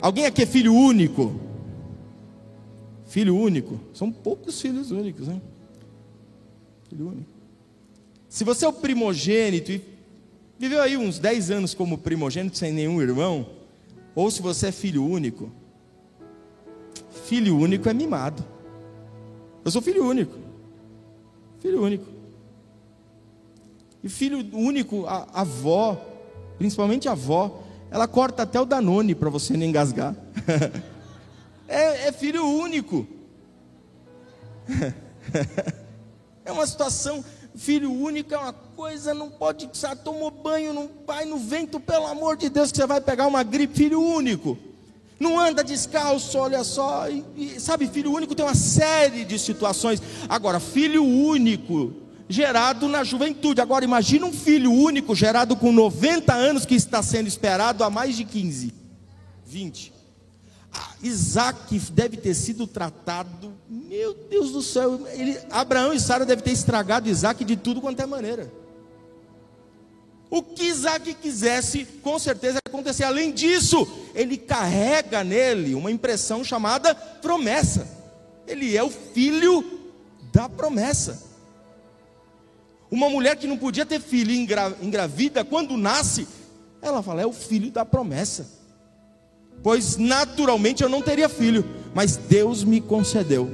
Alguém 0.01 0.27
aqui 0.27 0.43
é 0.43 0.47
filho 0.47 0.75
único? 0.75 1.52
Filho 3.12 3.37
único? 3.37 3.78
São 3.92 4.11
poucos 4.11 4.59
filhos 4.59 4.90
únicos, 4.90 5.28
né? 5.28 5.38
Filho 6.88 7.09
único. 7.09 7.28
Se 8.26 8.42
você 8.42 8.64
é 8.64 8.69
o 8.69 8.73
primogênito 8.73 9.71
e 9.71 9.83
viveu 10.59 10.81
aí 10.81 10.97
uns 10.97 11.19
10 11.19 11.50
anos 11.50 11.75
como 11.75 11.99
primogênito 11.99 12.57
sem 12.57 12.73
nenhum 12.73 13.02
irmão, 13.02 13.47
ou 14.14 14.31
se 14.31 14.40
você 14.40 14.69
é 14.69 14.73
filho 14.73 15.04
único, 15.04 15.52
filho 17.26 17.59
único 17.59 17.87
é 17.87 17.92
mimado. 17.92 18.42
Eu 19.62 19.71
sou 19.71 19.83
filho 19.83 20.07
único. 20.07 20.38
Filho 21.61 21.83
único. 21.83 22.07
E 24.03 24.09
filho 24.09 24.38
único, 24.55 25.05
a, 25.05 25.29
a 25.35 25.40
avó, 25.42 26.03
principalmente 26.57 27.11
a 27.11 27.12
avó, 27.12 27.62
ela 27.90 28.09
corta 28.09 28.44
até 28.44 28.59
o 28.59 28.64
Danone 28.64 29.14
para 29.14 29.29
você 29.29 29.55
não 29.55 29.66
engasgar. 29.66 30.16
é, 31.75 32.09
é 32.09 32.13
filho 32.13 32.47
único. 32.47 33.07
é 36.45 36.53
uma 36.53 36.67
situação 36.67 37.25
filho 37.55 37.93
único 37.93 38.33
é 38.33 38.39
uma 38.39 38.53
coisa, 38.53 39.13
não 39.13 39.29
pode, 39.31 39.69
você 39.73 39.95
tomou 39.97 40.31
banho, 40.31 40.73
não 40.73 40.89
vai 41.07 41.25
no 41.25 41.37
vento, 41.37 41.79
pelo 41.79 42.07
amor 42.07 42.37
de 42.37 42.49
Deus, 42.49 42.71
que 42.71 42.79
você 42.79 42.87
vai 42.87 43.01
pegar 43.01 43.27
uma 43.27 43.43
gripe, 43.43 43.77
filho 43.77 44.01
único. 44.01 44.59
Não 45.21 45.39
anda 45.39 45.63
descalço, 45.63 46.37
olha 46.39 46.65
só. 46.65 47.09
E, 47.09 47.25
e, 47.37 47.61
sabe, 47.61 47.87
filho 47.87 48.13
único 48.13 48.35
tem 48.35 48.45
uma 48.45 48.57
série 48.57 49.25
de 49.25 49.39
situações. 49.39 50.03
Agora, 50.29 50.59
filho 50.59 51.05
único, 51.05 51.93
gerado 52.29 52.89
na 52.89 53.05
juventude. 53.05 53.61
Agora, 53.61 53.85
imagina 53.85 54.27
um 54.27 54.33
filho 54.33 54.73
único 54.73 55.15
gerado 55.15 55.55
com 55.55 55.71
90 55.71 56.33
anos 56.33 56.67
que 56.67 56.75
está 56.75 57.03
sendo 57.05 57.29
esperado 57.29 57.85
há 57.85 57.91
mais 57.91 58.17
de 58.17 58.25
15, 58.25 58.75
20. 59.47 59.91
Isaac 61.03 61.79
deve 61.91 62.17
ter 62.17 62.35
sido 62.35 62.67
tratado, 62.67 63.53
meu 63.69 64.15
Deus 64.15 64.53
do 64.53 64.63
céu, 64.63 65.07
ele, 65.13 65.39
Abraão 65.51 65.93
e 65.93 66.01
Sara 66.01 66.25
devem 66.25 66.45
ter 66.45 66.53
estragado 66.53 67.09
Isaac 67.09 67.45
de 67.45 67.57
tudo 67.57 67.81
quanto 67.81 68.01
é 68.01 68.07
maneira. 68.07 68.51
O 70.31 70.43
que 70.43 70.65
Isaac 70.65 71.13
quisesse, 71.15 71.85
com 72.03 72.19
certeza 72.19 72.59
acontecer. 72.67 73.05
Além 73.05 73.31
disso, 73.33 73.87
ele 74.15 74.39
carrega 74.39 75.23
nele 75.23 75.75
uma 75.75 75.91
impressão 75.91 76.43
chamada 76.43 76.95
promessa. 76.95 77.87
Ele 78.47 78.75
é 78.75 78.83
o 78.83 78.89
filho 78.89 79.63
da 80.33 80.49
promessa. 80.49 81.23
Uma 82.91 83.11
mulher 83.11 83.37
que 83.37 83.47
não 83.47 83.59
podia 83.59 83.85
ter 83.85 84.01
filho 84.01 84.31
e 84.31 84.39
engravida, 84.81 85.45
quando 85.45 85.77
nasce, 85.77 86.27
ela 86.81 87.03
fala: 87.03 87.21
é 87.21 87.27
o 87.27 87.33
filho 87.33 87.71
da 87.71 87.85
promessa 87.85 88.62
pois 89.62 89.97
naturalmente 89.97 90.83
eu 90.83 90.88
não 90.88 91.03
teria 91.03 91.29
filho, 91.29 91.65
mas 91.95 92.17
Deus 92.17 92.65
me 92.65 92.81
concedeu. 92.81 93.51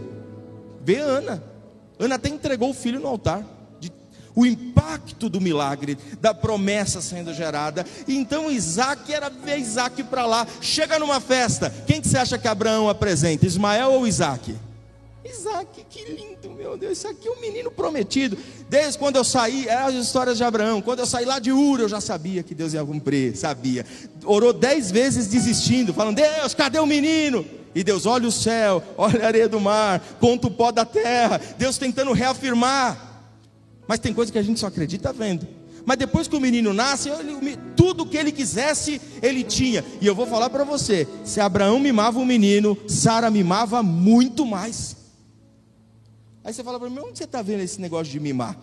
Vê 0.84 0.96
Ana, 0.96 1.42
Ana 1.98 2.14
até 2.14 2.28
entregou 2.28 2.70
o 2.70 2.74
filho 2.74 3.00
no 3.00 3.08
altar. 3.08 3.44
o 4.34 4.46
impacto 4.46 5.28
do 5.28 5.40
milagre, 5.40 5.98
da 6.20 6.32
promessa 6.32 7.00
sendo 7.00 7.34
gerada. 7.34 7.84
Então 8.06 8.48
Isaac 8.48 9.12
era 9.12 9.28
ver 9.28 9.58
Isaac 9.58 10.04
para 10.04 10.24
lá. 10.26 10.46
Chega 10.60 10.96
numa 10.96 11.18
festa, 11.18 11.74
quem 11.86 12.00
que 12.00 12.06
você 12.06 12.18
acha 12.18 12.38
que 12.38 12.46
Abraão 12.46 12.88
apresenta? 12.88 13.44
Ismael 13.44 13.90
ou 13.92 14.06
Isaac? 14.06 14.54
Isaac, 15.30 15.84
que 15.90 16.04
lindo, 16.04 16.50
meu 16.50 16.76
Deus, 16.76 16.98
isso 16.98 17.08
aqui 17.08 17.28
é 17.28 17.30
um 17.30 17.40
menino 17.40 17.70
prometido. 17.70 18.36
Desde 18.68 18.98
quando 18.98 19.16
eu 19.16 19.24
saí, 19.24 19.68
eram 19.68 19.88
as 19.88 19.94
histórias 19.94 20.36
de 20.36 20.44
Abraão. 20.44 20.80
Quando 20.80 21.00
eu 21.00 21.06
saí 21.06 21.24
lá 21.24 21.38
de 21.38 21.52
Ur, 21.52 21.80
eu 21.80 21.88
já 21.88 22.00
sabia 22.00 22.42
que 22.42 22.54
Deus 22.54 22.72
ia 22.72 22.84
cumprir, 22.84 23.36
sabia. 23.36 23.84
Orou 24.24 24.52
dez 24.52 24.90
vezes 24.90 25.26
desistindo, 25.26 25.92
falando: 25.92 26.16
Deus, 26.16 26.54
cadê 26.54 26.78
o 26.78 26.86
menino? 26.86 27.44
E 27.74 27.84
Deus 27.84 28.06
olha 28.06 28.26
o 28.26 28.32
céu, 28.32 28.82
olha 28.96 29.24
a 29.24 29.26
areia 29.26 29.48
do 29.48 29.60
mar, 29.60 30.00
conta 30.18 30.46
o 30.46 30.50
pó 30.50 30.72
da 30.72 30.84
terra. 30.84 31.40
Deus 31.58 31.78
tentando 31.78 32.12
reafirmar. 32.12 33.06
Mas 33.86 33.98
tem 33.98 34.12
coisa 34.12 34.32
que 34.32 34.38
a 34.38 34.42
gente 34.42 34.58
só 34.60 34.66
acredita 34.66 35.12
vendo. 35.12 35.46
Mas 35.88 35.96
depois 35.96 36.28
que 36.28 36.36
o 36.36 36.40
menino 36.40 36.74
nasce, 36.74 37.08
ele, 37.08 37.56
tudo 37.74 38.04
que 38.04 38.18
ele 38.18 38.30
quisesse, 38.30 39.00
ele 39.22 39.42
tinha. 39.42 39.82
E 40.02 40.06
eu 40.06 40.14
vou 40.14 40.26
falar 40.26 40.50
para 40.50 40.62
você: 40.62 41.08
se 41.24 41.40
Abraão 41.40 41.78
mimava 41.78 42.18
o 42.18 42.26
menino, 42.26 42.76
Sara 42.86 43.30
mimava 43.30 43.82
muito 43.82 44.44
mais. 44.44 44.97
Aí 46.48 46.54
você 46.54 46.64
fala 46.64 46.80
para 46.80 46.88
mim, 46.88 46.98
onde 47.00 47.18
você 47.18 47.24
está 47.24 47.42
vendo 47.42 47.60
esse 47.60 47.78
negócio 47.78 48.10
de 48.10 48.18
mimar? 48.18 48.56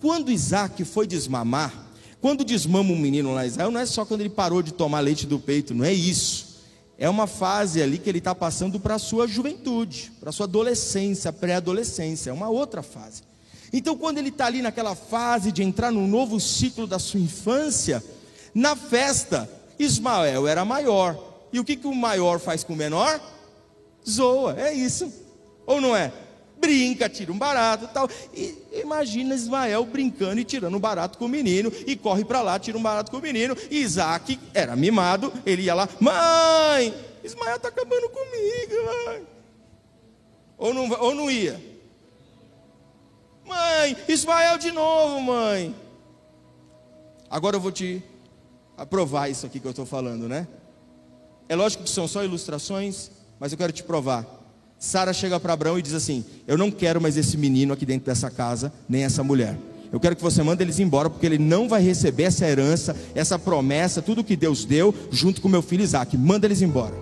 Quando 0.00 0.28
Isaac 0.28 0.84
foi 0.84 1.06
desmamar, 1.06 1.72
quando 2.20 2.42
desmama 2.44 2.92
um 2.92 2.98
menino 2.98 3.32
lá 3.32 3.44
em 3.44 3.46
Israel, 3.46 3.70
não 3.70 3.78
é 3.78 3.86
só 3.86 4.04
quando 4.04 4.22
ele 4.22 4.28
parou 4.28 4.60
de 4.60 4.72
tomar 4.72 4.98
leite 4.98 5.24
do 5.24 5.38
peito, 5.38 5.72
não 5.72 5.84
é 5.84 5.92
isso. 5.92 6.64
É 6.98 7.08
uma 7.08 7.28
fase 7.28 7.80
ali 7.80 7.96
que 7.96 8.08
ele 8.08 8.18
está 8.18 8.34
passando 8.34 8.80
para 8.80 8.96
a 8.96 8.98
sua 8.98 9.28
juventude, 9.28 10.10
para 10.18 10.30
a 10.30 10.32
sua 10.32 10.46
adolescência, 10.46 11.32
pré-adolescência, 11.32 12.30
é 12.30 12.32
uma 12.32 12.48
outra 12.48 12.82
fase. 12.82 13.22
Então, 13.72 13.96
quando 13.96 14.18
ele 14.18 14.30
está 14.30 14.46
ali 14.46 14.60
naquela 14.60 14.96
fase 14.96 15.52
de 15.52 15.62
entrar 15.62 15.92
num 15.92 16.08
novo 16.08 16.40
ciclo 16.40 16.88
da 16.88 16.98
sua 16.98 17.20
infância, 17.20 18.02
na 18.52 18.74
festa, 18.74 19.48
Ismael 19.78 20.48
era 20.48 20.64
maior. 20.64 21.16
E 21.52 21.60
o 21.60 21.64
que, 21.64 21.76
que 21.76 21.86
o 21.86 21.94
maior 21.94 22.40
faz 22.40 22.64
com 22.64 22.72
o 22.72 22.76
menor? 22.76 23.20
Zoa, 24.04 24.58
é 24.58 24.74
isso. 24.74 25.08
Ou 25.64 25.80
não 25.80 25.94
é? 25.94 26.12
Brinca, 26.68 27.08
tira 27.08 27.32
um 27.32 27.38
barato 27.38 27.86
e 27.86 27.88
tal. 27.88 28.10
E 28.34 28.54
imagina 28.72 29.34
Ismael 29.34 29.86
brincando 29.86 30.38
e 30.38 30.44
tirando 30.44 30.76
um 30.76 30.80
barato 30.80 31.16
com 31.16 31.24
o 31.24 31.28
menino, 31.28 31.72
e 31.86 31.96
corre 31.96 32.24
para 32.24 32.42
lá, 32.42 32.58
tira 32.58 32.76
um 32.76 32.82
barato 32.82 33.10
com 33.10 33.16
o 33.16 33.22
menino. 33.22 33.56
E 33.70 33.78
Isaac 33.78 34.38
era 34.52 34.76
mimado, 34.76 35.32
ele 35.46 35.62
ia 35.62 35.74
lá, 35.74 35.88
mãe, 35.98 36.94
Ismael 37.24 37.56
está 37.56 37.68
acabando 37.68 38.10
comigo, 38.10 39.06
mãe. 39.06 39.26
Ou 40.58 40.74
não, 40.74 40.90
ou 41.00 41.14
não 41.14 41.30
ia? 41.30 41.58
Mãe, 43.46 43.96
Ismael 44.06 44.58
de 44.58 44.70
novo, 44.70 45.20
mãe. 45.22 45.74
Agora 47.30 47.56
eu 47.56 47.60
vou 47.60 47.72
te 47.72 48.02
aprovar 48.76 49.30
isso 49.30 49.46
aqui 49.46 49.58
que 49.58 49.66
eu 49.66 49.70
estou 49.70 49.86
falando, 49.86 50.28
né? 50.28 50.46
É 51.48 51.56
lógico 51.56 51.84
que 51.84 51.90
são 51.90 52.06
só 52.06 52.22
ilustrações, 52.22 53.10
mas 53.40 53.52
eu 53.52 53.58
quero 53.58 53.72
te 53.72 53.82
provar. 53.82 54.37
Sara 54.78 55.12
chega 55.12 55.40
para 55.40 55.52
Abraão 55.52 55.78
e 55.78 55.82
diz 55.82 55.94
assim: 55.94 56.24
Eu 56.46 56.56
não 56.56 56.70
quero 56.70 57.00
mais 57.00 57.16
esse 57.16 57.36
menino 57.36 57.72
aqui 57.72 57.84
dentro 57.84 58.06
dessa 58.06 58.30
casa, 58.30 58.72
nem 58.88 59.02
essa 59.02 59.24
mulher. 59.24 59.58
Eu 59.90 59.98
quero 59.98 60.14
que 60.14 60.22
você 60.22 60.42
mande 60.42 60.62
eles 60.62 60.78
embora, 60.78 61.08
porque 61.08 61.26
ele 61.26 61.38
não 61.38 61.68
vai 61.68 61.82
receber 61.82 62.24
essa 62.24 62.46
herança, 62.46 62.94
essa 63.14 63.38
promessa, 63.38 64.02
tudo 64.02 64.22
que 64.22 64.36
Deus 64.36 64.64
deu, 64.64 64.94
junto 65.10 65.40
com 65.40 65.48
meu 65.48 65.62
filho 65.62 65.82
Isaac. 65.82 66.16
Manda 66.16 66.46
eles 66.46 66.62
embora. 66.62 66.94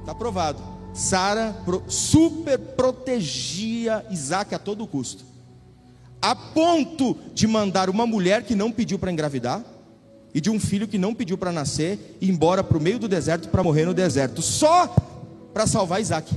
Está 0.00 0.12
aprovado. 0.12 0.62
Sara 0.92 1.56
super 1.88 2.56
protegia 2.58 4.04
Isaac 4.10 4.54
a 4.54 4.58
todo 4.60 4.86
custo, 4.86 5.24
a 6.22 6.36
ponto 6.36 7.16
de 7.34 7.48
mandar 7.48 7.90
uma 7.90 8.06
mulher 8.06 8.44
que 8.44 8.54
não 8.54 8.70
pediu 8.70 8.96
para 8.96 9.10
engravidar 9.10 9.64
e 10.32 10.40
de 10.40 10.50
um 10.50 10.60
filho 10.60 10.86
que 10.86 10.98
não 10.98 11.12
pediu 11.12 11.36
para 11.36 11.50
nascer 11.50 12.16
embora 12.22 12.62
para 12.62 12.78
o 12.78 12.80
meio 12.80 13.00
do 13.00 13.08
deserto 13.08 13.48
para 13.48 13.62
morrer 13.62 13.86
no 13.86 13.92
deserto, 13.92 14.40
só 14.40 14.94
para 15.54 15.66
salvar 15.68 16.00
Isaac. 16.00 16.36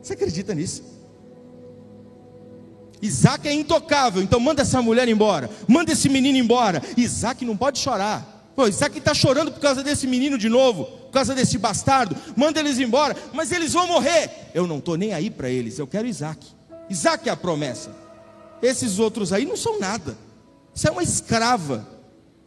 Você 0.00 0.14
acredita 0.14 0.54
nisso? 0.54 0.82
Isaac 3.02 3.48
é 3.48 3.52
intocável, 3.52 4.22
então 4.22 4.38
manda 4.38 4.62
essa 4.62 4.80
mulher 4.80 5.08
embora, 5.08 5.50
manda 5.66 5.90
esse 5.90 6.08
menino 6.08 6.38
embora. 6.38 6.80
Isaac 6.96 7.44
não 7.44 7.56
pode 7.56 7.78
chorar. 7.78 8.52
Pô, 8.54 8.68
Isaac 8.68 8.96
está 8.98 9.12
chorando 9.14 9.50
por 9.50 9.60
causa 9.60 9.82
desse 9.82 10.06
menino 10.06 10.36
de 10.38 10.48
novo, 10.48 10.84
por 10.84 11.12
causa 11.12 11.34
desse 11.34 11.58
bastardo. 11.58 12.14
Manda 12.36 12.60
eles 12.60 12.78
embora, 12.78 13.16
mas 13.32 13.50
eles 13.52 13.72
vão 13.72 13.86
morrer. 13.86 14.50
Eu 14.54 14.66
não 14.66 14.78
estou 14.78 14.96
nem 14.96 15.12
aí 15.12 15.30
para 15.30 15.48
eles, 15.48 15.78
eu 15.78 15.86
quero 15.86 16.06
Isaac. 16.06 16.46
Isaac 16.88 17.28
é 17.28 17.32
a 17.32 17.36
promessa. 17.36 17.90
Esses 18.62 18.98
outros 18.98 19.32
aí 19.32 19.46
não 19.46 19.56
são 19.56 19.80
nada. 19.80 20.16
Isso 20.74 20.86
é 20.86 20.90
uma 20.90 21.02
escrava. 21.02 21.88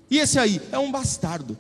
E 0.10 0.20
esse 0.20 0.38
aí 0.38 0.62
é 0.72 0.78
um 0.78 0.92
bastardo. 0.92 1.58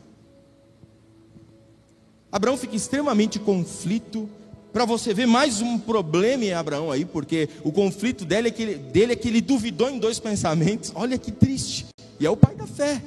Abraão 2.33 2.57
fica 2.57 2.75
extremamente 2.75 3.37
conflito 3.37 4.27
para 4.73 4.85
você 4.85 5.13
ver 5.13 5.27
mais 5.27 5.61
um 5.61 5.77
problema 5.77 6.43
em 6.43 6.51
Abraão 6.51 6.91
aí, 6.91 7.05
porque 7.05 7.47
o 7.63 7.71
conflito 7.71 8.25
dele 8.25 8.47
é, 8.47 8.51
que 8.51 8.63
ele, 8.63 8.75
dele 8.75 9.13
é 9.13 9.15
que 9.15 9.27
ele 9.27 9.39
duvidou 9.39 9.87
em 9.87 9.99
dois 9.99 10.17
pensamentos. 10.17 10.91
Olha 10.95 11.15
que 11.15 11.31
triste. 11.31 11.85
E 12.19 12.25
é 12.25 12.29
o 12.31 12.35
pai 12.35 12.55
da 12.55 12.65
fé. 12.65 12.99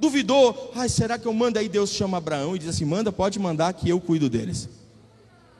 Duvidou, 0.00 0.72
ai, 0.74 0.88
será 0.88 1.18
que 1.18 1.26
eu 1.26 1.34
mando 1.34 1.58
aí? 1.58 1.68
Deus 1.68 1.90
chama 1.90 2.16
Abraão 2.16 2.56
e 2.56 2.58
diz 2.58 2.70
assim: 2.70 2.86
manda, 2.86 3.12
pode 3.12 3.38
mandar 3.38 3.70
que 3.74 3.86
eu 3.86 4.00
cuido 4.00 4.30
deles. 4.30 4.66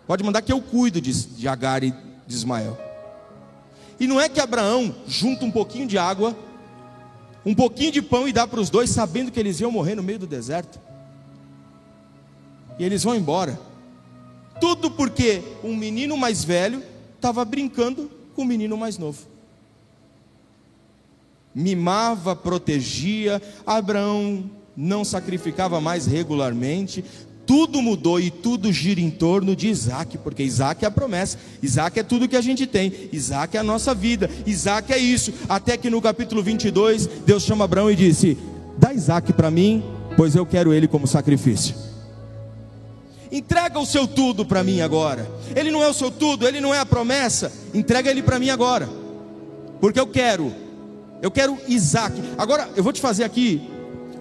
Pode 0.06 0.24
mandar 0.24 0.40
que 0.40 0.50
eu 0.50 0.62
cuido 0.62 0.98
de, 0.98 1.12
de 1.12 1.46
Agar 1.46 1.84
e 1.84 1.90
de 2.26 2.34
Ismael. 2.34 2.78
E 4.00 4.06
não 4.06 4.18
é 4.18 4.30
que 4.30 4.40
Abraão 4.40 4.94
junta 5.06 5.44
um 5.44 5.50
pouquinho 5.50 5.86
de 5.86 5.98
água, 5.98 6.34
um 7.44 7.54
pouquinho 7.54 7.92
de 7.92 8.00
pão 8.00 8.26
e 8.26 8.32
dá 8.32 8.46
para 8.46 8.60
os 8.60 8.70
dois, 8.70 8.88
sabendo 8.88 9.30
que 9.30 9.38
eles 9.38 9.60
iam 9.60 9.70
morrer 9.70 9.94
no 9.94 10.02
meio 10.02 10.20
do 10.20 10.26
deserto. 10.26 10.80
E 12.80 12.84
eles 12.84 13.04
vão 13.04 13.14
embora. 13.14 13.60
Tudo 14.58 14.90
porque 14.90 15.42
um 15.62 15.76
menino 15.76 16.16
mais 16.16 16.42
velho 16.42 16.82
estava 17.14 17.44
brincando 17.44 18.10
com 18.34 18.40
um 18.40 18.46
menino 18.46 18.74
mais 18.74 18.96
novo. 18.96 19.18
Mimava, 21.54 22.34
protegia, 22.34 23.40
Abraão 23.66 24.50
não 24.74 25.04
sacrificava 25.04 25.78
mais 25.78 26.06
regularmente, 26.06 27.04
tudo 27.44 27.82
mudou 27.82 28.18
e 28.18 28.30
tudo 28.30 28.72
gira 28.72 29.00
em 29.00 29.10
torno 29.10 29.54
de 29.54 29.68
Isaac, 29.68 30.16
porque 30.16 30.42
Isaac 30.42 30.82
é 30.82 30.88
a 30.88 30.90
promessa, 30.90 31.36
Isaac 31.62 31.98
é 31.98 32.02
tudo 32.02 32.28
que 32.28 32.36
a 32.36 32.40
gente 32.40 32.66
tem, 32.66 33.10
Isaac 33.12 33.58
é 33.58 33.60
a 33.60 33.64
nossa 33.64 33.94
vida, 33.94 34.30
Isaac 34.46 34.90
é 34.90 34.98
isso. 34.98 35.34
Até 35.50 35.76
que 35.76 35.90
no 35.90 36.00
capítulo 36.00 36.42
22, 36.42 37.06
Deus 37.26 37.42
chama 37.42 37.64
Abraão 37.64 37.90
e 37.90 37.96
disse: 37.96 38.38
Dá 38.78 38.94
Isaac 38.94 39.34
para 39.34 39.50
mim, 39.50 39.82
pois 40.16 40.34
eu 40.34 40.46
quero 40.46 40.72
ele 40.72 40.88
como 40.88 41.06
sacrifício. 41.06 41.89
Entrega 43.30 43.78
o 43.78 43.86
seu 43.86 44.08
tudo 44.08 44.44
para 44.44 44.64
mim 44.64 44.80
agora. 44.80 45.30
Ele 45.54 45.70
não 45.70 45.82
é 45.82 45.88
o 45.88 45.94
seu 45.94 46.10
tudo, 46.10 46.46
ele 46.46 46.60
não 46.60 46.74
é 46.74 46.78
a 46.78 46.86
promessa. 46.86 47.52
Entrega 47.72 48.10
ele 48.10 48.22
para 48.22 48.38
mim 48.38 48.50
agora. 48.50 48.88
Porque 49.80 50.00
eu 50.00 50.06
quero. 50.06 50.52
Eu 51.22 51.30
quero 51.30 51.56
Isaac. 51.68 52.20
Agora, 52.36 52.68
eu 52.74 52.82
vou 52.82 52.92
te 52.92 53.00
fazer 53.00 53.24
aqui 53.24 53.60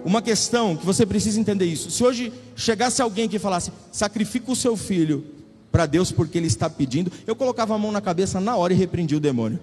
uma 0.04 0.22
questão 0.22 0.76
que 0.76 0.86
você 0.86 1.04
precisa 1.04 1.40
entender 1.40 1.64
isso. 1.64 1.90
Se 1.90 2.04
hoje 2.04 2.32
chegasse 2.54 3.02
alguém 3.02 3.28
que 3.28 3.38
falasse, 3.38 3.72
sacrifica 3.90 4.50
o 4.50 4.56
seu 4.56 4.76
filho 4.76 5.24
para 5.72 5.86
Deus 5.86 6.10
porque 6.12 6.38
ele 6.38 6.46
está 6.46 6.68
pedindo, 6.68 7.12
eu 7.26 7.34
colocava 7.36 7.74
a 7.74 7.78
mão 7.78 7.92
na 7.92 8.00
cabeça 8.00 8.40
na 8.40 8.56
hora 8.56 8.72
e 8.72 8.76
repreendia 8.76 9.16
o 9.16 9.20
demônio. 9.20 9.60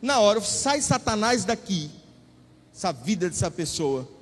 Na 0.00 0.20
hora, 0.20 0.40
sai 0.40 0.80
Satanás 0.80 1.44
daqui, 1.44 1.90
essa 2.74 2.92
vida 2.92 3.28
dessa 3.28 3.50
pessoa. 3.50 4.15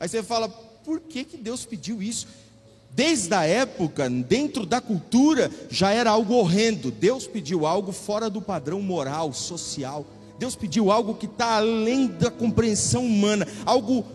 Aí 0.00 0.08
você 0.08 0.22
fala, 0.22 0.48
por 0.48 0.98
que, 0.98 1.24
que 1.24 1.36
Deus 1.36 1.66
pediu 1.66 2.02
isso? 2.02 2.26
Desde 2.92 3.34
a 3.34 3.44
época, 3.44 4.08
dentro 4.08 4.64
da 4.64 4.80
cultura, 4.80 5.50
já 5.68 5.92
era 5.92 6.10
algo 6.10 6.34
horrendo. 6.34 6.90
Deus 6.90 7.26
pediu 7.26 7.66
algo 7.66 7.92
fora 7.92 8.30
do 8.30 8.40
padrão 8.40 8.80
moral, 8.80 9.32
social. 9.34 10.06
Deus 10.38 10.56
pediu 10.56 10.90
algo 10.90 11.14
que 11.14 11.26
está 11.26 11.56
além 11.58 12.06
da 12.06 12.30
compreensão 12.30 13.04
humana. 13.04 13.46
Algo, 13.66 14.06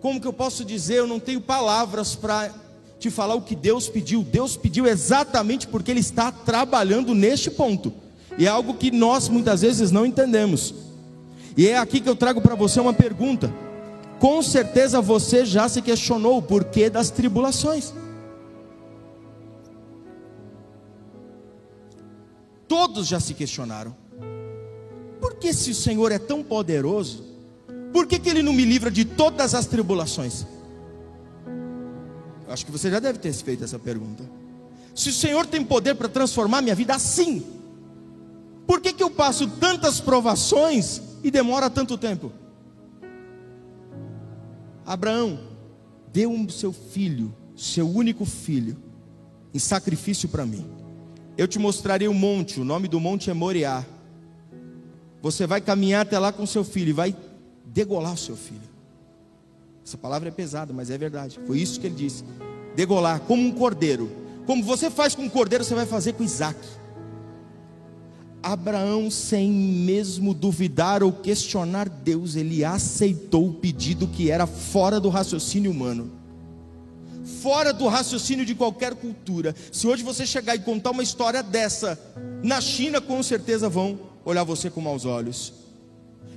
como 0.00 0.18
que 0.18 0.26
eu 0.26 0.32
posso 0.32 0.64
dizer? 0.64 0.96
Eu 0.96 1.06
não 1.06 1.20
tenho 1.20 1.42
palavras 1.42 2.16
para 2.16 2.52
te 2.98 3.10
falar 3.10 3.34
o 3.34 3.42
que 3.42 3.54
Deus 3.54 3.86
pediu. 3.86 4.24
Deus 4.24 4.56
pediu 4.56 4.86
exatamente 4.86 5.68
porque 5.68 5.90
Ele 5.90 6.00
está 6.00 6.32
trabalhando 6.32 7.14
neste 7.14 7.50
ponto. 7.50 7.92
E 8.38 8.46
é 8.46 8.48
algo 8.48 8.74
que 8.74 8.90
nós 8.90 9.28
muitas 9.28 9.60
vezes 9.60 9.90
não 9.90 10.06
entendemos. 10.06 10.74
E 11.54 11.68
é 11.68 11.76
aqui 11.76 12.00
que 12.00 12.08
eu 12.08 12.16
trago 12.16 12.40
para 12.40 12.54
você 12.54 12.80
uma 12.80 12.94
pergunta 12.94 13.67
com 14.18 14.42
certeza 14.42 15.00
você 15.00 15.44
já 15.44 15.68
se 15.68 15.80
questionou 15.80 16.38
o 16.38 16.42
porquê 16.42 16.90
das 16.90 17.10
tribulações. 17.10 17.92
Todos 22.66 23.06
já 23.06 23.20
se 23.20 23.32
questionaram. 23.32 23.96
Por 25.20 25.34
que 25.34 25.52
se 25.52 25.70
o 25.70 25.74
Senhor 25.74 26.12
é 26.12 26.18
tão 26.18 26.42
poderoso, 26.42 27.24
por 27.92 28.06
que, 28.06 28.18
que 28.18 28.28
Ele 28.28 28.42
não 28.42 28.52
me 28.52 28.64
livra 28.64 28.90
de 28.90 29.04
todas 29.04 29.54
as 29.54 29.66
tribulações? 29.66 30.46
Acho 32.48 32.66
que 32.66 32.72
você 32.72 32.90
já 32.90 32.98
deve 32.98 33.18
ter 33.18 33.32
feito 33.32 33.64
essa 33.64 33.78
pergunta. 33.78 34.24
Se 34.94 35.10
o 35.10 35.12
Senhor 35.12 35.46
tem 35.46 35.64
poder 35.64 35.94
para 35.94 36.08
transformar 36.08 36.60
minha 36.60 36.74
vida 36.74 36.94
assim, 36.94 37.44
por 38.66 38.80
que, 38.80 38.92
que 38.92 39.02
eu 39.02 39.10
passo 39.10 39.46
tantas 39.46 40.00
provações 40.00 41.00
e 41.22 41.30
demora 41.30 41.70
tanto 41.70 41.96
tempo? 41.96 42.32
Abraão 44.88 45.38
deu 46.10 46.30
um 46.30 46.48
seu 46.48 46.72
filho, 46.72 47.34
seu 47.54 47.86
único 47.86 48.24
filho, 48.24 48.74
em 49.52 49.58
sacrifício 49.58 50.30
para 50.30 50.46
mim. 50.46 50.64
Eu 51.36 51.46
te 51.46 51.58
mostrarei 51.58 52.08
o 52.08 52.12
um 52.12 52.14
monte, 52.14 52.58
o 52.58 52.64
nome 52.64 52.88
do 52.88 52.98
monte 52.98 53.28
é 53.28 53.34
Moriá. 53.34 53.84
Você 55.20 55.46
vai 55.46 55.60
caminhar 55.60 56.06
até 56.06 56.18
lá 56.18 56.32
com 56.32 56.46
seu 56.46 56.64
filho 56.64 56.88
e 56.88 56.94
vai 56.94 57.14
degolar 57.66 58.14
o 58.14 58.16
seu 58.16 58.34
filho. 58.34 58.62
Essa 59.84 59.98
palavra 59.98 60.28
é 60.28 60.32
pesada, 60.32 60.72
mas 60.72 60.88
é 60.88 60.96
verdade. 60.96 61.38
Foi 61.46 61.58
isso 61.58 61.78
que 61.78 61.86
ele 61.86 61.94
disse. 61.94 62.24
Degolar 62.74 63.20
como 63.20 63.42
um 63.42 63.52
cordeiro. 63.52 64.10
Como 64.46 64.64
você 64.64 64.88
faz 64.90 65.14
com 65.14 65.22
um 65.22 65.28
cordeiro, 65.28 65.64
você 65.64 65.74
vai 65.74 65.84
fazer 65.84 66.14
com 66.14 66.24
Isaac. 66.24 66.58
Abraão, 68.52 69.10
sem 69.10 69.50
mesmo 69.50 70.32
duvidar 70.32 71.02
ou 71.02 71.12
questionar 71.12 71.88
Deus, 71.88 72.36
ele 72.36 72.64
aceitou 72.64 73.48
o 73.48 73.54
pedido 73.54 74.08
que 74.08 74.30
era 74.30 74.46
fora 74.46 74.98
do 74.98 75.08
raciocínio 75.08 75.70
humano, 75.70 76.10
fora 77.42 77.72
do 77.72 77.86
raciocínio 77.86 78.46
de 78.46 78.54
qualquer 78.54 78.94
cultura. 78.94 79.54
Se 79.70 79.86
hoje 79.86 80.02
você 80.02 80.26
chegar 80.26 80.56
e 80.56 80.60
contar 80.60 80.92
uma 80.92 81.02
história 81.02 81.42
dessa, 81.42 81.98
na 82.42 82.60
China 82.60 83.00
com 83.00 83.22
certeza 83.22 83.68
vão 83.68 83.98
olhar 84.24 84.44
você 84.44 84.70
com 84.70 84.80
maus 84.80 85.04
olhos 85.04 85.67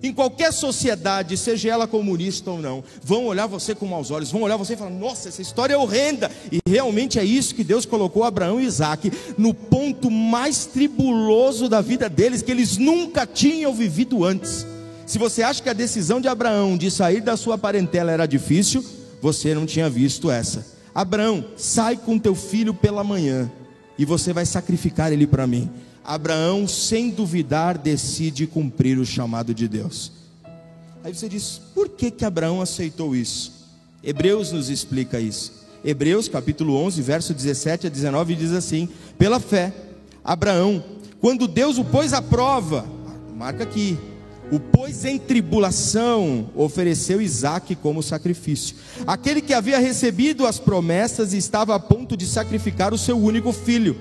em 0.04 0.12
qualquer 0.12 0.52
sociedade, 0.52 1.38
seja 1.38 1.70
ela 1.70 1.88
comunista 1.88 2.50
ou 2.50 2.60
não, 2.60 2.84
vão 3.04 3.26
olhar 3.26 3.46
você 3.46 3.76
com 3.76 3.86
maus 3.86 4.10
olhos, 4.10 4.32
vão 4.32 4.42
olhar 4.42 4.58
você 4.58 4.74
e 4.74 4.78
falar: 4.78 4.90
nossa, 4.90 5.30
essa 5.30 5.42
história 5.42 5.74
é 5.74 5.78
horrenda. 5.78 6.32
E 6.52 6.60
realmente 6.68 7.20
é 7.20 7.24
isso 7.24 7.54
que 7.54 7.64
Deus 7.64 7.86
colocou 7.86 8.24
Abraão 8.24 8.60
e 8.60 8.66
Isaac 8.66 9.12
no 9.38 9.54
ponto 9.54 10.10
mais 10.10 10.66
tribuloso 10.66 11.70
da 11.70 11.82
vida 11.82 12.10
deles, 12.10 12.42
que 12.42 12.52
eles 12.52 12.78
nunca 12.78 13.26
tinham 13.26 13.74
vivido 13.74 14.26
antes. 14.26 14.66
Se 15.06 15.20
você 15.20 15.44
acha 15.44 15.62
que 15.62 15.70
a 15.70 15.74
decisão 15.74 16.22
de 16.22 16.28
Abraão 16.28 16.78
de 16.78 16.90
sair 16.90 17.22
da 17.22 17.36
sua 17.36 17.58
parentela 17.58 18.12
era 18.12 18.26
difícil, 18.26 18.84
você 19.22 19.54
não 19.54 19.66
tinha 19.66 19.90
visto 19.90 20.32
essa. 20.32 20.66
Abraão, 20.96 21.46
sai 21.56 21.96
com 21.96 22.18
teu 22.18 22.34
filho 22.34 22.74
pela 22.74 23.04
manhã 23.04 23.52
e 23.98 24.06
você 24.06 24.34
vai 24.34 24.46
sacrificar 24.46 25.12
ele 25.12 25.28
para 25.28 25.46
mim. 25.46 25.70
Abraão, 26.04 26.68
sem 26.68 27.10
duvidar, 27.10 27.78
decide 27.78 28.48
cumprir 28.48 28.98
o 28.98 29.06
chamado 29.06 29.54
de 29.54 29.68
Deus. 29.68 30.12
Aí 31.04 31.14
você 31.14 31.28
diz, 31.30 31.62
por 31.74 31.90
que 31.90 32.12
que 32.12 32.26
Abraão 32.26 32.62
aceitou 32.62 33.16
isso? 33.16 33.68
Hebreus 34.04 34.52
nos 34.52 34.70
explica 34.70 35.20
isso. 35.20 35.62
Hebreus 35.84 36.28
capítulo 36.28 36.76
11, 36.76 37.02
verso 37.02 37.34
17 37.34 37.88
a 37.88 37.90
19 37.90 38.36
diz 38.36 38.52
assim: 38.52 38.88
Pela 39.18 39.40
fé, 39.40 39.74
Abraão, 40.24 40.84
quando 41.20 41.48
Deus 41.48 41.78
o 41.78 41.84
pôs 41.84 42.14
à 42.14 42.22
prova, 42.22 42.86
marca 43.36 43.64
aqui, 43.64 43.98
o 44.52 44.60
pôs 44.60 45.06
em 45.06 45.18
tribulação, 45.18 46.50
ofereceu 46.54 47.22
Isaac 47.22 47.74
como 47.78 48.04
sacrifício. 48.04 48.76
Aquele 49.08 49.42
que 49.42 49.54
havia 49.54 49.80
recebido 49.80 50.46
as 50.46 50.60
promessas 50.60 51.34
estava 51.34 51.74
a 51.74 51.80
ponto 51.80 52.18
de 52.18 52.26
sacrificar 52.26 52.94
o 52.94 52.98
seu 52.98 53.18
único 53.18 53.54
filho. 53.54 53.96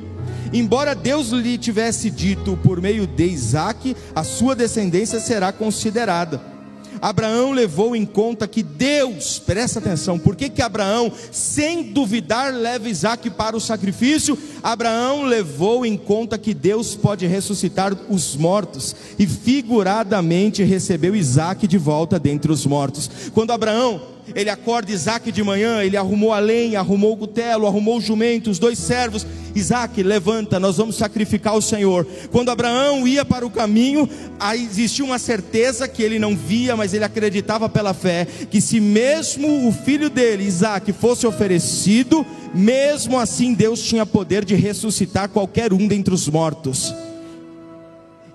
Embora 0.52 0.94
Deus 0.94 1.28
lhe 1.28 1.56
tivesse 1.56 2.10
dito 2.10 2.56
por 2.56 2.80
meio 2.80 3.06
de 3.06 3.26
Isaac, 3.26 3.96
a 4.12 4.24
sua 4.24 4.56
descendência 4.56 5.20
será 5.20 5.52
considerada. 5.52 6.59
Abraão 7.00 7.52
levou 7.52 7.96
em 7.96 8.04
conta 8.04 8.46
que 8.46 8.62
Deus, 8.62 9.38
presta 9.38 9.78
atenção, 9.78 10.18
por 10.18 10.36
que, 10.36 10.48
que 10.48 10.62
Abraão, 10.62 11.10
sem 11.32 11.82
duvidar, 11.92 12.52
leva 12.52 12.88
Isaac 12.88 13.30
para 13.30 13.56
o 13.56 13.60
sacrifício? 13.60 14.38
Abraão 14.62 15.24
levou 15.24 15.86
em 15.86 15.96
conta 15.96 16.36
que 16.36 16.52
Deus 16.52 16.94
pode 16.94 17.26
ressuscitar 17.26 17.96
os 18.08 18.36
mortos, 18.36 18.94
e 19.18 19.26
figuradamente 19.26 20.62
recebeu 20.62 21.16
Isaac 21.16 21.66
de 21.66 21.78
volta 21.78 22.18
dentre 22.18 22.52
os 22.52 22.66
mortos. 22.66 23.10
Quando 23.32 23.52
Abraão 23.52 24.00
ele 24.34 24.50
acorda 24.50 24.92
Isaac 24.92 25.30
de 25.30 25.42
manhã, 25.42 25.82
ele 25.82 25.96
arrumou 25.96 26.32
a 26.32 26.38
lenha, 26.38 26.78
arrumou 26.80 27.12
o 27.12 27.16
cutelo, 27.16 27.66
arrumou 27.66 27.98
o 27.98 28.00
jumento, 28.00 28.50
os 28.50 28.58
dois 28.58 28.78
servos. 28.78 29.26
Isaac, 29.54 30.02
levanta, 30.02 30.60
nós 30.60 30.76
vamos 30.76 30.96
sacrificar 30.96 31.56
o 31.56 31.62
Senhor. 31.62 32.06
Quando 32.30 32.50
Abraão 32.50 33.06
ia 33.06 33.24
para 33.24 33.44
o 33.44 33.50
caminho, 33.50 34.08
existia 34.54 35.04
uma 35.04 35.18
certeza 35.18 35.88
que 35.88 36.02
ele 36.02 36.18
não 36.18 36.36
via, 36.36 36.76
mas 36.76 36.94
ele 36.94 37.04
acreditava 37.04 37.68
pela 37.68 37.92
fé, 37.92 38.26
que 38.50 38.60
se 38.60 38.80
mesmo 38.80 39.68
o 39.68 39.72
filho 39.72 40.08
dele, 40.08 40.44
Isaac, 40.44 40.92
fosse 40.92 41.26
oferecido, 41.26 42.24
mesmo 42.54 43.18
assim 43.18 43.54
Deus 43.54 43.82
tinha 43.82 44.06
poder 44.06 44.44
de 44.44 44.54
ressuscitar 44.54 45.28
qualquer 45.28 45.72
um 45.72 45.86
dentre 45.86 46.14
os 46.14 46.28
mortos. 46.28 46.94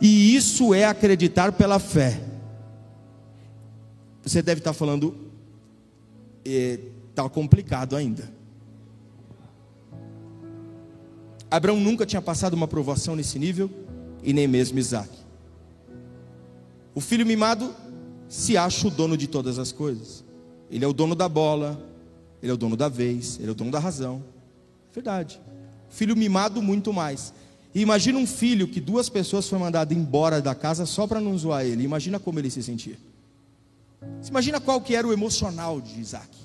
E 0.01 0.35
isso 0.35 0.73
é 0.73 0.85
acreditar 0.85 1.53
pela 1.53 1.79
fé. 1.79 2.19
Você 4.23 4.41
deve 4.41 4.59
estar 4.59 4.73
falando, 4.73 5.15
está 6.45 7.27
complicado 7.27 7.95
ainda. 7.95 8.31
Abraão 11.49 11.79
nunca 11.79 12.05
tinha 12.05 12.21
passado 12.21 12.53
uma 12.53 12.67
provação 12.67 13.15
nesse 13.15 13.39
nível, 13.39 13.69
e 14.21 14.33
nem 14.33 14.47
mesmo 14.47 14.79
Isaac. 14.79 15.09
O 16.93 17.01
filho 17.01 17.25
mimado 17.25 17.73
se 18.27 18.57
acha 18.57 18.87
o 18.87 18.91
dono 18.91 19.15
de 19.15 19.27
todas 19.27 19.59
as 19.59 19.71
coisas. 19.71 20.23
Ele 20.69 20.83
é 20.83 20.87
o 20.87 20.93
dono 20.93 21.15
da 21.15 21.29
bola, 21.29 21.79
ele 22.41 22.51
é 22.51 22.53
o 22.53 22.57
dono 22.57 22.75
da 22.75 22.89
vez, 22.89 23.37
ele 23.39 23.49
é 23.49 23.51
o 23.51 23.55
dono 23.55 23.71
da 23.71 23.79
razão. 23.79 24.23
Verdade. 24.93 25.41
Filho 25.89 26.15
mimado, 26.15 26.61
muito 26.61 26.91
mais. 26.91 27.33
E 27.73 27.81
imagina 27.81 28.17
um 28.17 28.25
filho 28.25 28.67
que 28.67 28.79
duas 28.79 29.09
pessoas 29.09 29.47
foram 29.47 29.63
mandadas 29.63 29.95
embora 29.95 30.41
da 30.41 30.55
casa 30.55 30.85
só 30.85 31.05
para 31.05 31.19
não 31.19 31.37
zoar 31.37 31.65
ele. 31.65 31.83
Imagina 31.83 32.19
como 32.19 32.39
ele 32.39 32.49
se 32.49 32.63
sentia. 32.63 32.97
Você 34.21 34.29
imagina 34.29 34.59
qual 34.59 34.81
que 34.81 34.95
era 34.95 35.07
o 35.07 35.13
emocional 35.13 35.79
de 35.79 35.99
Isaac 35.99 36.35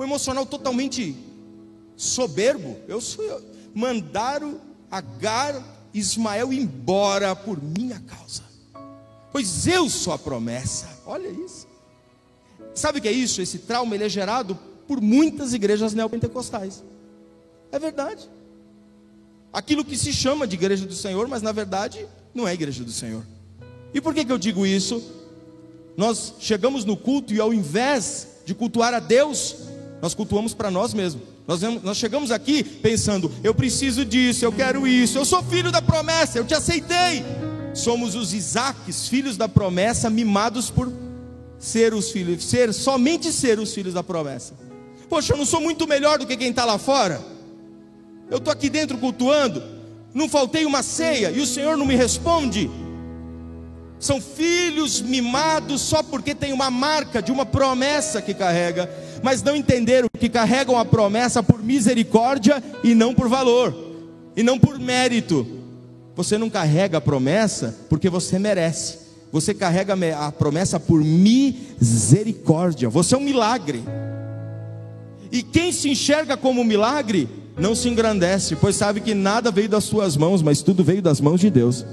um 0.00 0.04
emocional 0.04 0.46
totalmente 0.46 1.14
soberbo. 1.94 2.78
Eu 2.88 3.00
sou 3.00 3.24
mandaram 3.74 4.58
Agar 4.90 5.62
Ismael 5.94 6.52
embora 6.52 7.36
por 7.36 7.62
minha 7.62 8.00
causa. 8.00 8.42
Pois 9.30 9.66
eu 9.66 9.88
sou 9.88 10.12
a 10.12 10.18
promessa. 10.18 10.88
Olha 11.06 11.28
isso. 11.28 11.68
Sabe 12.74 12.98
o 12.98 13.02
que 13.02 13.08
é 13.08 13.12
isso? 13.12 13.40
Esse 13.40 13.58
trauma 13.58 13.94
ele 13.94 14.04
é 14.04 14.08
gerado 14.08 14.58
por 14.88 15.00
muitas 15.00 15.52
igrejas 15.52 15.92
neopentecostais. 15.94 16.82
É 17.70 17.78
verdade. 17.78 18.28
Aquilo 19.52 19.84
que 19.84 19.96
se 19.96 20.12
chama 20.12 20.46
de 20.46 20.56
igreja 20.56 20.86
do 20.86 20.94
Senhor, 20.94 21.28
mas 21.28 21.42
na 21.42 21.52
verdade 21.52 22.08
não 22.34 22.48
é 22.48 22.54
igreja 22.54 22.82
do 22.82 22.90
Senhor. 22.90 23.24
E 23.92 24.00
por 24.00 24.14
que, 24.14 24.24
que 24.24 24.32
eu 24.32 24.38
digo 24.38 24.66
isso? 24.66 25.00
Nós 25.96 26.34
chegamos 26.40 26.84
no 26.84 26.96
culto 26.96 27.32
e 27.34 27.40
ao 27.40 27.52
invés 27.52 28.28
de 28.44 28.54
cultuar 28.54 28.94
a 28.94 29.00
Deus, 29.00 29.56
nós 30.00 30.14
cultuamos 30.14 30.54
para 30.54 30.70
nós 30.70 30.94
mesmos. 30.94 31.22
Nós, 31.46 31.60
nós 31.82 31.96
chegamos 31.96 32.30
aqui 32.30 32.62
pensando: 32.62 33.30
eu 33.42 33.54
preciso 33.54 34.04
disso, 34.04 34.44
eu 34.44 34.52
quero 34.52 34.86
isso, 34.86 35.18
eu 35.18 35.24
sou 35.24 35.42
filho 35.42 35.70
da 35.70 35.82
promessa, 35.82 36.38
eu 36.38 36.44
te 36.44 36.54
aceitei. 36.54 37.24
Somos 37.74 38.14
os 38.14 38.32
Isaques, 38.32 39.08
filhos 39.08 39.36
da 39.36 39.48
promessa, 39.48 40.10
mimados 40.10 40.70
por 40.70 40.92
ser 41.58 41.92
os 41.92 42.10
filhos, 42.10 42.44
ser 42.44 42.72
somente 42.72 43.32
ser 43.32 43.58
os 43.58 43.72
filhos 43.72 43.94
da 43.94 44.02
promessa. 44.02 44.54
Poxa, 45.08 45.32
eu 45.32 45.36
não 45.36 45.44
sou 45.44 45.60
muito 45.60 45.86
melhor 45.86 46.18
do 46.18 46.26
que 46.26 46.36
quem 46.36 46.50
está 46.50 46.64
lá 46.64 46.78
fora. 46.78 47.20
Eu 48.30 48.38
estou 48.38 48.52
aqui 48.52 48.70
dentro 48.70 48.96
cultuando, 48.96 49.62
não 50.14 50.28
faltei 50.28 50.64
uma 50.64 50.82
ceia 50.82 51.30
e 51.30 51.40
o 51.40 51.46
Senhor 51.46 51.76
não 51.76 51.84
me 51.84 51.96
responde. 51.96 52.70
São 54.00 54.20
filhos 54.20 55.00
mimados 55.00 55.82
só 55.82 56.02
porque 56.02 56.34
tem 56.34 56.52
uma 56.52 56.70
marca 56.70 57.22
de 57.22 57.30
uma 57.30 57.46
promessa 57.46 58.20
que 58.20 58.34
carrega 58.34 58.90
mas 59.22 59.42
não 59.42 59.56
entenderam 59.56 60.08
que 60.18 60.28
carregam 60.28 60.78
a 60.78 60.84
promessa 60.84 61.42
por 61.42 61.62
misericórdia 61.62 62.62
e 62.82 62.94
não 62.94 63.14
por 63.14 63.28
valor, 63.28 63.74
e 64.36 64.42
não 64.42 64.58
por 64.58 64.78
mérito. 64.78 65.46
Você 66.16 66.36
não 66.36 66.50
carrega 66.50 66.98
a 66.98 67.00
promessa 67.00 67.78
porque 67.88 68.10
você 68.10 68.38
merece, 68.38 68.98
você 69.32 69.54
carrega 69.54 69.96
a 70.18 70.32
promessa 70.32 70.78
por 70.80 71.02
misericórdia, 71.02 72.88
você 72.88 73.14
é 73.14 73.18
um 73.18 73.22
milagre. 73.22 73.82
E 75.30 75.42
quem 75.42 75.70
se 75.70 75.88
enxerga 75.88 76.36
como 76.36 76.60
um 76.60 76.64
milagre, 76.64 77.28
não 77.56 77.74
se 77.74 77.88
engrandece, 77.88 78.56
pois 78.56 78.74
sabe 78.74 79.00
que 79.00 79.14
nada 79.14 79.50
veio 79.50 79.68
das 79.68 79.84
suas 79.84 80.16
mãos, 80.16 80.42
mas 80.42 80.62
tudo 80.62 80.82
veio 80.82 81.00
das 81.02 81.20
mãos 81.20 81.40
de 81.40 81.50
Deus. 81.50 81.84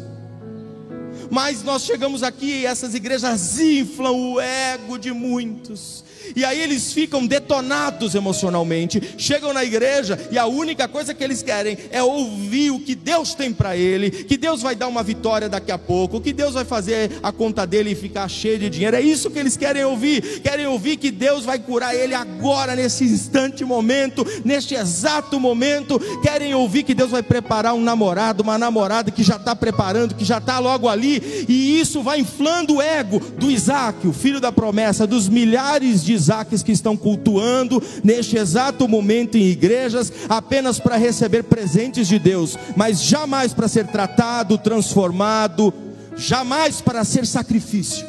Mas 1.30 1.64
nós 1.64 1.84
chegamos 1.84 2.24
aqui 2.24 2.62
e 2.62 2.66
essas 2.66 2.94
igrejas 2.94 3.60
inflam 3.60 4.12
o 4.12 4.40
ego 4.40 4.98
de 4.98 5.12
muitos, 5.12 6.04
e 6.36 6.44
aí 6.46 6.62
eles 6.62 6.94
ficam 6.94 7.26
detonados 7.26 8.16
emocionalmente, 8.16 9.02
chegam 9.18 9.54
na 9.54 9.64
igreja 9.64 10.20
e 10.32 10.38
a 10.38 10.46
única 10.46 10.88
coisa 10.88 11.14
que 11.14 11.24
eles 11.24 11.42
querem 11.42 11.78
é 11.92 12.02
ouvir 12.02 12.72
o 12.72 12.80
que 12.80 12.96
Deus 12.96 13.34
tem 13.34 13.54
para 13.54 13.76
ele, 13.76 14.10
que 14.12 14.38
Deus 14.38 14.62
vai 14.62 14.76
dar 14.76 14.88
uma 14.88 15.04
vitória 15.04 15.50
daqui 15.50 15.72
a 15.72 15.78
pouco, 15.78 16.22
que 16.22 16.34
Deus 16.34 16.54
vai 16.54 16.66
fazer 16.66 17.12
a 17.24 17.32
conta 17.32 17.66
dele 17.66 17.96
ficar 17.96 18.28
cheia 18.28 18.58
de 18.58 18.70
dinheiro. 18.70 18.96
É 18.96 19.02
isso 19.02 19.30
que 19.30 19.40
eles 19.40 19.58
querem 19.58 19.84
ouvir. 19.84 20.42
Querem 20.42 20.66
ouvir 20.66 20.98
que 20.98 21.12
Deus 21.12 21.44
vai 21.44 21.60
curar 21.60 21.96
ele 21.96 22.14
agora, 22.14 22.76
nesse 22.76 23.04
instante 23.04 23.64
momento, 23.64 24.26
neste 24.44 24.76
exato 24.76 25.40
momento. 25.40 26.00
Querem 26.22 26.54
ouvir 26.54 26.84
que 26.84 26.94
Deus 26.94 27.12
vai 27.12 27.24
preparar 27.24 27.74
um 27.74 27.82
namorado, 27.82 28.44
uma 28.44 28.58
namorada 28.58 29.12
que 29.12 29.24
já 29.24 29.36
está 29.36 29.56
preparando, 29.56 30.16
que 30.16 30.26
já 30.26 30.38
está 30.38 30.60
logo 30.60 30.88
ali, 30.88 31.46
e 31.48 31.80
isso 31.80 32.02
vai 32.02 32.20
inflando 32.20 32.76
o 32.76 32.82
ego 32.82 33.20
do 33.20 33.52
Isaac, 33.52 34.08
o 34.08 34.14
filho 34.14 34.40
da 34.40 34.52
promessa, 34.52 35.08
dos 35.08 35.30
milhares 35.30 36.04
de 36.04 36.17
Isaques 36.18 36.62
que 36.62 36.72
estão 36.72 36.98
cultuando 36.98 37.82
neste 38.04 38.38
exato 38.38 38.88
momento 38.88 39.38
em 39.38 39.48
igrejas 39.48 40.12
apenas 40.28 40.80
para 40.80 40.98
receber 40.98 41.44
presentes 41.44 42.08
de 42.08 42.20
Deus, 42.20 42.58
mas 42.76 43.02
jamais 43.02 43.54
para 43.54 43.68
ser 43.68 43.88
tratado, 43.88 44.58
transformado, 44.58 45.74
jamais 46.16 46.82
para 46.82 47.04
ser 47.04 47.26
sacrifício. 47.26 48.06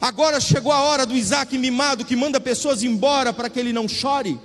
Agora 0.00 0.40
chegou 0.40 0.72
a 0.72 0.80
hora 0.80 1.04
do 1.04 1.14
Isaac 1.14 1.56
mimado 1.58 2.04
que 2.04 2.16
manda 2.16 2.40
pessoas 2.40 2.82
embora 2.82 3.32
para 3.32 3.50
que 3.50 3.60
ele 3.60 3.72
não 3.72 3.86
chore. 3.86 4.38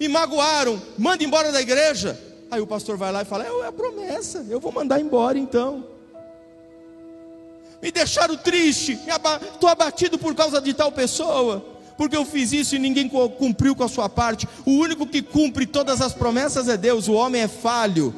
Me 0.00 0.08
magoaram, 0.08 0.80
manda 0.96 1.22
embora 1.22 1.52
da 1.52 1.60
igreja. 1.60 2.18
Aí 2.50 2.60
o 2.60 2.66
pastor 2.66 2.96
vai 2.96 3.12
lá 3.12 3.22
e 3.22 3.26
fala: 3.26 3.44
É 3.44 3.66
a 3.66 3.72
promessa, 3.72 4.46
eu 4.48 4.58
vou 4.58 4.72
mandar 4.72 4.98
embora 5.00 5.38
então 5.38 5.97
me 7.80 7.92
deixaram 7.92 8.36
triste, 8.36 8.98
estou 9.52 9.68
abatido 9.68 10.18
por 10.18 10.34
causa 10.34 10.60
de 10.60 10.74
tal 10.74 10.90
pessoa, 10.90 11.64
porque 11.96 12.16
eu 12.16 12.24
fiz 12.24 12.52
isso 12.52 12.76
e 12.76 12.78
ninguém 12.78 13.08
cumpriu 13.08 13.74
com 13.74 13.84
a 13.84 13.88
sua 13.88 14.08
parte. 14.08 14.48
O 14.64 14.72
único 14.72 15.06
que 15.06 15.22
cumpre 15.22 15.66
todas 15.66 16.00
as 16.00 16.12
promessas 16.12 16.68
é 16.68 16.76
Deus, 16.76 17.08
o 17.08 17.12
homem 17.12 17.42
é 17.42 17.48
falho 17.48 18.14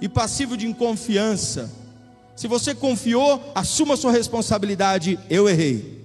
e 0.00 0.08
passivo 0.08 0.56
de 0.56 0.66
inconfiança. 0.66 1.70
Se 2.36 2.46
você 2.46 2.74
confiou, 2.74 3.52
assuma 3.54 3.96
sua 3.96 4.12
responsabilidade, 4.12 5.18
eu 5.28 5.48
errei. 5.48 6.04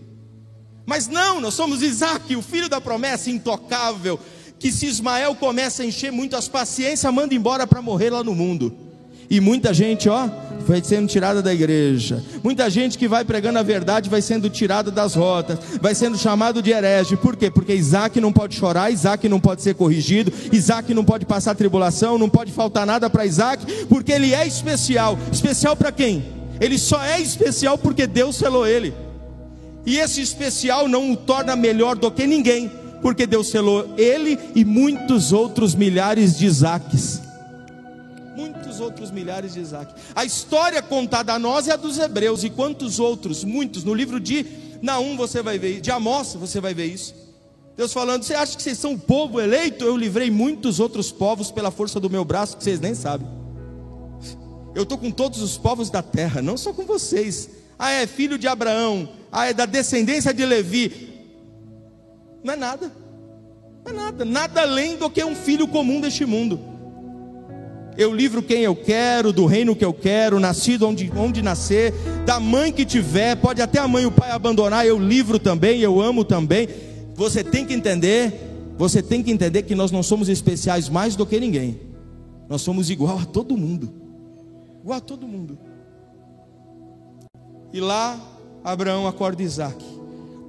Mas 0.85 1.07
não, 1.07 1.39
nós 1.39 1.53
somos 1.53 1.81
Isaac, 1.81 2.35
o 2.35 2.41
filho 2.41 2.67
da 2.67 2.81
promessa 2.81 3.29
intocável, 3.29 4.19
que 4.59 4.71
se 4.71 4.85
Ismael 4.85 5.35
começa 5.35 5.83
a 5.83 5.85
encher 5.85 6.11
muito 6.11 6.35
as 6.35 6.47
paciências, 6.47 7.13
manda 7.13 7.33
embora 7.33 7.67
para 7.67 7.81
morrer 7.81 8.09
lá 8.09 8.23
no 8.23 8.33
mundo. 8.33 8.75
E 9.33 9.39
muita 9.39 9.73
gente, 9.73 10.07
ó, 10.07 10.29
vai 10.59 10.79
sendo 10.83 11.07
tirada 11.07 11.41
da 11.41 11.51
igreja. 11.51 12.23
Muita 12.43 12.69
gente 12.69 12.99
que 12.99 13.07
vai 13.07 13.25
pregando 13.25 13.57
a 13.57 13.63
verdade 13.63 14.07
vai 14.07 14.21
sendo 14.21 14.47
tirada 14.47 14.91
das 14.91 15.15
rotas, 15.15 15.57
vai 15.81 15.95
sendo 15.95 16.19
chamado 16.19 16.61
de 16.61 16.69
herege. 16.69 17.17
Por 17.17 17.35
quê? 17.35 17.49
Porque 17.49 17.73
Isaac 17.73 18.21
não 18.21 18.31
pode 18.31 18.55
chorar, 18.55 18.91
Isaac 18.91 19.27
não 19.27 19.39
pode 19.39 19.63
ser 19.63 19.73
corrigido, 19.73 20.31
Isaac 20.51 20.93
não 20.93 21.03
pode 21.03 21.25
passar 21.25 21.55
tribulação, 21.55 22.19
não 22.19 22.29
pode 22.29 22.51
faltar 22.51 22.85
nada 22.85 23.09
para 23.09 23.25
Isaac, 23.25 23.85
porque 23.85 24.11
ele 24.11 24.35
é 24.35 24.45
especial. 24.45 25.17
Especial 25.31 25.75
para 25.75 25.91
quem? 25.91 26.23
Ele 26.61 26.77
só 26.77 27.03
é 27.03 27.19
especial 27.19 27.75
porque 27.75 28.05
Deus 28.05 28.35
selou 28.35 28.67
ele. 28.67 28.93
E 29.83 29.97
esse 29.97 30.21
especial 30.21 30.87
não 30.87 31.11
o 31.11 31.17
torna 31.17 31.55
melhor 31.55 31.95
do 31.95 32.11
que 32.11 32.27
ninguém, 32.27 32.71
porque 33.01 33.25
Deus 33.25 33.47
selou 33.49 33.95
ele 33.97 34.37
e 34.53 34.63
muitos 34.63 35.33
outros 35.33 35.73
milhares 35.73 36.37
de 36.37 36.45
Isaques 36.45 37.32
quantos 38.73 38.79
outros 38.79 39.11
milhares 39.11 39.53
de 39.53 39.59
Isaac? 39.59 39.93
A 40.15 40.25
história 40.25 40.81
contada 40.81 41.33
a 41.33 41.39
nós 41.39 41.67
é 41.67 41.73
a 41.73 41.75
dos 41.75 41.97
hebreus, 41.97 42.43
e 42.43 42.49
quantos 42.49 42.99
outros, 42.99 43.43
muitos, 43.43 43.83
no 43.83 43.93
livro 43.93 44.19
de 44.19 44.45
Naum 44.81 45.15
você 45.15 45.41
vai 45.41 45.59
ver, 45.59 45.79
de 45.79 45.91
Amós 45.91 46.33
você 46.33 46.59
vai 46.59 46.73
ver 46.73 46.87
isso. 46.87 47.13
Deus 47.75 47.93
falando, 47.93 48.23
você 48.23 48.35
acha 48.35 48.55
que 48.55 48.61
vocês 48.61 48.77
são 48.77 48.93
o 48.93 48.99
povo 48.99 49.39
eleito? 49.39 49.83
Eu 49.83 49.97
livrei 49.97 50.29
muitos 50.29 50.79
outros 50.79 51.11
povos 51.11 51.51
pela 51.51 51.71
força 51.71 51.99
do 51.99 52.09
meu 52.09 52.23
braço, 52.23 52.57
que 52.57 52.63
vocês 52.63 52.79
nem 52.79 52.93
sabem. 52.93 53.27
Eu 54.75 54.83
estou 54.83 54.97
com 54.97 55.11
todos 55.11 55.41
os 55.41 55.57
povos 55.57 55.89
da 55.89 56.01
terra, 56.01 56.41
não 56.41 56.57
só 56.57 56.73
com 56.73 56.85
vocês. 56.85 57.49
Ah, 57.77 57.91
é 57.91 58.07
filho 58.07 58.37
de 58.37 58.47
Abraão, 58.47 59.09
ah, 59.31 59.45
é 59.45 59.53
da 59.53 59.65
descendência 59.65 60.33
de 60.33 60.45
Levi. 60.45 61.13
Não 62.43 62.53
é 62.53 62.57
nada, 62.57 62.91
não 63.85 63.91
é 63.91 63.95
nada, 63.95 64.25
nada 64.25 64.61
além 64.61 64.97
do 64.97 65.09
que 65.09 65.23
um 65.23 65.35
filho 65.35 65.67
comum 65.67 66.01
deste 66.01 66.25
mundo. 66.25 66.72
Eu 67.97 68.13
livro 68.13 68.41
quem 68.41 68.61
eu 68.61 68.75
quero, 68.75 69.31
do 69.31 69.45
reino 69.45 69.75
que 69.75 69.85
eu 69.85 69.93
quero, 69.93 70.39
nascido 70.39 70.87
onde, 70.87 71.11
onde 71.15 71.41
nascer, 71.41 71.93
da 72.25 72.39
mãe 72.39 72.71
que 72.71 72.85
tiver, 72.85 73.35
pode 73.35 73.61
até 73.61 73.79
a 73.79 73.87
mãe 73.87 74.03
e 74.03 74.07
o 74.07 74.11
pai 74.11 74.31
abandonar, 74.31 74.85
eu 74.85 74.97
livro 74.97 75.37
também, 75.37 75.79
eu 75.79 76.01
amo 76.01 76.23
também. 76.23 76.67
Você 77.15 77.43
tem 77.43 77.65
que 77.65 77.73
entender, 77.73 78.33
você 78.77 79.01
tem 79.01 79.21
que 79.21 79.31
entender 79.31 79.63
que 79.63 79.75
nós 79.75 79.91
não 79.91 80.01
somos 80.01 80.29
especiais 80.29 80.89
mais 80.89 81.15
do 81.15 81.25
que 81.25 81.39
ninguém. 81.39 81.79
Nós 82.49 82.61
somos 82.61 82.89
igual 82.89 83.19
a 83.19 83.25
todo 83.25 83.55
mundo. 83.55 83.93
Igual 84.81 84.97
a 84.97 85.01
todo 85.01 85.27
mundo. 85.27 85.57
E 87.71 87.79
lá 87.79 88.19
Abraão 88.63 89.07
acorda 89.07 89.43
Isaac. 89.43 89.83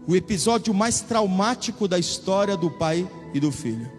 O 0.06 0.14
episódio 0.14 0.72
mais 0.74 1.00
traumático 1.00 1.88
da 1.88 1.98
história 1.98 2.56
do 2.56 2.70
pai 2.70 3.08
e 3.32 3.40
do 3.40 3.50
filho. 3.50 3.90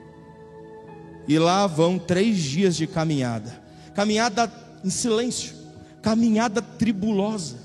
E 1.27 1.39
lá 1.39 1.65
vão 1.67 1.97
três 1.97 2.37
dias 2.37 2.75
de 2.75 2.85
caminhada. 2.85 3.61
Caminhada 3.95 4.51
em 4.83 4.89
silêncio. 4.89 5.55
Caminhada 6.01 6.61
tribulosa. 6.61 7.57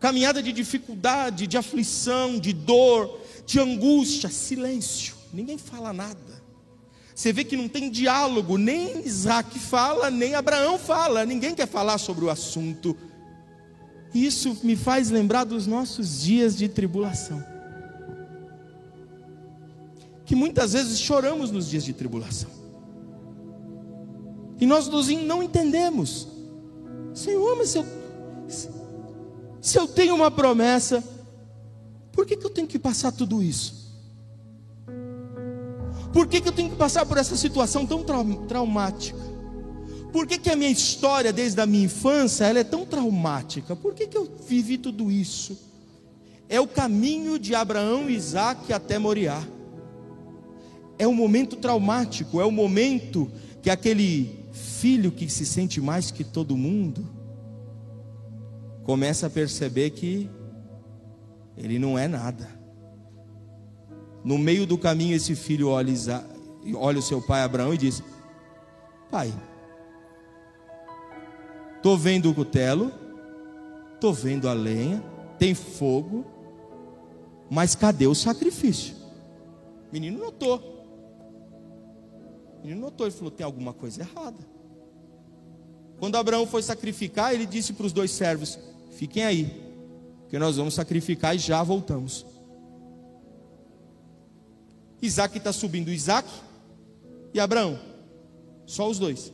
Caminhada 0.00 0.42
de 0.42 0.52
dificuldade, 0.52 1.46
de 1.46 1.58
aflição, 1.58 2.38
de 2.38 2.52
dor, 2.52 3.20
de 3.44 3.60
angústia. 3.60 4.30
Silêncio. 4.30 5.14
Ninguém 5.32 5.58
fala 5.58 5.92
nada. 5.92 6.36
Você 7.14 7.32
vê 7.32 7.44
que 7.44 7.56
não 7.56 7.68
tem 7.68 7.90
diálogo. 7.90 8.56
Nem 8.56 9.06
Isaac 9.06 9.58
fala, 9.58 10.10
nem 10.10 10.34
Abraão 10.34 10.78
fala. 10.78 11.24
Ninguém 11.26 11.54
quer 11.54 11.68
falar 11.68 11.98
sobre 11.98 12.24
o 12.24 12.30
assunto. 12.30 12.96
Isso 14.14 14.58
me 14.62 14.76
faz 14.76 15.10
lembrar 15.10 15.44
dos 15.44 15.66
nossos 15.66 16.22
dias 16.22 16.56
de 16.56 16.68
tribulação 16.68 17.55
que 20.26 20.34
muitas 20.34 20.72
vezes 20.72 20.98
choramos 20.98 21.52
nos 21.52 21.70
dias 21.70 21.84
de 21.84 21.92
tribulação. 21.92 22.50
E 24.60 24.66
nós 24.66 24.88
não 24.88 25.42
entendemos. 25.42 26.26
Senhor, 27.14 27.56
mas 27.56 27.70
se 27.70 27.78
eu, 27.78 27.86
se 29.60 29.78
eu 29.78 29.86
tenho 29.86 30.16
uma 30.16 30.30
promessa, 30.30 31.02
por 32.10 32.26
que, 32.26 32.36
que 32.36 32.44
eu 32.44 32.50
tenho 32.50 32.66
que 32.66 32.78
passar 32.78 33.12
tudo 33.12 33.40
isso? 33.40 33.86
Por 36.12 36.26
que, 36.26 36.40
que 36.40 36.48
eu 36.48 36.52
tenho 36.52 36.70
que 36.70 36.76
passar 36.76 37.06
por 37.06 37.18
essa 37.18 37.36
situação 37.36 37.86
tão 37.86 38.02
traumática? 38.48 39.18
Por 40.12 40.26
que, 40.26 40.38
que 40.38 40.50
a 40.50 40.56
minha 40.56 40.70
história 40.70 41.32
desde 41.32 41.60
a 41.60 41.66
minha 41.66 41.84
infância 41.84 42.46
ela 42.46 42.58
é 42.58 42.64
tão 42.64 42.84
traumática? 42.84 43.76
Por 43.76 43.94
que, 43.94 44.08
que 44.08 44.16
eu 44.16 44.28
vivi 44.48 44.76
tudo 44.76 45.10
isso? 45.10 45.56
É 46.48 46.60
o 46.60 46.66
caminho 46.66 47.38
de 47.38 47.54
Abraão 47.54 48.10
e 48.10 48.14
Isaac 48.14 48.72
até 48.72 48.98
Moriá 48.98 49.46
é 50.98 51.06
um 51.06 51.14
momento 51.14 51.56
traumático, 51.56 52.40
é 52.40 52.44
o 52.44 52.48
um 52.48 52.52
momento 52.52 53.30
que 53.62 53.70
aquele 53.70 54.46
filho 54.52 55.10
que 55.10 55.28
se 55.28 55.44
sente 55.44 55.80
mais 55.80 56.10
que 56.10 56.24
todo 56.24 56.56
mundo 56.56 57.06
começa 58.84 59.26
a 59.26 59.30
perceber 59.30 59.90
que 59.90 60.30
ele 61.56 61.78
não 61.78 61.98
é 61.98 62.06
nada. 62.06 62.48
No 64.24 64.38
meio 64.38 64.66
do 64.66 64.76
caminho, 64.76 65.14
esse 65.14 65.34
filho 65.34 65.68
olha, 65.68 65.92
olha 66.74 66.98
o 66.98 67.02
seu 67.02 67.20
pai 67.20 67.42
Abraão 67.42 67.74
e 67.74 67.78
diz: 67.78 68.02
Pai, 69.10 69.32
estou 71.76 71.96
vendo 71.96 72.30
o 72.30 72.34
cutelo, 72.34 72.92
estou 73.94 74.12
vendo 74.12 74.48
a 74.48 74.52
lenha, 74.52 75.02
tem 75.38 75.54
fogo, 75.54 76.24
mas 77.50 77.74
cadê 77.74 78.06
o 78.06 78.14
sacrifício? 78.14 78.94
Menino 79.92 80.18
notou. 80.18 80.75
Ele 82.66 82.74
notou, 82.74 83.06
ele 83.06 83.14
falou: 83.14 83.30
tem 83.30 83.46
alguma 83.46 83.72
coisa 83.72 84.02
errada. 84.02 84.38
Quando 85.98 86.16
Abraão 86.16 86.46
foi 86.46 86.62
sacrificar, 86.62 87.32
ele 87.32 87.46
disse 87.46 87.72
para 87.72 87.86
os 87.86 87.92
dois 87.92 88.10
servos: 88.10 88.58
fiquem 88.90 89.24
aí, 89.24 89.44
porque 90.22 90.38
nós 90.38 90.56
vamos 90.56 90.74
sacrificar 90.74 91.36
e 91.36 91.38
já 91.38 91.62
voltamos. 91.62 92.26
Isaac 95.00 95.38
está 95.38 95.52
subindo, 95.52 95.90
Isaac 95.90 96.28
e 97.32 97.38
Abraão, 97.38 97.78
só 98.66 98.90
os 98.90 98.98
dois. 98.98 99.32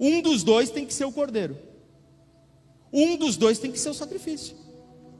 Um 0.00 0.20
dos 0.20 0.42
dois 0.42 0.68
tem 0.68 0.84
que 0.84 0.92
ser 0.92 1.04
o 1.04 1.12
cordeiro, 1.12 1.56
um 2.92 3.16
dos 3.16 3.36
dois 3.36 3.60
tem 3.60 3.70
que 3.70 3.78
ser 3.78 3.90
o 3.90 3.94
sacrifício, 3.94 4.56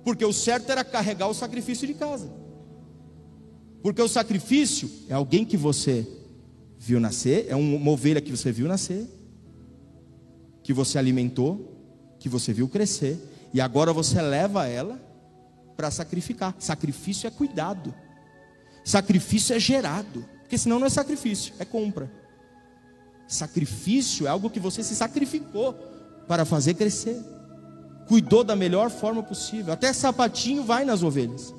porque 0.02 0.24
o 0.24 0.33
certo 0.33 0.70
era 0.70 0.83
carregar 0.83 1.28
o 1.28 1.35
sacrifício 1.35 1.87
de 1.87 1.94
casa, 1.94 2.28
porque 3.81 4.02
o 4.02 4.09
sacrifício 4.09 4.90
é 5.09 5.14
alguém 5.14 5.44
que 5.44 5.57
você 5.57 6.21
viu 6.85 6.99
nascer, 6.99 7.47
é 7.49 7.55
uma 7.55 7.92
ovelha 7.92 8.21
que 8.21 8.33
você 8.33 8.51
viu 8.51 8.66
nascer, 8.66 9.09
que 10.64 10.73
você 10.73 10.99
alimentou, 10.99 11.79
que 12.18 12.29
você 12.29 12.53
viu 12.53 12.68
crescer, 12.68 13.16
e 13.55 13.61
agora 13.61 13.92
você 13.92 14.21
leva 14.21 14.66
ela 14.66 15.01
para 15.77 15.92
sacrificar. 15.92 16.57
Sacrifício 16.59 17.29
é 17.29 17.31
cuidado, 17.31 17.95
sacrifício 18.85 19.55
é 19.55 19.61
gerado, 19.61 20.25
porque 20.40 20.59
senão 20.59 20.81
não 20.81 20.88
é 20.88 20.90
sacrifício, 20.90 21.55
é 21.61 21.64
compra. 21.64 22.11
Sacrifício 23.29 24.27
é 24.27 24.31
algo 24.31 24.51
que 24.51 24.59
você 24.59 24.83
se 24.83 24.97
sacrificou 24.97 25.75
para 26.27 26.45
fazer 26.45 26.75
crescer, 26.75 27.16
cuidou 28.09 28.42
da 28.42 28.57
melhor 28.57 28.90
forma 28.90 29.23
possível, 29.23 29.73
até 29.73 29.92
sapatinho 29.92 30.64
vai 30.64 30.85
nas 30.85 31.05
ovelhas. 31.05 31.55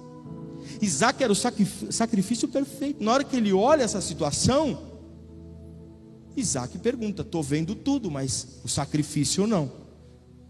Isaac 0.81 1.23
era 1.23 1.31
o 1.31 1.35
sacrifício 1.35 2.49
perfeito. 2.49 3.01
Na 3.01 3.13
hora 3.13 3.23
que 3.23 3.37
ele 3.37 3.53
olha 3.53 3.83
essa 3.83 4.01
situação, 4.01 4.91
Isaac 6.35 6.77
pergunta: 6.79 7.21
Estou 7.21 7.43
vendo 7.43 7.75
tudo, 7.75 8.09
mas 8.09 8.59
o 8.63 8.67
sacrifício 8.67 9.47
não. 9.47 9.71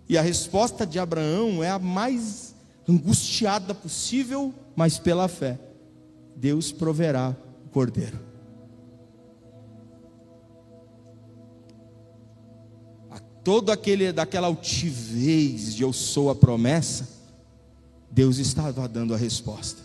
E 0.08 0.17
a 0.17 0.22
resposta 0.22 0.86
de 0.86 1.00
Abraão 1.00 1.63
é 1.63 1.69
a 1.69 1.80
mais 1.80 2.54
angustiada 2.88 3.74
possível, 3.74 4.54
mas 4.76 4.98
pela 4.98 5.28
fé: 5.28 5.60
Deus 6.36 6.72
proverá 6.72 7.36
o 7.65 7.69
cordeiro. 7.69 8.19
A 13.10 13.19
todo 13.43 13.72
aquele 13.72 14.12
daquela 14.12 14.48
altivez 14.48 15.76
de 15.76 15.84
eu 15.84 15.93
sou 15.93 16.30
a 16.30 16.36
promessa, 16.36 17.08
Deus 18.12 18.38
estava 18.38 18.88
dando 18.88 19.13
a 19.13 19.17
resposta. 19.17 19.82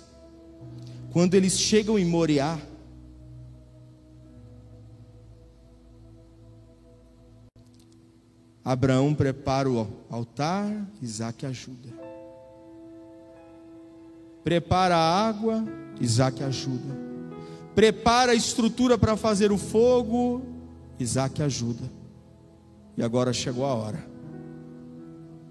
Quando 1.12 1.34
eles 1.34 1.58
chegam 1.58 1.98
em 1.98 2.04
Moriá, 2.04 2.61
Abraão 8.68 9.14
prepara 9.14 9.66
o 9.66 9.88
altar, 10.11 10.70
Isaac 11.00 11.46
ajuda. 11.46 11.88
Prepara 14.44 14.94
a 14.94 15.26
água, 15.26 15.64
Isaac 15.98 16.44
ajuda. 16.44 16.94
Prepara 17.74 18.33
a 18.33 18.35
estrutura 18.35 18.98
para 18.98 19.16
fazer 19.16 19.50
o 19.50 19.57
fogo, 19.57 20.42
Isaac 21.00 21.42
ajuda. 21.42 21.90
E 22.94 23.03
agora 23.03 23.32
chegou 23.32 23.64
a 23.64 23.72
hora. 23.72 24.07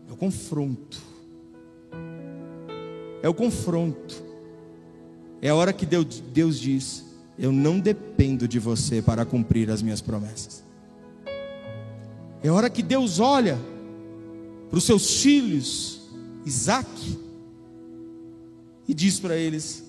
É 0.08 0.14
o 0.14 0.16
confronto. 0.16 1.02
É 3.24 3.28
o 3.28 3.34
confronto. 3.34 4.24
É 5.42 5.50
a 5.50 5.56
hora 5.56 5.74
que 5.74 5.88
Deus, 5.88 6.22
Deus 6.32 6.60
diz: 6.60 7.04
Eu 7.36 7.52
não 7.52 7.80
dependo 7.80 8.48
de 8.48 8.60
você 8.60 9.02
para 9.02 9.26
cumprir 9.26 9.72
as 9.72 9.82
minhas 9.82 10.02
promessas. 10.02 10.67
É 12.44 12.50
hora 12.50 12.70
que 12.70 12.84
Deus 12.84 13.20
olha 13.20 13.58
para 14.70 14.78
os 14.78 14.84
seus 14.84 15.22
filhos, 15.22 16.02
Isaac, 16.46 17.20
e 18.88 18.94
diz 18.94 19.20
para 19.20 19.36
eles: 19.36 19.84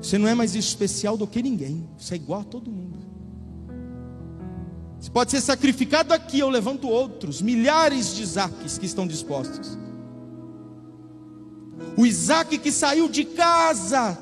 Você 0.00 0.18
não 0.18 0.28
é 0.28 0.34
mais 0.34 0.54
especial 0.54 1.16
do 1.16 1.26
que 1.26 1.42
ninguém, 1.42 1.88
você 1.98 2.14
é 2.14 2.16
igual 2.16 2.40
a 2.40 2.44
todo 2.44 2.70
mundo. 2.70 2.98
Você 5.00 5.10
pode 5.10 5.30
ser 5.30 5.40
sacrificado 5.40 6.12
aqui, 6.12 6.40
eu 6.40 6.50
levanto 6.50 6.86
outros, 6.86 7.40
milhares 7.40 8.14
de 8.14 8.22
Isaques 8.22 8.76
que 8.76 8.84
estão 8.84 9.06
dispostos. 9.06 9.78
O 11.96 12.04
Isaac 12.04 12.58
que 12.58 12.70
saiu 12.70 13.08
de 13.08 13.24
casa, 13.24 14.18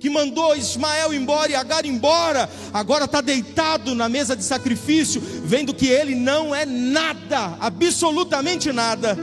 que 0.00 0.08
mandou 0.08 0.56
Ismael 0.56 1.12
embora 1.12 1.52
e 1.52 1.54
Agar 1.54 1.84
embora, 1.84 2.48
agora 2.72 3.04
está 3.04 3.20
deitado 3.20 3.94
na 3.94 4.08
mesa 4.08 4.34
de 4.34 4.42
sacrifício, 4.42 5.20
vendo 5.20 5.74
que 5.74 5.86
ele 5.86 6.14
não 6.14 6.54
é 6.54 6.64
nada, 6.64 7.58
absolutamente 7.60 8.72
nada. 8.72 9.16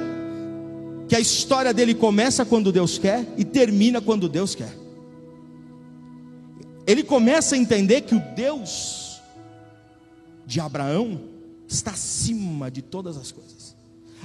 Que 1.10 1.16
a 1.16 1.20
história 1.20 1.74
dele 1.74 1.96
começa 1.96 2.46
quando 2.46 2.72
Deus 2.72 3.00
quer 3.00 3.26
e 3.36 3.44
termina 3.44 4.00
quando 4.00 4.30
Deus 4.30 4.54
quer. 4.54 4.72
Ele 6.86 7.02
começa 7.02 7.56
a 7.56 7.58
entender 7.58 8.02
que 8.02 8.14
o 8.14 8.20
Deus 8.36 9.20
de 10.46 10.60
Abraão 10.60 11.20
está 11.68 11.92
acima 11.92 12.70
de 12.70 12.84
todas 12.84 13.18
as 13.18 13.32
coisas 13.32 13.57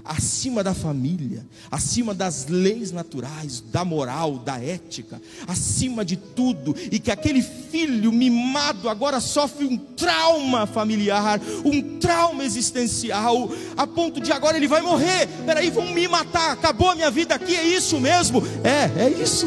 acima 0.04 0.64
da 0.64 0.74
família, 0.74 1.46
acima 1.70 2.12
das 2.12 2.46
leis 2.48 2.90
naturais, 2.90 3.62
da 3.72 3.84
moral, 3.84 4.38
da 4.38 4.58
ética, 4.60 5.20
acima 5.46 6.04
de 6.04 6.16
tudo, 6.16 6.74
e 6.90 6.98
que 6.98 7.10
aquele 7.10 7.40
filho 7.40 8.10
mimado 8.12 8.88
agora 8.88 9.20
sofre 9.20 9.64
um 9.64 9.76
trauma 9.76 10.66
familiar, 10.66 11.40
um 11.64 11.98
trauma 11.98 12.44
existencial, 12.44 13.50
a 13.76 13.86
ponto 13.86 14.20
de 14.20 14.32
agora 14.32 14.56
ele 14.56 14.68
vai 14.68 14.82
morrer. 14.82 15.28
Peraí, 15.46 15.70
vão 15.70 15.92
me 15.92 16.08
matar, 16.08 16.52
acabou 16.52 16.90
a 16.90 16.94
minha 16.94 17.10
vida 17.10 17.34
aqui, 17.34 17.54
é 17.54 17.64
isso 17.64 18.00
mesmo? 18.00 18.42
É, 18.64 19.04
é 19.04 19.10
isso. 19.10 19.46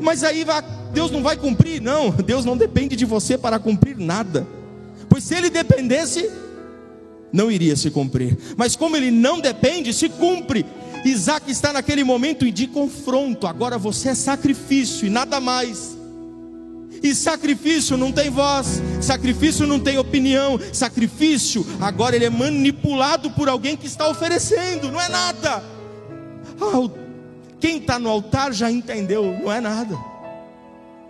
Mas 0.00 0.24
aí 0.24 0.44
vai, 0.44 0.62
Deus 0.92 1.10
não 1.10 1.22
vai 1.22 1.36
cumprir? 1.36 1.80
Não, 1.80 2.10
Deus 2.10 2.44
não 2.44 2.56
depende 2.56 2.96
de 2.96 3.04
você 3.04 3.36
para 3.36 3.58
cumprir 3.58 3.98
nada, 3.98 4.46
pois 5.08 5.24
se 5.24 5.34
ele 5.34 5.50
dependesse, 5.50 6.30
não 7.32 7.50
iria 7.50 7.76
se 7.76 7.90
cumprir. 7.90 8.36
Mas 8.56 8.76
como 8.76 8.96
ele 8.96 9.10
não 9.10 9.40
depende, 9.40 9.92
se 9.92 10.08
cumpre. 10.08 10.64
Isaac 11.04 11.50
está 11.50 11.72
naquele 11.72 12.04
momento 12.04 12.50
de 12.50 12.66
confronto. 12.66 13.46
Agora 13.46 13.78
você 13.78 14.10
é 14.10 14.14
sacrifício 14.14 15.06
e 15.06 15.10
nada 15.10 15.40
mais. 15.40 15.96
E 17.02 17.14
sacrifício 17.14 17.96
não 17.96 18.12
tem 18.12 18.28
voz, 18.28 18.82
sacrifício 19.00 19.66
não 19.66 19.80
tem 19.80 19.96
opinião, 19.96 20.60
sacrifício 20.72 21.66
agora 21.80 22.14
ele 22.14 22.26
é 22.26 22.30
manipulado 22.30 23.30
por 23.30 23.48
alguém 23.48 23.74
que 23.76 23.86
está 23.86 24.06
oferecendo, 24.08 24.92
não 24.92 25.00
é 25.00 25.08
nada. 25.08 25.64
Quem 27.58 27.78
está 27.78 27.98
no 27.98 28.10
altar 28.10 28.52
já 28.52 28.70
entendeu, 28.70 29.34
não 29.42 29.50
é 29.50 29.60
nada, 29.60 29.96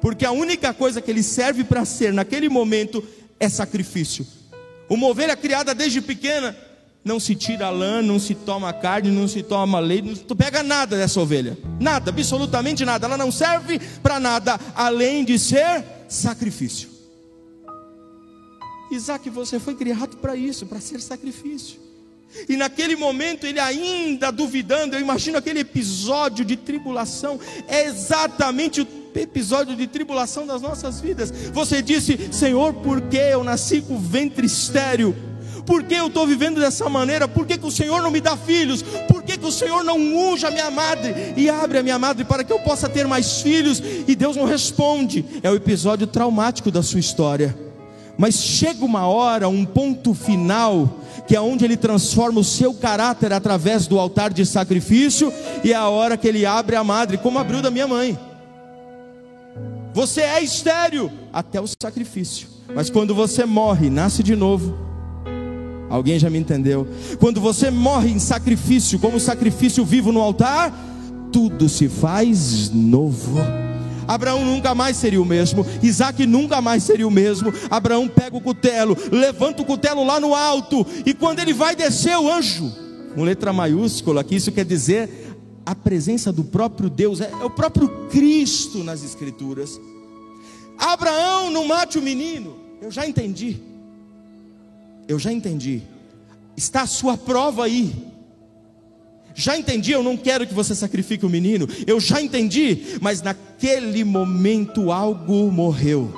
porque 0.00 0.24
a 0.24 0.30
única 0.30 0.72
coisa 0.72 1.00
que 1.00 1.10
ele 1.10 1.24
serve 1.24 1.64
para 1.64 1.84
ser 1.84 2.12
naquele 2.12 2.48
momento 2.48 3.02
é 3.40 3.48
sacrifício. 3.48 4.24
Uma 4.90 5.06
ovelha 5.06 5.36
criada 5.36 5.72
desde 5.72 6.00
pequena, 6.00 6.56
não 7.04 7.20
se 7.20 7.36
tira 7.36 7.70
lã, 7.70 8.02
não 8.02 8.18
se 8.18 8.34
toma 8.34 8.72
carne, 8.72 9.08
não 9.08 9.28
se 9.28 9.40
toma 9.40 9.78
leite, 9.78 10.08
não 10.08 10.16
tu 10.16 10.34
pega 10.34 10.64
nada 10.64 10.96
dessa 10.96 11.20
ovelha, 11.20 11.56
nada, 11.80 12.10
absolutamente 12.10 12.84
nada. 12.84 13.06
Ela 13.06 13.16
não 13.16 13.30
serve 13.30 13.78
para 14.02 14.18
nada 14.18 14.58
além 14.74 15.24
de 15.24 15.38
ser 15.38 15.84
sacrifício. 16.08 16.90
Isaac, 18.90 19.30
você 19.30 19.60
foi 19.60 19.76
criado 19.76 20.16
para 20.16 20.34
isso, 20.34 20.66
para 20.66 20.80
ser 20.80 21.00
sacrifício. 21.00 21.78
E 22.48 22.56
naquele 22.56 22.96
momento 22.96 23.46
ele 23.46 23.60
ainda 23.60 24.30
duvidando, 24.32 24.96
eu 24.96 25.00
imagino 25.00 25.38
aquele 25.38 25.60
episódio 25.60 26.44
de 26.44 26.56
tribulação, 26.56 27.38
é 27.68 27.84
exatamente 27.84 28.80
o 28.80 28.86
episódio 29.14 29.76
de 29.76 29.86
tribulação 29.86 30.46
das 30.46 30.62
nossas 30.62 31.00
vidas. 31.00 31.32
Você 31.52 31.82
disse, 31.82 32.28
Senhor, 32.32 32.74
por 32.74 33.00
que 33.02 33.16
eu 33.16 33.42
nasci 33.42 33.80
com 33.80 33.98
ventre 33.98 34.46
estéreo? 34.46 35.14
Por 35.66 35.84
que 35.84 35.94
eu 35.94 36.08
estou 36.08 36.26
vivendo 36.26 36.58
dessa 36.58 36.88
maneira? 36.88 37.28
Por 37.28 37.46
que, 37.46 37.56
que 37.56 37.66
o 37.66 37.70
Senhor 37.70 38.02
não 38.02 38.10
me 38.10 38.20
dá 38.20 38.36
filhos? 38.36 38.82
Por 39.08 39.22
que, 39.22 39.38
que 39.38 39.46
o 39.46 39.52
Senhor 39.52 39.84
não 39.84 39.98
unge 39.98 40.44
a 40.44 40.50
minha 40.50 40.70
madre 40.70 41.14
e 41.36 41.48
abre 41.48 41.78
a 41.78 41.82
minha 41.82 41.98
madre 41.98 42.24
para 42.24 42.42
que 42.42 42.52
eu 42.52 42.58
possa 42.60 42.88
ter 42.88 43.06
mais 43.06 43.40
filhos? 43.40 43.80
E 44.08 44.14
Deus 44.16 44.36
não 44.36 44.46
responde. 44.46 45.24
É 45.42 45.50
o 45.50 45.54
episódio 45.54 46.06
traumático 46.06 46.70
da 46.70 46.82
sua 46.82 46.98
história. 46.98 47.56
Mas 48.18 48.34
chega 48.34 48.84
uma 48.84 49.06
hora, 49.06 49.48
um 49.48 49.64
ponto 49.64 50.12
final, 50.12 51.00
que 51.26 51.36
é 51.36 51.40
onde 51.40 51.64
ele 51.64 51.76
transforma 51.76 52.40
o 52.40 52.44
seu 52.44 52.74
caráter 52.74 53.32
através 53.32 53.86
do 53.86 53.98
altar 53.98 54.32
de 54.32 54.44
sacrifício, 54.44 55.32
e 55.62 55.72
é 55.72 55.76
a 55.76 55.88
hora 55.88 56.16
que 56.16 56.28
ele 56.28 56.44
abre 56.44 56.76
a 56.76 56.84
madre, 56.84 57.16
como 57.16 57.38
abriu 57.38 57.62
da 57.62 57.70
minha 57.70 57.86
mãe. 57.86 58.18
Você 59.92 60.20
é 60.20 60.42
estéreo 60.42 61.10
até 61.32 61.60
o 61.60 61.66
sacrifício. 61.66 62.48
Mas 62.74 62.88
quando 62.88 63.14
você 63.14 63.44
morre, 63.44 63.90
nasce 63.90 64.22
de 64.22 64.36
novo. 64.36 64.76
Alguém 65.88 66.18
já 66.18 66.30
me 66.30 66.38
entendeu? 66.38 66.86
Quando 67.18 67.40
você 67.40 67.70
morre 67.70 68.10
em 68.10 68.18
sacrifício, 68.20 68.98
como 68.98 69.18
sacrifício 69.18 69.84
vivo 69.84 70.12
no 70.12 70.20
altar, 70.20 70.72
tudo 71.32 71.68
se 71.68 71.88
faz 71.88 72.70
novo. 72.70 73.38
Abraão 74.06 74.44
nunca 74.44 74.74
mais 74.74 74.96
seria 74.96 75.20
o 75.22 75.24
mesmo, 75.24 75.64
Isaac 75.82 76.26
nunca 76.26 76.60
mais 76.60 76.82
seria 76.82 77.06
o 77.06 77.10
mesmo. 77.10 77.52
Abraão 77.68 78.08
pega 78.08 78.36
o 78.36 78.40
cutelo, 78.40 78.96
levanta 79.10 79.62
o 79.62 79.64
cutelo 79.64 80.04
lá 80.04 80.18
no 80.18 80.34
alto, 80.34 80.86
e 81.06 81.14
quando 81.14 81.40
ele 81.40 81.52
vai 81.52 81.76
descer, 81.76 82.16
o 82.16 82.30
anjo, 82.30 82.72
com 83.14 83.22
letra 83.22 83.52
maiúscula, 83.52 84.20
aqui 84.20 84.36
isso 84.36 84.50
quer 84.50 84.64
dizer 84.64 85.29
a 85.64 85.74
presença 85.74 86.32
do 86.32 86.44
próprio 86.44 86.88
Deus, 86.88 87.20
é, 87.20 87.30
é 87.30 87.44
o 87.44 87.50
próprio 87.50 87.88
Cristo 88.08 88.82
nas 88.82 89.04
Escrituras. 89.04 89.80
Abraão 90.78 91.50
não 91.50 91.66
mate 91.66 91.98
o 91.98 92.02
menino, 92.02 92.56
eu 92.80 92.90
já 92.90 93.06
entendi, 93.06 93.58
eu 95.06 95.18
já 95.18 95.32
entendi, 95.32 95.82
está 96.56 96.82
a 96.82 96.86
sua 96.86 97.16
prova 97.16 97.64
aí. 97.64 98.10
Já 99.32 99.56
entendi, 99.56 99.92
eu 99.92 100.02
não 100.02 100.16
quero 100.16 100.46
que 100.46 100.52
você 100.52 100.74
sacrifique 100.74 101.24
o 101.24 101.28
menino, 101.28 101.68
eu 101.86 102.00
já 102.00 102.20
entendi, 102.20 102.98
mas 103.00 103.22
naquele 103.22 104.02
momento 104.02 104.90
algo 104.90 105.50
morreu. 105.52 106.12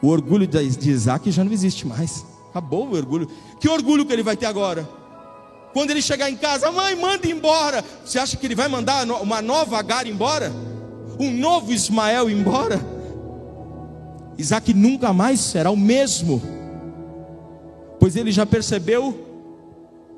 O 0.00 0.08
orgulho 0.08 0.46
de 0.46 0.90
Isaac 0.90 1.30
já 1.30 1.44
não 1.44 1.52
existe 1.52 1.86
mais, 1.86 2.24
acabou 2.50 2.88
o 2.88 2.94
orgulho. 2.94 3.28
Que 3.60 3.68
orgulho 3.68 4.04
que 4.06 4.12
ele 4.12 4.22
vai 4.22 4.36
ter 4.36 4.46
agora? 4.46 4.88
Quando 5.76 5.90
ele 5.90 6.00
chegar 6.00 6.30
em 6.30 6.36
casa, 6.36 6.72
mãe, 6.72 6.96
manda 6.96 7.28
embora. 7.28 7.84
Você 8.02 8.18
acha 8.18 8.34
que 8.38 8.46
ele 8.46 8.54
vai 8.54 8.66
mandar 8.66 9.06
uma 9.20 9.42
nova 9.42 9.78
Agar 9.78 10.06
embora? 10.06 10.50
Um 11.20 11.30
novo 11.30 11.70
Ismael 11.70 12.30
embora? 12.30 12.80
Isaac 14.38 14.72
nunca 14.72 15.12
mais 15.12 15.38
será 15.38 15.70
o 15.70 15.76
mesmo, 15.76 16.40
pois 18.00 18.16
ele 18.16 18.32
já 18.32 18.46
percebeu 18.46 19.22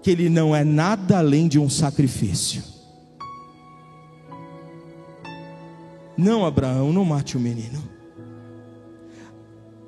que 0.01 0.13
ele 0.13 0.29
não 0.29 0.55
é 0.55 0.63
nada 0.63 1.19
além 1.19 1.49
de 1.49 1.59
um 1.59 1.69
sacrifício. 1.69 2.63
Não, 6.17 6.47
Abraão, 6.47 6.93
não 6.93 7.05
mate 7.05 7.37
o 7.37 7.41
menino. 7.41 7.83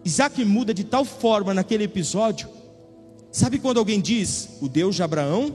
Isaac 0.04 0.44
muda 0.44 0.74
de 0.74 0.82
tal 0.82 1.04
forma 1.04 1.54
naquele 1.54 1.84
episódio 1.84 2.58
Sabe 3.32 3.58
quando 3.58 3.78
alguém 3.78 4.00
diz 4.00 4.58
o 4.60 4.68
Deus 4.68 4.96
de 4.96 5.02
Abraão, 5.02 5.54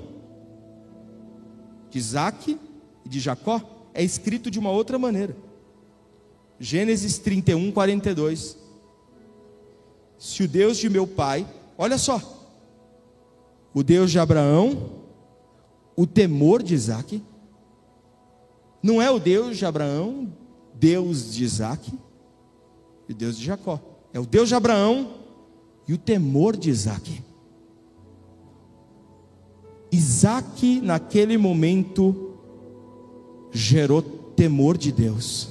de 1.89 1.97
Isaac 1.97 2.57
e 3.03 3.09
de 3.09 3.19
Jacó? 3.19 3.61
É 3.93 4.03
escrito 4.03 4.49
de 4.49 4.59
uma 4.59 4.71
outra 4.71 4.97
maneira. 4.97 5.35
Gênesis 6.59 7.17
31, 7.17 7.71
42. 7.71 8.57
Se 10.17 10.43
o 10.43 10.47
Deus 10.47 10.77
de 10.77 10.89
meu 10.89 11.05
pai, 11.05 11.45
olha 11.77 11.97
só, 11.97 12.21
o 13.73 13.83
Deus 13.83 14.09
de 14.09 14.19
Abraão, 14.19 15.03
o 15.95 16.07
temor 16.07 16.63
de 16.63 16.73
Isaac, 16.73 17.21
não 18.81 19.01
é 19.01 19.11
o 19.11 19.19
Deus 19.19 19.57
de 19.57 19.65
Abraão, 19.65 20.31
Deus 20.73 21.33
de 21.33 21.43
Isaac 21.43 21.91
e 23.09 23.13
Deus 23.13 23.37
de 23.37 23.45
Jacó. 23.45 23.79
É 24.13 24.19
o 24.19 24.25
Deus 24.25 24.47
de 24.47 24.55
Abraão 24.55 25.15
e 25.87 25.93
o 25.93 25.97
temor 25.97 26.55
de 26.55 26.69
Isaac. 26.69 27.21
Isaac, 29.95 30.81
naquele 30.81 31.37
momento, 31.37 32.33
gerou 33.51 34.01
temor 34.01 34.77
de 34.77 34.91
Deus. 34.91 35.49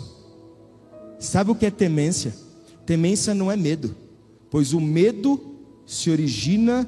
Sabe 1.18 1.50
o 1.50 1.54
que 1.54 1.66
é 1.66 1.70
temência? 1.70 2.34
Temência 2.84 3.34
não 3.34 3.50
é 3.50 3.56
medo, 3.56 3.96
pois 4.50 4.74
o 4.74 4.80
medo 4.80 5.40
se 5.86 6.10
origina 6.10 6.86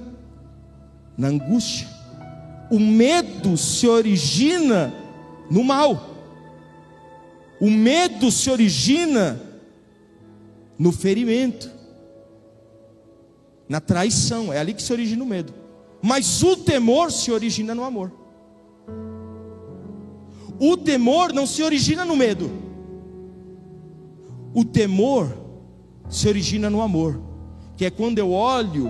na 1.16 1.28
angústia, 1.28 1.88
o 2.70 2.78
medo 2.78 3.57
se 3.57 3.88
origina 3.88 4.92
no 5.50 5.64
mal, 5.64 6.14
o 7.59 7.70
medo 7.70 8.30
se 8.30 8.50
origina 8.50 9.40
no 10.78 10.92
ferimento, 10.92 11.70
na 13.66 13.80
traição, 13.80 14.52
é 14.52 14.59
ali 14.59 14.74
que 14.74 14.82
se 14.82 14.92
origina 14.92 15.24
o 15.24 15.26
medo. 15.26 15.66
Mas 16.07 16.40
o 16.44 16.57
temor 16.57 17.11
se 17.11 17.32
origina 17.32 17.74
no 17.74 17.82
amor. 17.82 18.12
O 20.61 20.76
temor 20.76 21.32
não 21.32 21.48
se 21.48 21.64
origina 21.64 22.04
no 22.04 22.14
medo. 22.14 22.48
O 24.54 24.64
temor 24.64 25.36
se 26.09 26.28
origina 26.28 26.70
no 26.70 26.80
amor, 26.80 27.20
que 27.76 27.84
é 27.84 27.90
quando 27.90 28.20
eu 28.20 28.30
olho 28.30 28.88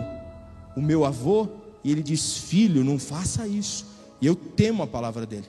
o 0.76 0.82
meu 0.82 1.06
avô 1.06 1.48
e 1.82 1.90
ele 1.90 2.02
diz: 2.02 2.36
"Filho, 2.36 2.84
não 2.84 2.98
faça 2.98 3.48
isso". 3.48 3.86
E 4.20 4.26
eu 4.26 4.36
temo 4.36 4.82
a 4.82 4.86
palavra 4.86 5.24
dele. 5.24 5.46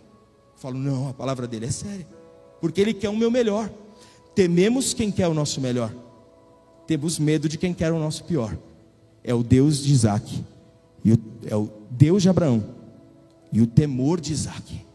Eu 0.53 0.59
falo: 0.61 0.77
"Não, 0.77 1.09
a 1.09 1.13
palavra 1.13 1.45
dele 1.45 1.65
é 1.65 1.71
séria, 1.71 2.07
porque 2.61 2.79
ele 2.79 2.93
quer 2.93 3.09
o 3.09 3.17
meu 3.17 3.29
melhor". 3.29 3.69
tememos 4.33 4.93
quem 4.93 5.11
quer 5.11 5.27
o 5.27 5.33
nosso 5.33 5.59
melhor, 5.59 5.91
temos 6.85 7.17
medo 7.17 7.49
de 7.49 7.57
quem 7.57 7.73
quer 7.73 7.91
o 7.91 7.97
nosso 7.97 8.23
pior. 8.23 8.55
É 9.23 9.33
o 9.33 9.41
Deus 9.41 9.83
de 9.83 9.91
Isaac, 9.91 10.45
e 11.07 11.13
o, 11.13 11.19
é 11.45 11.55
o 11.55 11.69
Deus 11.89 12.21
de 12.21 12.27
Abraão, 12.27 12.61
e 13.49 13.61
o 13.61 13.65
temor 13.65 14.19
de 14.19 14.33
Isaac. 14.33 14.85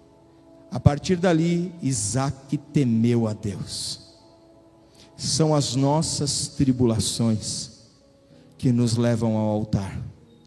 A 0.70 0.78
partir 0.78 1.16
dali, 1.16 1.72
Isaac 1.80 2.58
temeu 2.58 3.26
a 3.26 3.32
Deus. 3.32 4.12
São 5.16 5.54
as 5.54 5.74
nossas 5.74 6.48
tribulações 6.48 7.70
que 8.58 8.70
nos 8.70 8.98
levam 8.98 9.38
ao 9.38 9.48
altar 9.48 9.98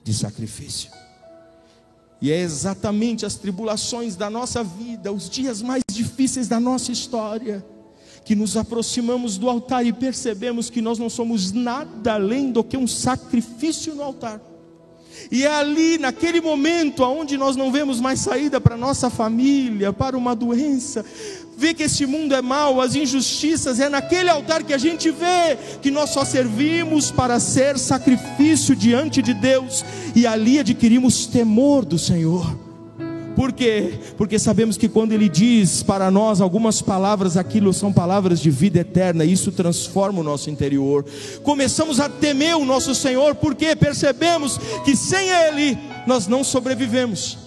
de 0.03 0.13
sacrifício. 0.13 0.91
E 2.21 2.31
é 2.31 2.39
exatamente 2.39 3.25
as 3.25 3.33
tribulações 3.33 4.15
da 4.15 4.29
nossa 4.29 4.63
vida, 4.63 5.11
os 5.11 5.27
dias 5.27 5.63
mais 5.63 5.81
difíceis 5.91 6.47
da 6.47 6.59
nossa 6.59 6.91
história, 6.91 7.65
que 8.23 8.35
nos 8.35 8.55
aproximamos 8.55 9.35
do 9.35 9.49
altar 9.49 9.83
e 9.83 9.91
percebemos 9.91 10.69
que 10.69 10.79
nós 10.79 10.99
não 10.99 11.09
somos 11.09 11.51
nada 11.51 12.13
além 12.13 12.51
do 12.51 12.63
que 12.63 12.77
um 12.77 12.85
sacrifício 12.85 13.95
no 13.95 14.03
altar. 14.03 14.39
E 15.31 15.43
é 15.43 15.51
ali, 15.51 15.97
naquele 15.97 16.41
momento, 16.41 17.03
onde 17.03 17.37
nós 17.37 17.55
não 17.55 17.71
vemos 17.71 17.99
mais 17.99 18.19
saída 18.19 18.61
para 18.61 18.77
nossa 18.77 19.09
família, 19.09 19.91
para 19.91 20.17
uma 20.17 20.35
doença, 20.35 21.03
vê 21.57 21.73
que 21.73 21.83
esse 21.83 22.05
mundo 22.05 22.35
é 22.35 22.41
mau, 22.41 22.81
as 22.81 22.95
injustiças, 22.95 23.79
é 23.79 23.89
naquele 23.89 24.29
altar 24.29 24.63
que 24.63 24.73
a 24.73 24.77
gente 24.77 25.09
vê 25.09 25.57
que 25.81 25.89
nós 25.89 26.09
só 26.09 26.25
servimos 26.25 27.11
para 27.11 27.39
ser 27.39 27.77
sacrifício 27.77 28.75
diante 28.75 29.21
de 29.21 29.33
Deus, 29.33 29.83
e 30.15 30.27
ali 30.27 30.59
adquirimos 30.59 31.25
temor 31.25 31.85
do 31.85 31.97
Senhor. 31.97 32.64
Por 33.35 33.51
quê? 33.51 33.99
Porque 34.17 34.39
sabemos 34.39 34.77
que 34.77 34.87
quando 34.87 35.11
Ele 35.11 35.27
diz 35.27 35.83
para 35.83 36.09
nós 36.09 36.41
algumas 36.41 36.81
palavras, 36.81 37.37
aquilo 37.37 37.73
são 37.73 37.91
palavras 37.91 38.39
de 38.39 38.49
vida 38.49 38.79
eterna, 38.79 39.25
e 39.25 39.31
isso 39.31 39.51
transforma 39.51 40.21
o 40.21 40.23
nosso 40.23 40.49
interior. 40.49 41.05
Começamos 41.43 41.99
a 41.99 42.09
temer 42.09 42.55
o 42.55 42.65
nosso 42.65 42.95
Senhor, 42.95 43.35
porque 43.35 43.75
percebemos 43.75 44.57
que 44.83 44.95
sem 44.95 45.29
Ele 45.29 45.77
nós 46.07 46.27
não 46.27 46.43
sobrevivemos. 46.43 47.44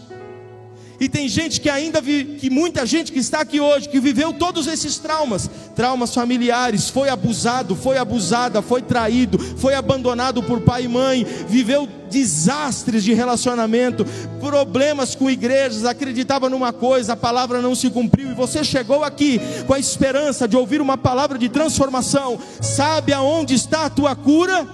E 1.00 1.08
tem 1.08 1.28
gente 1.28 1.60
que 1.60 1.70
ainda 1.70 2.02
que 2.02 2.50
muita 2.50 2.84
gente 2.84 3.12
que 3.12 3.20
está 3.20 3.40
aqui 3.40 3.60
hoje, 3.60 3.88
que 3.88 4.00
viveu 4.00 4.32
todos 4.32 4.66
esses 4.66 4.98
traumas, 4.98 5.48
traumas 5.76 6.12
familiares, 6.12 6.88
foi 6.88 7.08
abusado, 7.08 7.76
foi 7.76 7.98
abusada, 7.98 8.60
foi 8.60 8.82
traído, 8.82 9.38
foi 9.38 9.74
abandonado 9.74 10.42
por 10.42 10.60
pai 10.60 10.84
e 10.84 10.88
mãe, 10.88 11.24
viveu 11.48 11.88
desastres 12.10 13.04
de 13.04 13.12
relacionamento, 13.12 14.04
problemas 14.40 15.14
com 15.14 15.30
igrejas, 15.30 15.84
acreditava 15.84 16.48
numa 16.48 16.72
coisa, 16.72 17.12
a 17.12 17.16
palavra 17.16 17.62
não 17.62 17.74
se 17.74 17.90
cumpriu, 17.90 18.30
e 18.30 18.34
você 18.34 18.64
chegou 18.64 19.04
aqui 19.04 19.40
com 19.66 19.74
a 19.74 19.78
esperança 19.78 20.48
de 20.48 20.56
ouvir 20.56 20.80
uma 20.80 20.96
palavra 20.96 21.38
de 21.38 21.48
transformação. 21.48 22.38
Sabe 22.60 23.12
aonde 23.12 23.54
está 23.54 23.84
a 23.84 23.90
tua 23.90 24.16
cura? 24.16 24.66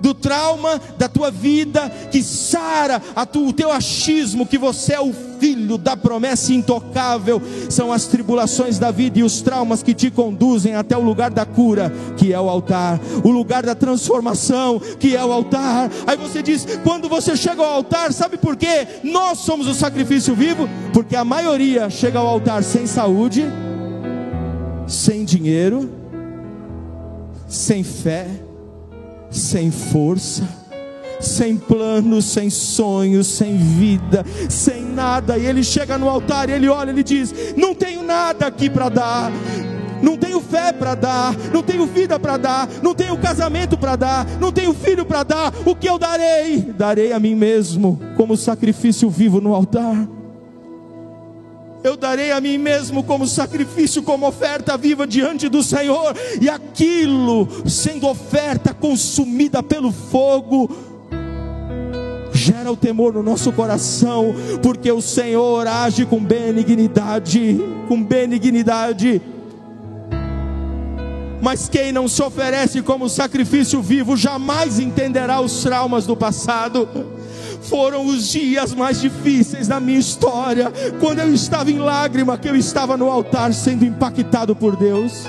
Do 0.00 0.14
trauma 0.14 0.80
da 0.98 1.08
tua 1.08 1.30
vida, 1.30 1.90
que 2.10 2.22
sara 2.22 3.00
tu, 3.30 3.48
o 3.48 3.52
teu 3.52 3.70
achismo, 3.70 4.46
que 4.46 4.58
você 4.58 4.94
é 4.94 5.00
o 5.00 5.12
filho 5.12 5.76
da 5.76 5.96
promessa 5.96 6.52
intocável, 6.52 7.40
são 7.68 7.92
as 7.92 8.06
tribulações 8.06 8.78
da 8.78 8.90
vida 8.90 9.18
e 9.18 9.22
os 9.22 9.40
traumas 9.40 9.82
que 9.82 9.94
te 9.94 10.10
conduzem 10.10 10.74
até 10.74 10.96
o 10.96 11.02
lugar 11.02 11.30
da 11.30 11.44
cura, 11.44 11.92
que 12.16 12.32
é 12.32 12.40
o 12.40 12.48
altar, 12.48 13.00
o 13.22 13.30
lugar 13.30 13.64
da 13.64 13.74
transformação, 13.74 14.80
que 14.98 15.16
é 15.16 15.24
o 15.24 15.32
altar. 15.32 15.90
Aí 16.06 16.16
você 16.16 16.42
diz: 16.42 16.66
quando 16.82 17.08
você 17.08 17.36
chega 17.36 17.62
ao 17.62 17.74
altar, 17.74 18.12
sabe 18.12 18.36
por 18.36 18.56
quê? 18.56 18.86
Nós 19.02 19.38
somos 19.38 19.66
o 19.66 19.74
sacrifício 19.74 20.34
vivo, 20.34 20.68
porque 20.92 21.16
a 21.16 21.24
maioria 21.24 21.90
chega 21.90 22.18
ao 22.18 22.26
altar 22.26 22.62
sem 22.62 22.86
saúde, 22.86 23.44
sem 24.86 25.24
dinheiro, 25.24 25.90
sem 27.48 27.82
fé 27.82 28.45
sem 29.36 29.70
força, 29.70 30.42
sem 31.20 31.56
planos, 31.56 32.24
sem 32.24 32.50
sonhos, 32.50 33.26
sem 33.26 33.56
vida, 33.56 34.24
sem 34.48 34.82
nada. 34.82 35.38
E 35.38 35.46
ele 35.46 35.62
chega 35.62 35.98
no 35.98 36.08
altar 36.08 36.48
ele 36.48 36.68
olha, 36.68 36.90
ele 36.90 37.02
diz: 37.02 37.54
Não 37.56 37.74
tenho 37.74 38.02
nada 38.02 38.46
aqui 38.46 38.68
para 38.68 38.88
dar. 38.88 39.32
Não 40.02 40.14
tenho 40.14 40.42
fé 40.42 40.74
para 40.74 40.94
dar, 40.94 41.34
não 41.54 41.62
tenho 41.62 41.86
vida 41.86 42.20
para 42.20 42.36
dar, 42.36 42.68
não 42.82 42.94
tenho 42.94 43.16
casamento 43.16 43.78
para 43.78 43.96
dar, 43.96 44.26
não 44.38 44.52
tenho 44.52 44.74
filho 44.74 45.06
para 45.06 45.22
dar. 45.22 45.54
O 45.64 45.74
que 45.74 45.88
eu 45.88 45.98
darei? 45.98 46.60
Darei 46.60 47.12
a 47.14 47.18
mim 47.18 47.34
mesmo 47.34 47.98
como 48.14 48.36
sacrifício 48.36 49.08
vivo 49.08 49.40
no 49.40 49.54
altar 49.54 50.06
eu 51.82 51.96
darei 51.96 52.32
a 52.32 52.40
mim 52.40 52.58
mesmo 52.58 53.02
como 53.02 53.26
sacrifício, 53.26 54.02
como 54.02 54.26
oferta 54.26 54.76
viva 54.76 55.06
diante 55.06 55.48
do 55.48 55.62
Senhor, 55.62 56.14
e 56.40 56.48
aquilo, 56.48 57.48
sendo 57.68 58.08
oferta 58.08 58.74
consumida 58.74 59.62
pelo 59.62 59.92
fogo, 59.92 60.70
gera 62.32 62.70
o 62.70 62.76
temor 62.76 63.12
no 63.12 63.22
nosso 63.22 63.52
coração, 63.52 64.34
porque 64.62 64.90
o 64.90 65.00
Senhor 65.00 65.66
age 65.66 66.04
com 66.04 66.22
benignidade, 66.22 67.58
com 67.88 68.02
benignidade. 68.02 69.22
Mas 71.40 71.68
quem 71.68 71.92
não 71.92 72.08
se 72.08 72.22
oferece 72.22 72.82
como 72.82 73.08
sacrifício 73.08 73.80
vivo 73.80 74.16
jamais 74.16 74.80
entenderá 74.80 75.40
os 75.40 75.62
traumas 75.62 76.06
do 76.06 76.16
passado 76.16 76.88
foram 77.62 78.06
os 78.06 78.28
dias 78.28 78.74
mais 78.74 79.00
difíceis 79.00 79.68
da 79.68 79.80
minha 79.80 79.98
história, 79.98 80.72
quando 81.00 81.20
eu 81.20 81.32
estava 81.32 81.70
em 81.70 81.78
lágrima, 81.78 82.38
que 82.38 82.48
eu 82.48 82.56
estava 82.56 82.96
no 82.96 83.10
altar 83.10 83.52
sendo 83.52 83.84
impactado 83.84 84.54
por 84.54 84.76
Deus. 84.76 85.24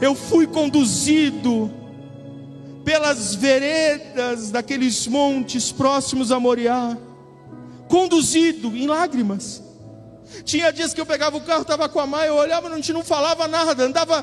Eu 0.00 0.14
fui 0.14 0.46
conduzido 0.46 1.70
pelas 2.84 3.34
veredas 3.34 4.50
daqueles 4.50 5.06
montes 5.06 5.72
próximos 5.72 6.30
a 6.30 6.38
Moriá, 6.38 6.96
conduzido 7.88 8.68
em 8.76 8.86
lágrimas. 8.86 9.62
Tinha 10.44 10.72
dias 10.72 10.92
que 10.92 11.00
eu 11.00 11.06
pegava 11.06 11.36
o 11.36 11.40
carro, 11.40 11.62
estava 11.62 11.88
com 11.88 12.00
a 12.00 12.06
mãe, 12.06 12.26
eu 12.26 12.34
olhava, 12.34 12.68
a 12.68 12.76
gente 12.76 12.92
não 12.92 13.04
falava 13.04 13.46
nada, 13.46 13.84
andava 13.84 14.22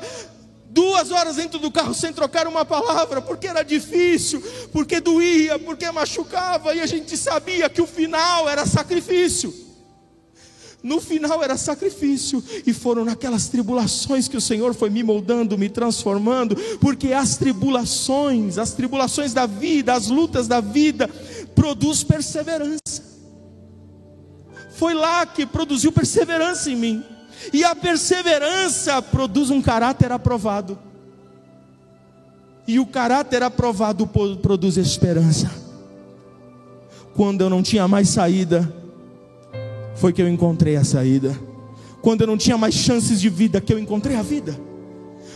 duas 0.72 1.10
horas 1.10 1.36
dentro 1.36 1.58
do 1.58 1.70
carro 1.70 1.94
sem 1.94 2.12
trocar 2.12 2.46
uma 2.46 2.64
palavra, 2.64 3.20
porque 3.20 3.46
era 3.46 3.62
difícil, 3.62 4.42
porque 4.72 5.00
doía, 5.00 5.58
porque 5.58 5.90
machucava, 5.90 6.74
e 6.74 6.80
a 6.80 6.86
gente 6.86 7.16
sabia 7.16 7.68
que 7.68 7.82
o 7.82 7.86
final 7.86 8.48
era 8.48 8.66
sacrifício. 8.66 9.52
No 10.82 11.00
final 11.00 11.44
era 11.44 11.56
sacrifício, 11.56 12.42
e 12.66 12.72
foram 12.72 13.04
naquelas 13.04 13.48
tribulações 13.48 14.26
que 14.26 14.36
o 14.36 14.40
Senhor 14.40 14.74
foi 14.74 14.90
me 14.90 15.02
moldando, 15.02 15.56
me 15.56 15.68
transformando, 15.68 16.56
porque 16.80 17.12
as 17.12 17.36
tribulações, 17.36 18.58
as 18.58 18.72
tribulações 18.72 19.32
da 19.32 19.46
vida, 19.46 19.92
as 19.92 20.08
lutas 20.08 20.48
da 20.48 20.60
vida, 20.60 21.06
produz 21.54 22.02
perseverança. 22.02 23.12
Foi 24.74 24.94
lá 24.94 25.24
que 25.24 25.46
produziu 25.46 25.92
perseverança 25.92 26.70
em 26.70 26.76
mim. 26.76 27.11
E 27.52 27.64
a 27.64 27.74
perseverança 27.74 29.00
produz 29.02 29.50
um 29.50 29.60
caráter 29.60 30.12
aprovado. 30.12 30.78
E 32.66 32.78
o 32.78 32.86
caráter 32.86 33.42
aprovado 33.42 34.06
produz 34.06 34.76
esperança. 34.76 35.50
Quando 37.14 37.42
eu 37.42 37.50
não 37.50 37.62
tinha 37.62 37.86
mais 37.88 38.08
saída, 38.08 38.72
foi 39.96 40.12
que 40.12 40.22
eu 40.22 40.28
encontrei 40.28 40.76
a 40.76 40.84
saída. 40.84 41.38
Quando 42.00 42.22
eu 42.22 42.26
não 42.26 42.36
tinha 42.36 42.56
mais 42.56 42.74
chances 42.74 43.20
de 43.20 43.28
vida, 43.28 43.60
que 43.60 43.72
eu 43.72 43.78
encontrei 43.78 44.16
a 44.16 44.22
vida. 44.22 44.58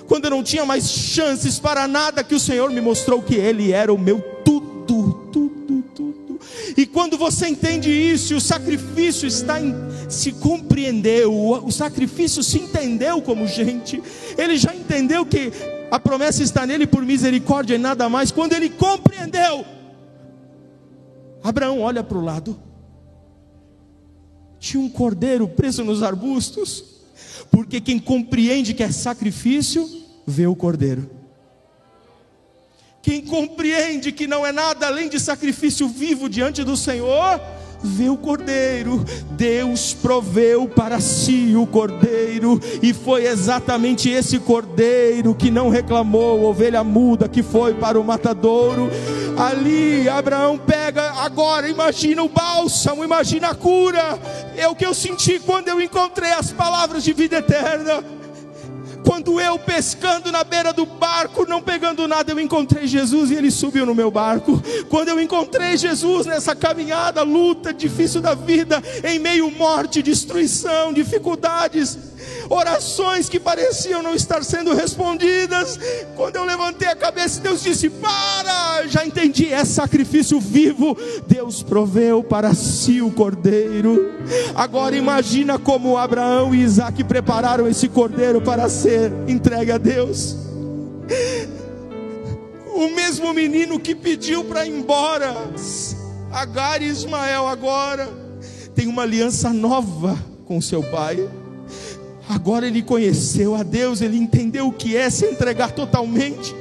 Quando 0.09 0.25
eu 0.25 0.31
não 0.31 0.43
tinha 0.43 0.65
mais 0.65 0.89
chances 0.89 1.59
para 1.59 1.87
nada, 1.87 2.23
que 2.23 2.35
o 2.35 2.41
Senhor 2.41 2.71
me 2.71 2.81
mostrou 2.81 3.21
que 3.23 3.35
Ele 3.35 3.73
era 3.73 3.93
o 3.93 3.99
meu 3.99 4.21
tudo, 4.45 5.29
tudo, 5.33 5.83
tudo. 5.95 6.41
E 6.77 6.87
quando 6.87 7.17
você 7.17 7.49
entende 7.49 7.91
isso, 7.91 8.37
o 8.37 8.41
sacrifício 8.41 9.27
está 9.27 9.61
em 9.61 9.75
se 10.09 10.33
compreendeu, 10.33 11.35
o 11.35 11.71
sacrifício 11.71 12.43
se 12.43 12.59
entendeu 12.59 13.21
como 13.21 13.47
gente, 13.47 14.03
ele 14.37 14.57
já 14.57 14.75
entendeu 14.75 15.25
que 15.27 15.53
a 15.91 15.99
promessa 15.99 16.43
está 16.43 16.67
nele 16.67 16.87
por 16.87 17.05
misericórdia 17.05 17.75
e 17.75 17.79
nada 17.79 18.09
mais. 18.09 18.31
Quando 18.31 18.53
ele 18.53 18.71
compreendeu, 18.71 19.65
Abraão 21.43 21.81
olha 21.81 22.03
para 22.03 22.19
o 22.19 22.25
lado, 22.25 22.59
tinha 24.59 24.83
um 24.83 24.89
cordeiro 24.89 25.47
preso 25.47 25.85
nos 25.85 26.03
arbustos, 26.03 26.85
porque 27.51 27.81
quem 27.81 27.99
compreende 27.99 28.75
que 28.75 28.83
é 28.83 28.91
sacrifício, 28.91 29.89
vê 30.27 30.47
o 30.47 30.57
cordeiro. 30.57 31.11
Quem 33.01 33.25
compreende 33.25 34.11
que 34.11 34.27
não 34.27 34.45
é 34.45 34.51
nada 34.51 34.89
além 34.89 35.09
de 35.09 35.21
sacrifício 35.21 35.87
vivo 35.87 36.29
diante 36.29 36.65
do 36.65 36.77
Senhor, 36.77 37.41
vê 37.87 38.11
o 38.11 38.17
cordeiro. 38.17 39.05
Deus 39.31 39.95
proveu 39.95 40.69
para 40.69 41.01
si 41.01 41.55
o 41.57 41.67
cordeiro, 41.67 42.61
e 42.83 42.93
foi 42.93 43.27
exatamente 43.27 44.11
esse 44.11 44.39
cordeiro 44.39 45.35
que 45.35 45.51
não 45.51 45.69
reclamou, 45.69 46.45
ovelha 46.45 46.83
muda 46.83 47.29
que 47.29 47.43
foi 47.43 47.75
para 47.75 47.99
o 47.99 48.05
matadouro. 48.05 48.91
Ali 49.37 50.09
Abraão 50.09 50.59
pega, 50.59 51.13
agora 51.21 51.69
imagina 51.69 52.23
o 52.23 52.29
bálsamo, 52.29 53.05
imagina 53.05 53.49
a 53.49 53.55
cura. 53.55 54.19
É 54.57 54.67
o 54.67 54.75
que 54.75 54.85
eu 54.85 54.95
senti 54.95 55.39
quando 55.39 55.69
eu 55.69 55.81
encontrei 55.81 56.33
as 56.33 56.51
palavras 56.51 57.05
de 57.05 57.13
vida 57.13 57.37
eterna 57.37 58.16
Quando 59.07 59.41
eu 59.41 59.57
pescando 59.57 60.33
na 60.33 60.43
beira 60.43 60.73
do 60.73 60.85
barco, 60.85 61.47
não 61.47 61.63
pegando 61.63 62.09
nada, 62.09 62.33
eu 62.33 62.41
encontrei 62.41 62.89
Jesus 62.89 63.31
e 63.31 63.37
ele 63.37 63.53
subiu 63.53 63.87
no 63.87 63.95
meu 63.95 64.11
barco. 64.11 64.61
Quando 64.89 65.11
eu 65.11 65.21
encontrei 65.21 65.77
Jesus 65.77 66.27
nessa 66.27 66.57
caminhada, 66.57 67.23
luta 67.23 67.73
difícil 67.73 68.21
da 68.21 68.35
vida, 68.35 68.83
em 69.05 69.21
meio 69.21 69.49
morte, 69.49 70.03
destruição, 70.03 70.93
dificuldades, 70.93 71.97
orações 72.49 73.29
que 73.29 73.39
pareciam 73.39 74.03
não 74.03 74.15
estar 74.15 74.45
sendo 74.45 74.75
respondidas. 74.75 75.79
Quando 76.15 76.37
eu 76.37 76.45
levantei 76.45 76.89
a 76.89 76.97
cabeça, 76.97 77.41
Deus 77.41 77.63
disse: 77.63 77.89
Para, 77.91 78.87
já 78.87 79.05
entendi, 79.05 79.53
é 79.53 79.65
sacrifício 79.65 80.41
vivo. 80.41 80.97
Deus 81.27 81.63
proveu 81.63 82.23
para 82.23 82.55
si 82.55 83.01
o 83.01 83.11
cordeiro. 83.11 84.15
Agora 84.55 84.97
imagina 84.97 85.59
como 85.59 85.97
Abraão 85.97 86.55
e 86.55 86.63
Isaac 86.63 87.03
prepararam 87.05 87.69
esse 87.69 87.89
cordeiro 87.89 88.41
para 88.41 88.69
ser 88.69 89.13
entregue 89.27 89.73
a 89.73 89.79
Deus. 89.79 90.37
O 92.75 92.89
mesmo 92.91 93.33
menino 93.33 93.81
que 93.81 93.95
pediu 93.95 94.45
para 94.45 94.67
ir 94.67 94.73
embora, 94.73 95.35
Agar 96.31 96.83
e 96.83 96.87
Ismael, 96.87 97.47
agora 97.47 98.07
tem 98.75 98.87
uma 98.87 99.03
aliança 99.03 99.55
nova 99.55 100.19
com 100.45 100.61
seu 100.61 100.83
pai. 100.83 101.27
Agora 102.29 102.67
ele 102.67 102.83
conheceu 102.83 103.55
a 103.55 103.63
Deus, 103.63 104.01
ele 104.01 104.17
entendeu 104.17 104.67
o 104.69 104.73
que 104.73 104.97
é 104.97 105.09
se 105.11 105.27
entregar 105.27 105.73
totalmente. 105.73 106.55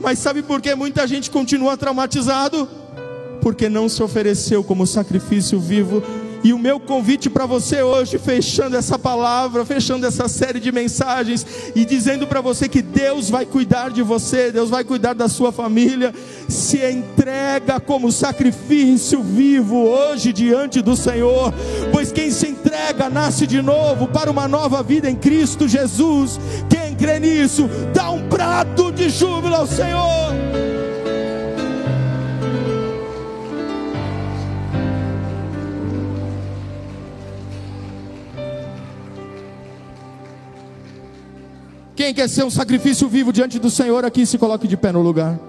Mas 0.00 0.18
sabe 0.18 0.42
por 0.42 0.60
que 0.60 0.74
muita 0.74 1.06
gente 1.06 1.30
continua 1.30 1.76
traumatizado? 1.76 2.68
Porque 3.40 3.68
não 3.68 3.88
se 3.88 4.02
ofereceu 4.02 4.64
como 4.64 4.86
sacrifício 4.86 5.60
vivo 5.60 6.02
e 6.44 6.52
o 6.52 6.58
meu 6.58 6.78
convite 6.78 7.30
para 7.30 7.46
você 7.46 7.82
hoje, 7.82 8.18
fechando 8.18 8.76
essa 8.76 8.98
palavra, 8.98 9.64
fechando 9.64 10.06
essa 10.06 10.28
série 10.28 10.60
de 10.60 10.70
mensagens 10.70 11.46
e 11.74 11.86
dizendo 11.86 12.26
para 12.26 12.42
você 12.42 12.68
que 12.68 12.82
Deus 12.82 13.30
vai 13.30 13.46
cuidar 13.46 13.90
de 13.90 14.02
você, 14.02 14.52
Deus 14.52 14.68
vai 14.68 14.84
cuidar 14.84 15.14
da 15.14 15.26
sua 15.26 15.50
família. 15.50 16.14
Se 16.46 16.84
entrega 16.84 17.80
como 17.80 18.12
sacrifício 18.12 19.22
vivo 19.22 19.86
hoje 19.86 20.34
diante 20.34 20.82
do 20.82 20.94
Senhor, 20.94 21.54
pois 21.90 22.12
quem 22.12 22.30
se 22.30 22.48
entrega 22.48 23.08
nasce 23.08 23.46
de 23.46 23.62
novo 23.62 24.06
para 24.08 24.30
uma 24.30 24.46
nova 24.46 24.82
vida 24.82 25.08
em 25.08 25.16
Cristo 25.16 25.66
Jesus. 25.66 26.38
Quem 26.68 26.94
crê 26.94 27.18
nisso, 27.18 27.70
dá 27.94 28.10
um 28.10 28.28
prato 28.28 28.92
de 28.92 29.08
júbilo 29.08 29.54
ao 29.54 29.66
Senhor. 29.66 30.73
Quem 42.04 42.12
quer 42.12 42.28
ser 42.28 42.44
um 42.44 42.50
sacrifício 42.50 43.08
vivo 43.08 43.32
diante 43.32 43.58
do 43.58 43.70
Senhor 43.70 44.04
aqui, 44.04 44.26
se 44.26 44.36
coloque 44.36 44.68
de 44.68 44.76
pé 44.76 44.92
no 44.92 45.00
lugar. 45.00 45.40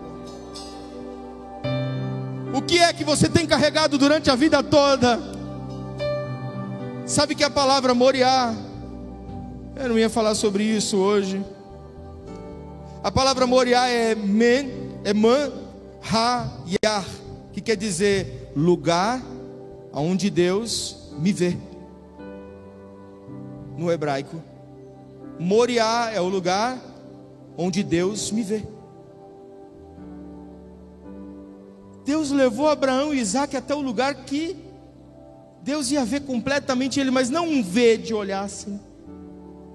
O 2.53 2.61
que 2.61 2.79
é 2.79 2.93
que 2.93 3.03
você 3.03 3.27
tem 3.27 3.45
carregado 3.45 3.97
durante 3.97 4.29
a 4.29 4.35
vida 4.35 4.63
toda? 4.63 5.19
Sabe 7.05 7.35
que 7.35 7.43
a 7.43 7.49
palavra 7.49 7.93
Moriá, 7.93 8.55
eu 9.75 9.89
não 9.89 9.99
ia 9.99 10.09
falar 10.09 10.33
sobre 10.33 10.63
isso 10.63 10.95
hoje. 10.95 11.43
A 13.03 13.11
palavra 13.11 13.45
Moriá 13.45 13.89
é 13.89 14.15
men, 14.15 14.71
é 15.03 15.13
man, 15.13 15.51
ha, 16.09 16.47
que 17.51 17.59
quer 17.59 17.75
dizer 17.75 18.53
lugar 18.55 19.21
onde 19.91 20.29
Deus 20.29 21.11
me 21.19 21.33
vê. 21.33 21.57
No 23.77 23.91
hebraico. 23.91 24.54
Moriá 25.39 26.11
é 26.13 26.21
o 26.21 26.27
lugar 26.27 26.79
onde 27.57 27.83
Deus 27.83 28.31
me 28.31 28.43
vê. 28.43 28.63
Deus 32.05 32.31
levou 32.31 32.69
Abraão 32.69 33.13
e 33.13 33.19
Isaac 33.19 33.57
até 33.57 33.73
o 33.73 33.81
lugar 33.81 34.13
que 34.25 34.55
Deus 35.63 35.89
ia 35.89 36.05
ver 36.05 36.21
completamente 36.21 36.99
ele, 36.99 37.09
mas 37.09 37.29
não 37.29 37.47
um 37.47 37.63
ver 37.63 37.97
de 37.97 38.13
olhar 38.13 38.43
assim, 38.43 38.79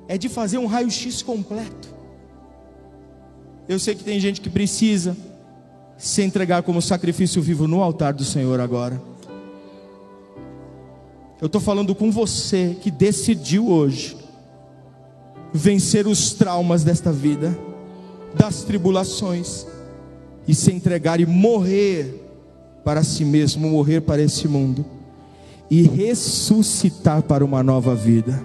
é 0.07 0.17
de 0.17 0.29
fazer 0.29 0.59
um 0.59 0.67
raio-x 0.67 1.23
completo. 1.23 1.93
Eu 3.69 3.79
sei 3.79 3.95
que 3.95 4.05
tem 4.05 4.21
gente 4.21 4.41
que 4.41 4.49
precisa 4.49 5.17
se 5.99 6.23
entregar 6.23 6.63
como 6.63 6.81
sacrifício 6.81 7.43
vivo 7.43 7.67
no 7.67 7.83
altar 7.83 8.15
do 8.15 8.25
Senhor 8.25 8.61
agora. 8.61 9.03
Eu 11.41 11.47
estou 11.47 11.61
falando 11.61 11.95
com 11.95 12.11
você 12.11 12.77
que 12.81 12.91
decidiu 12.91 13.69
hoje 13.69 14.20
vencer 15.53 16.07
os 16.07 16.33
traumas 16.33 16.85
desta 16.85 17.13
vida, 17.13 17.57
das 18.35 18.63
tribulações, 18.63 19.67
e 20.47 20.55
se 20.55 20.73
entregar 20.73 21.21
e 21.21 21.27
morrer 21.27 22.27
para 22.85 23.03
si 23.03 23.25
mesmo, 23.25 23.69
morrer 23.69 24.01
para 24.01 24.23
esse 24.23 24.49
mundo, 24.49 24.85
e 25.71 25.83
ressuscitar 25.83 27.23
para 27.23 27.45
uma 27.45 27.63
nova 27.63 27.95
vida. 27.95 28.43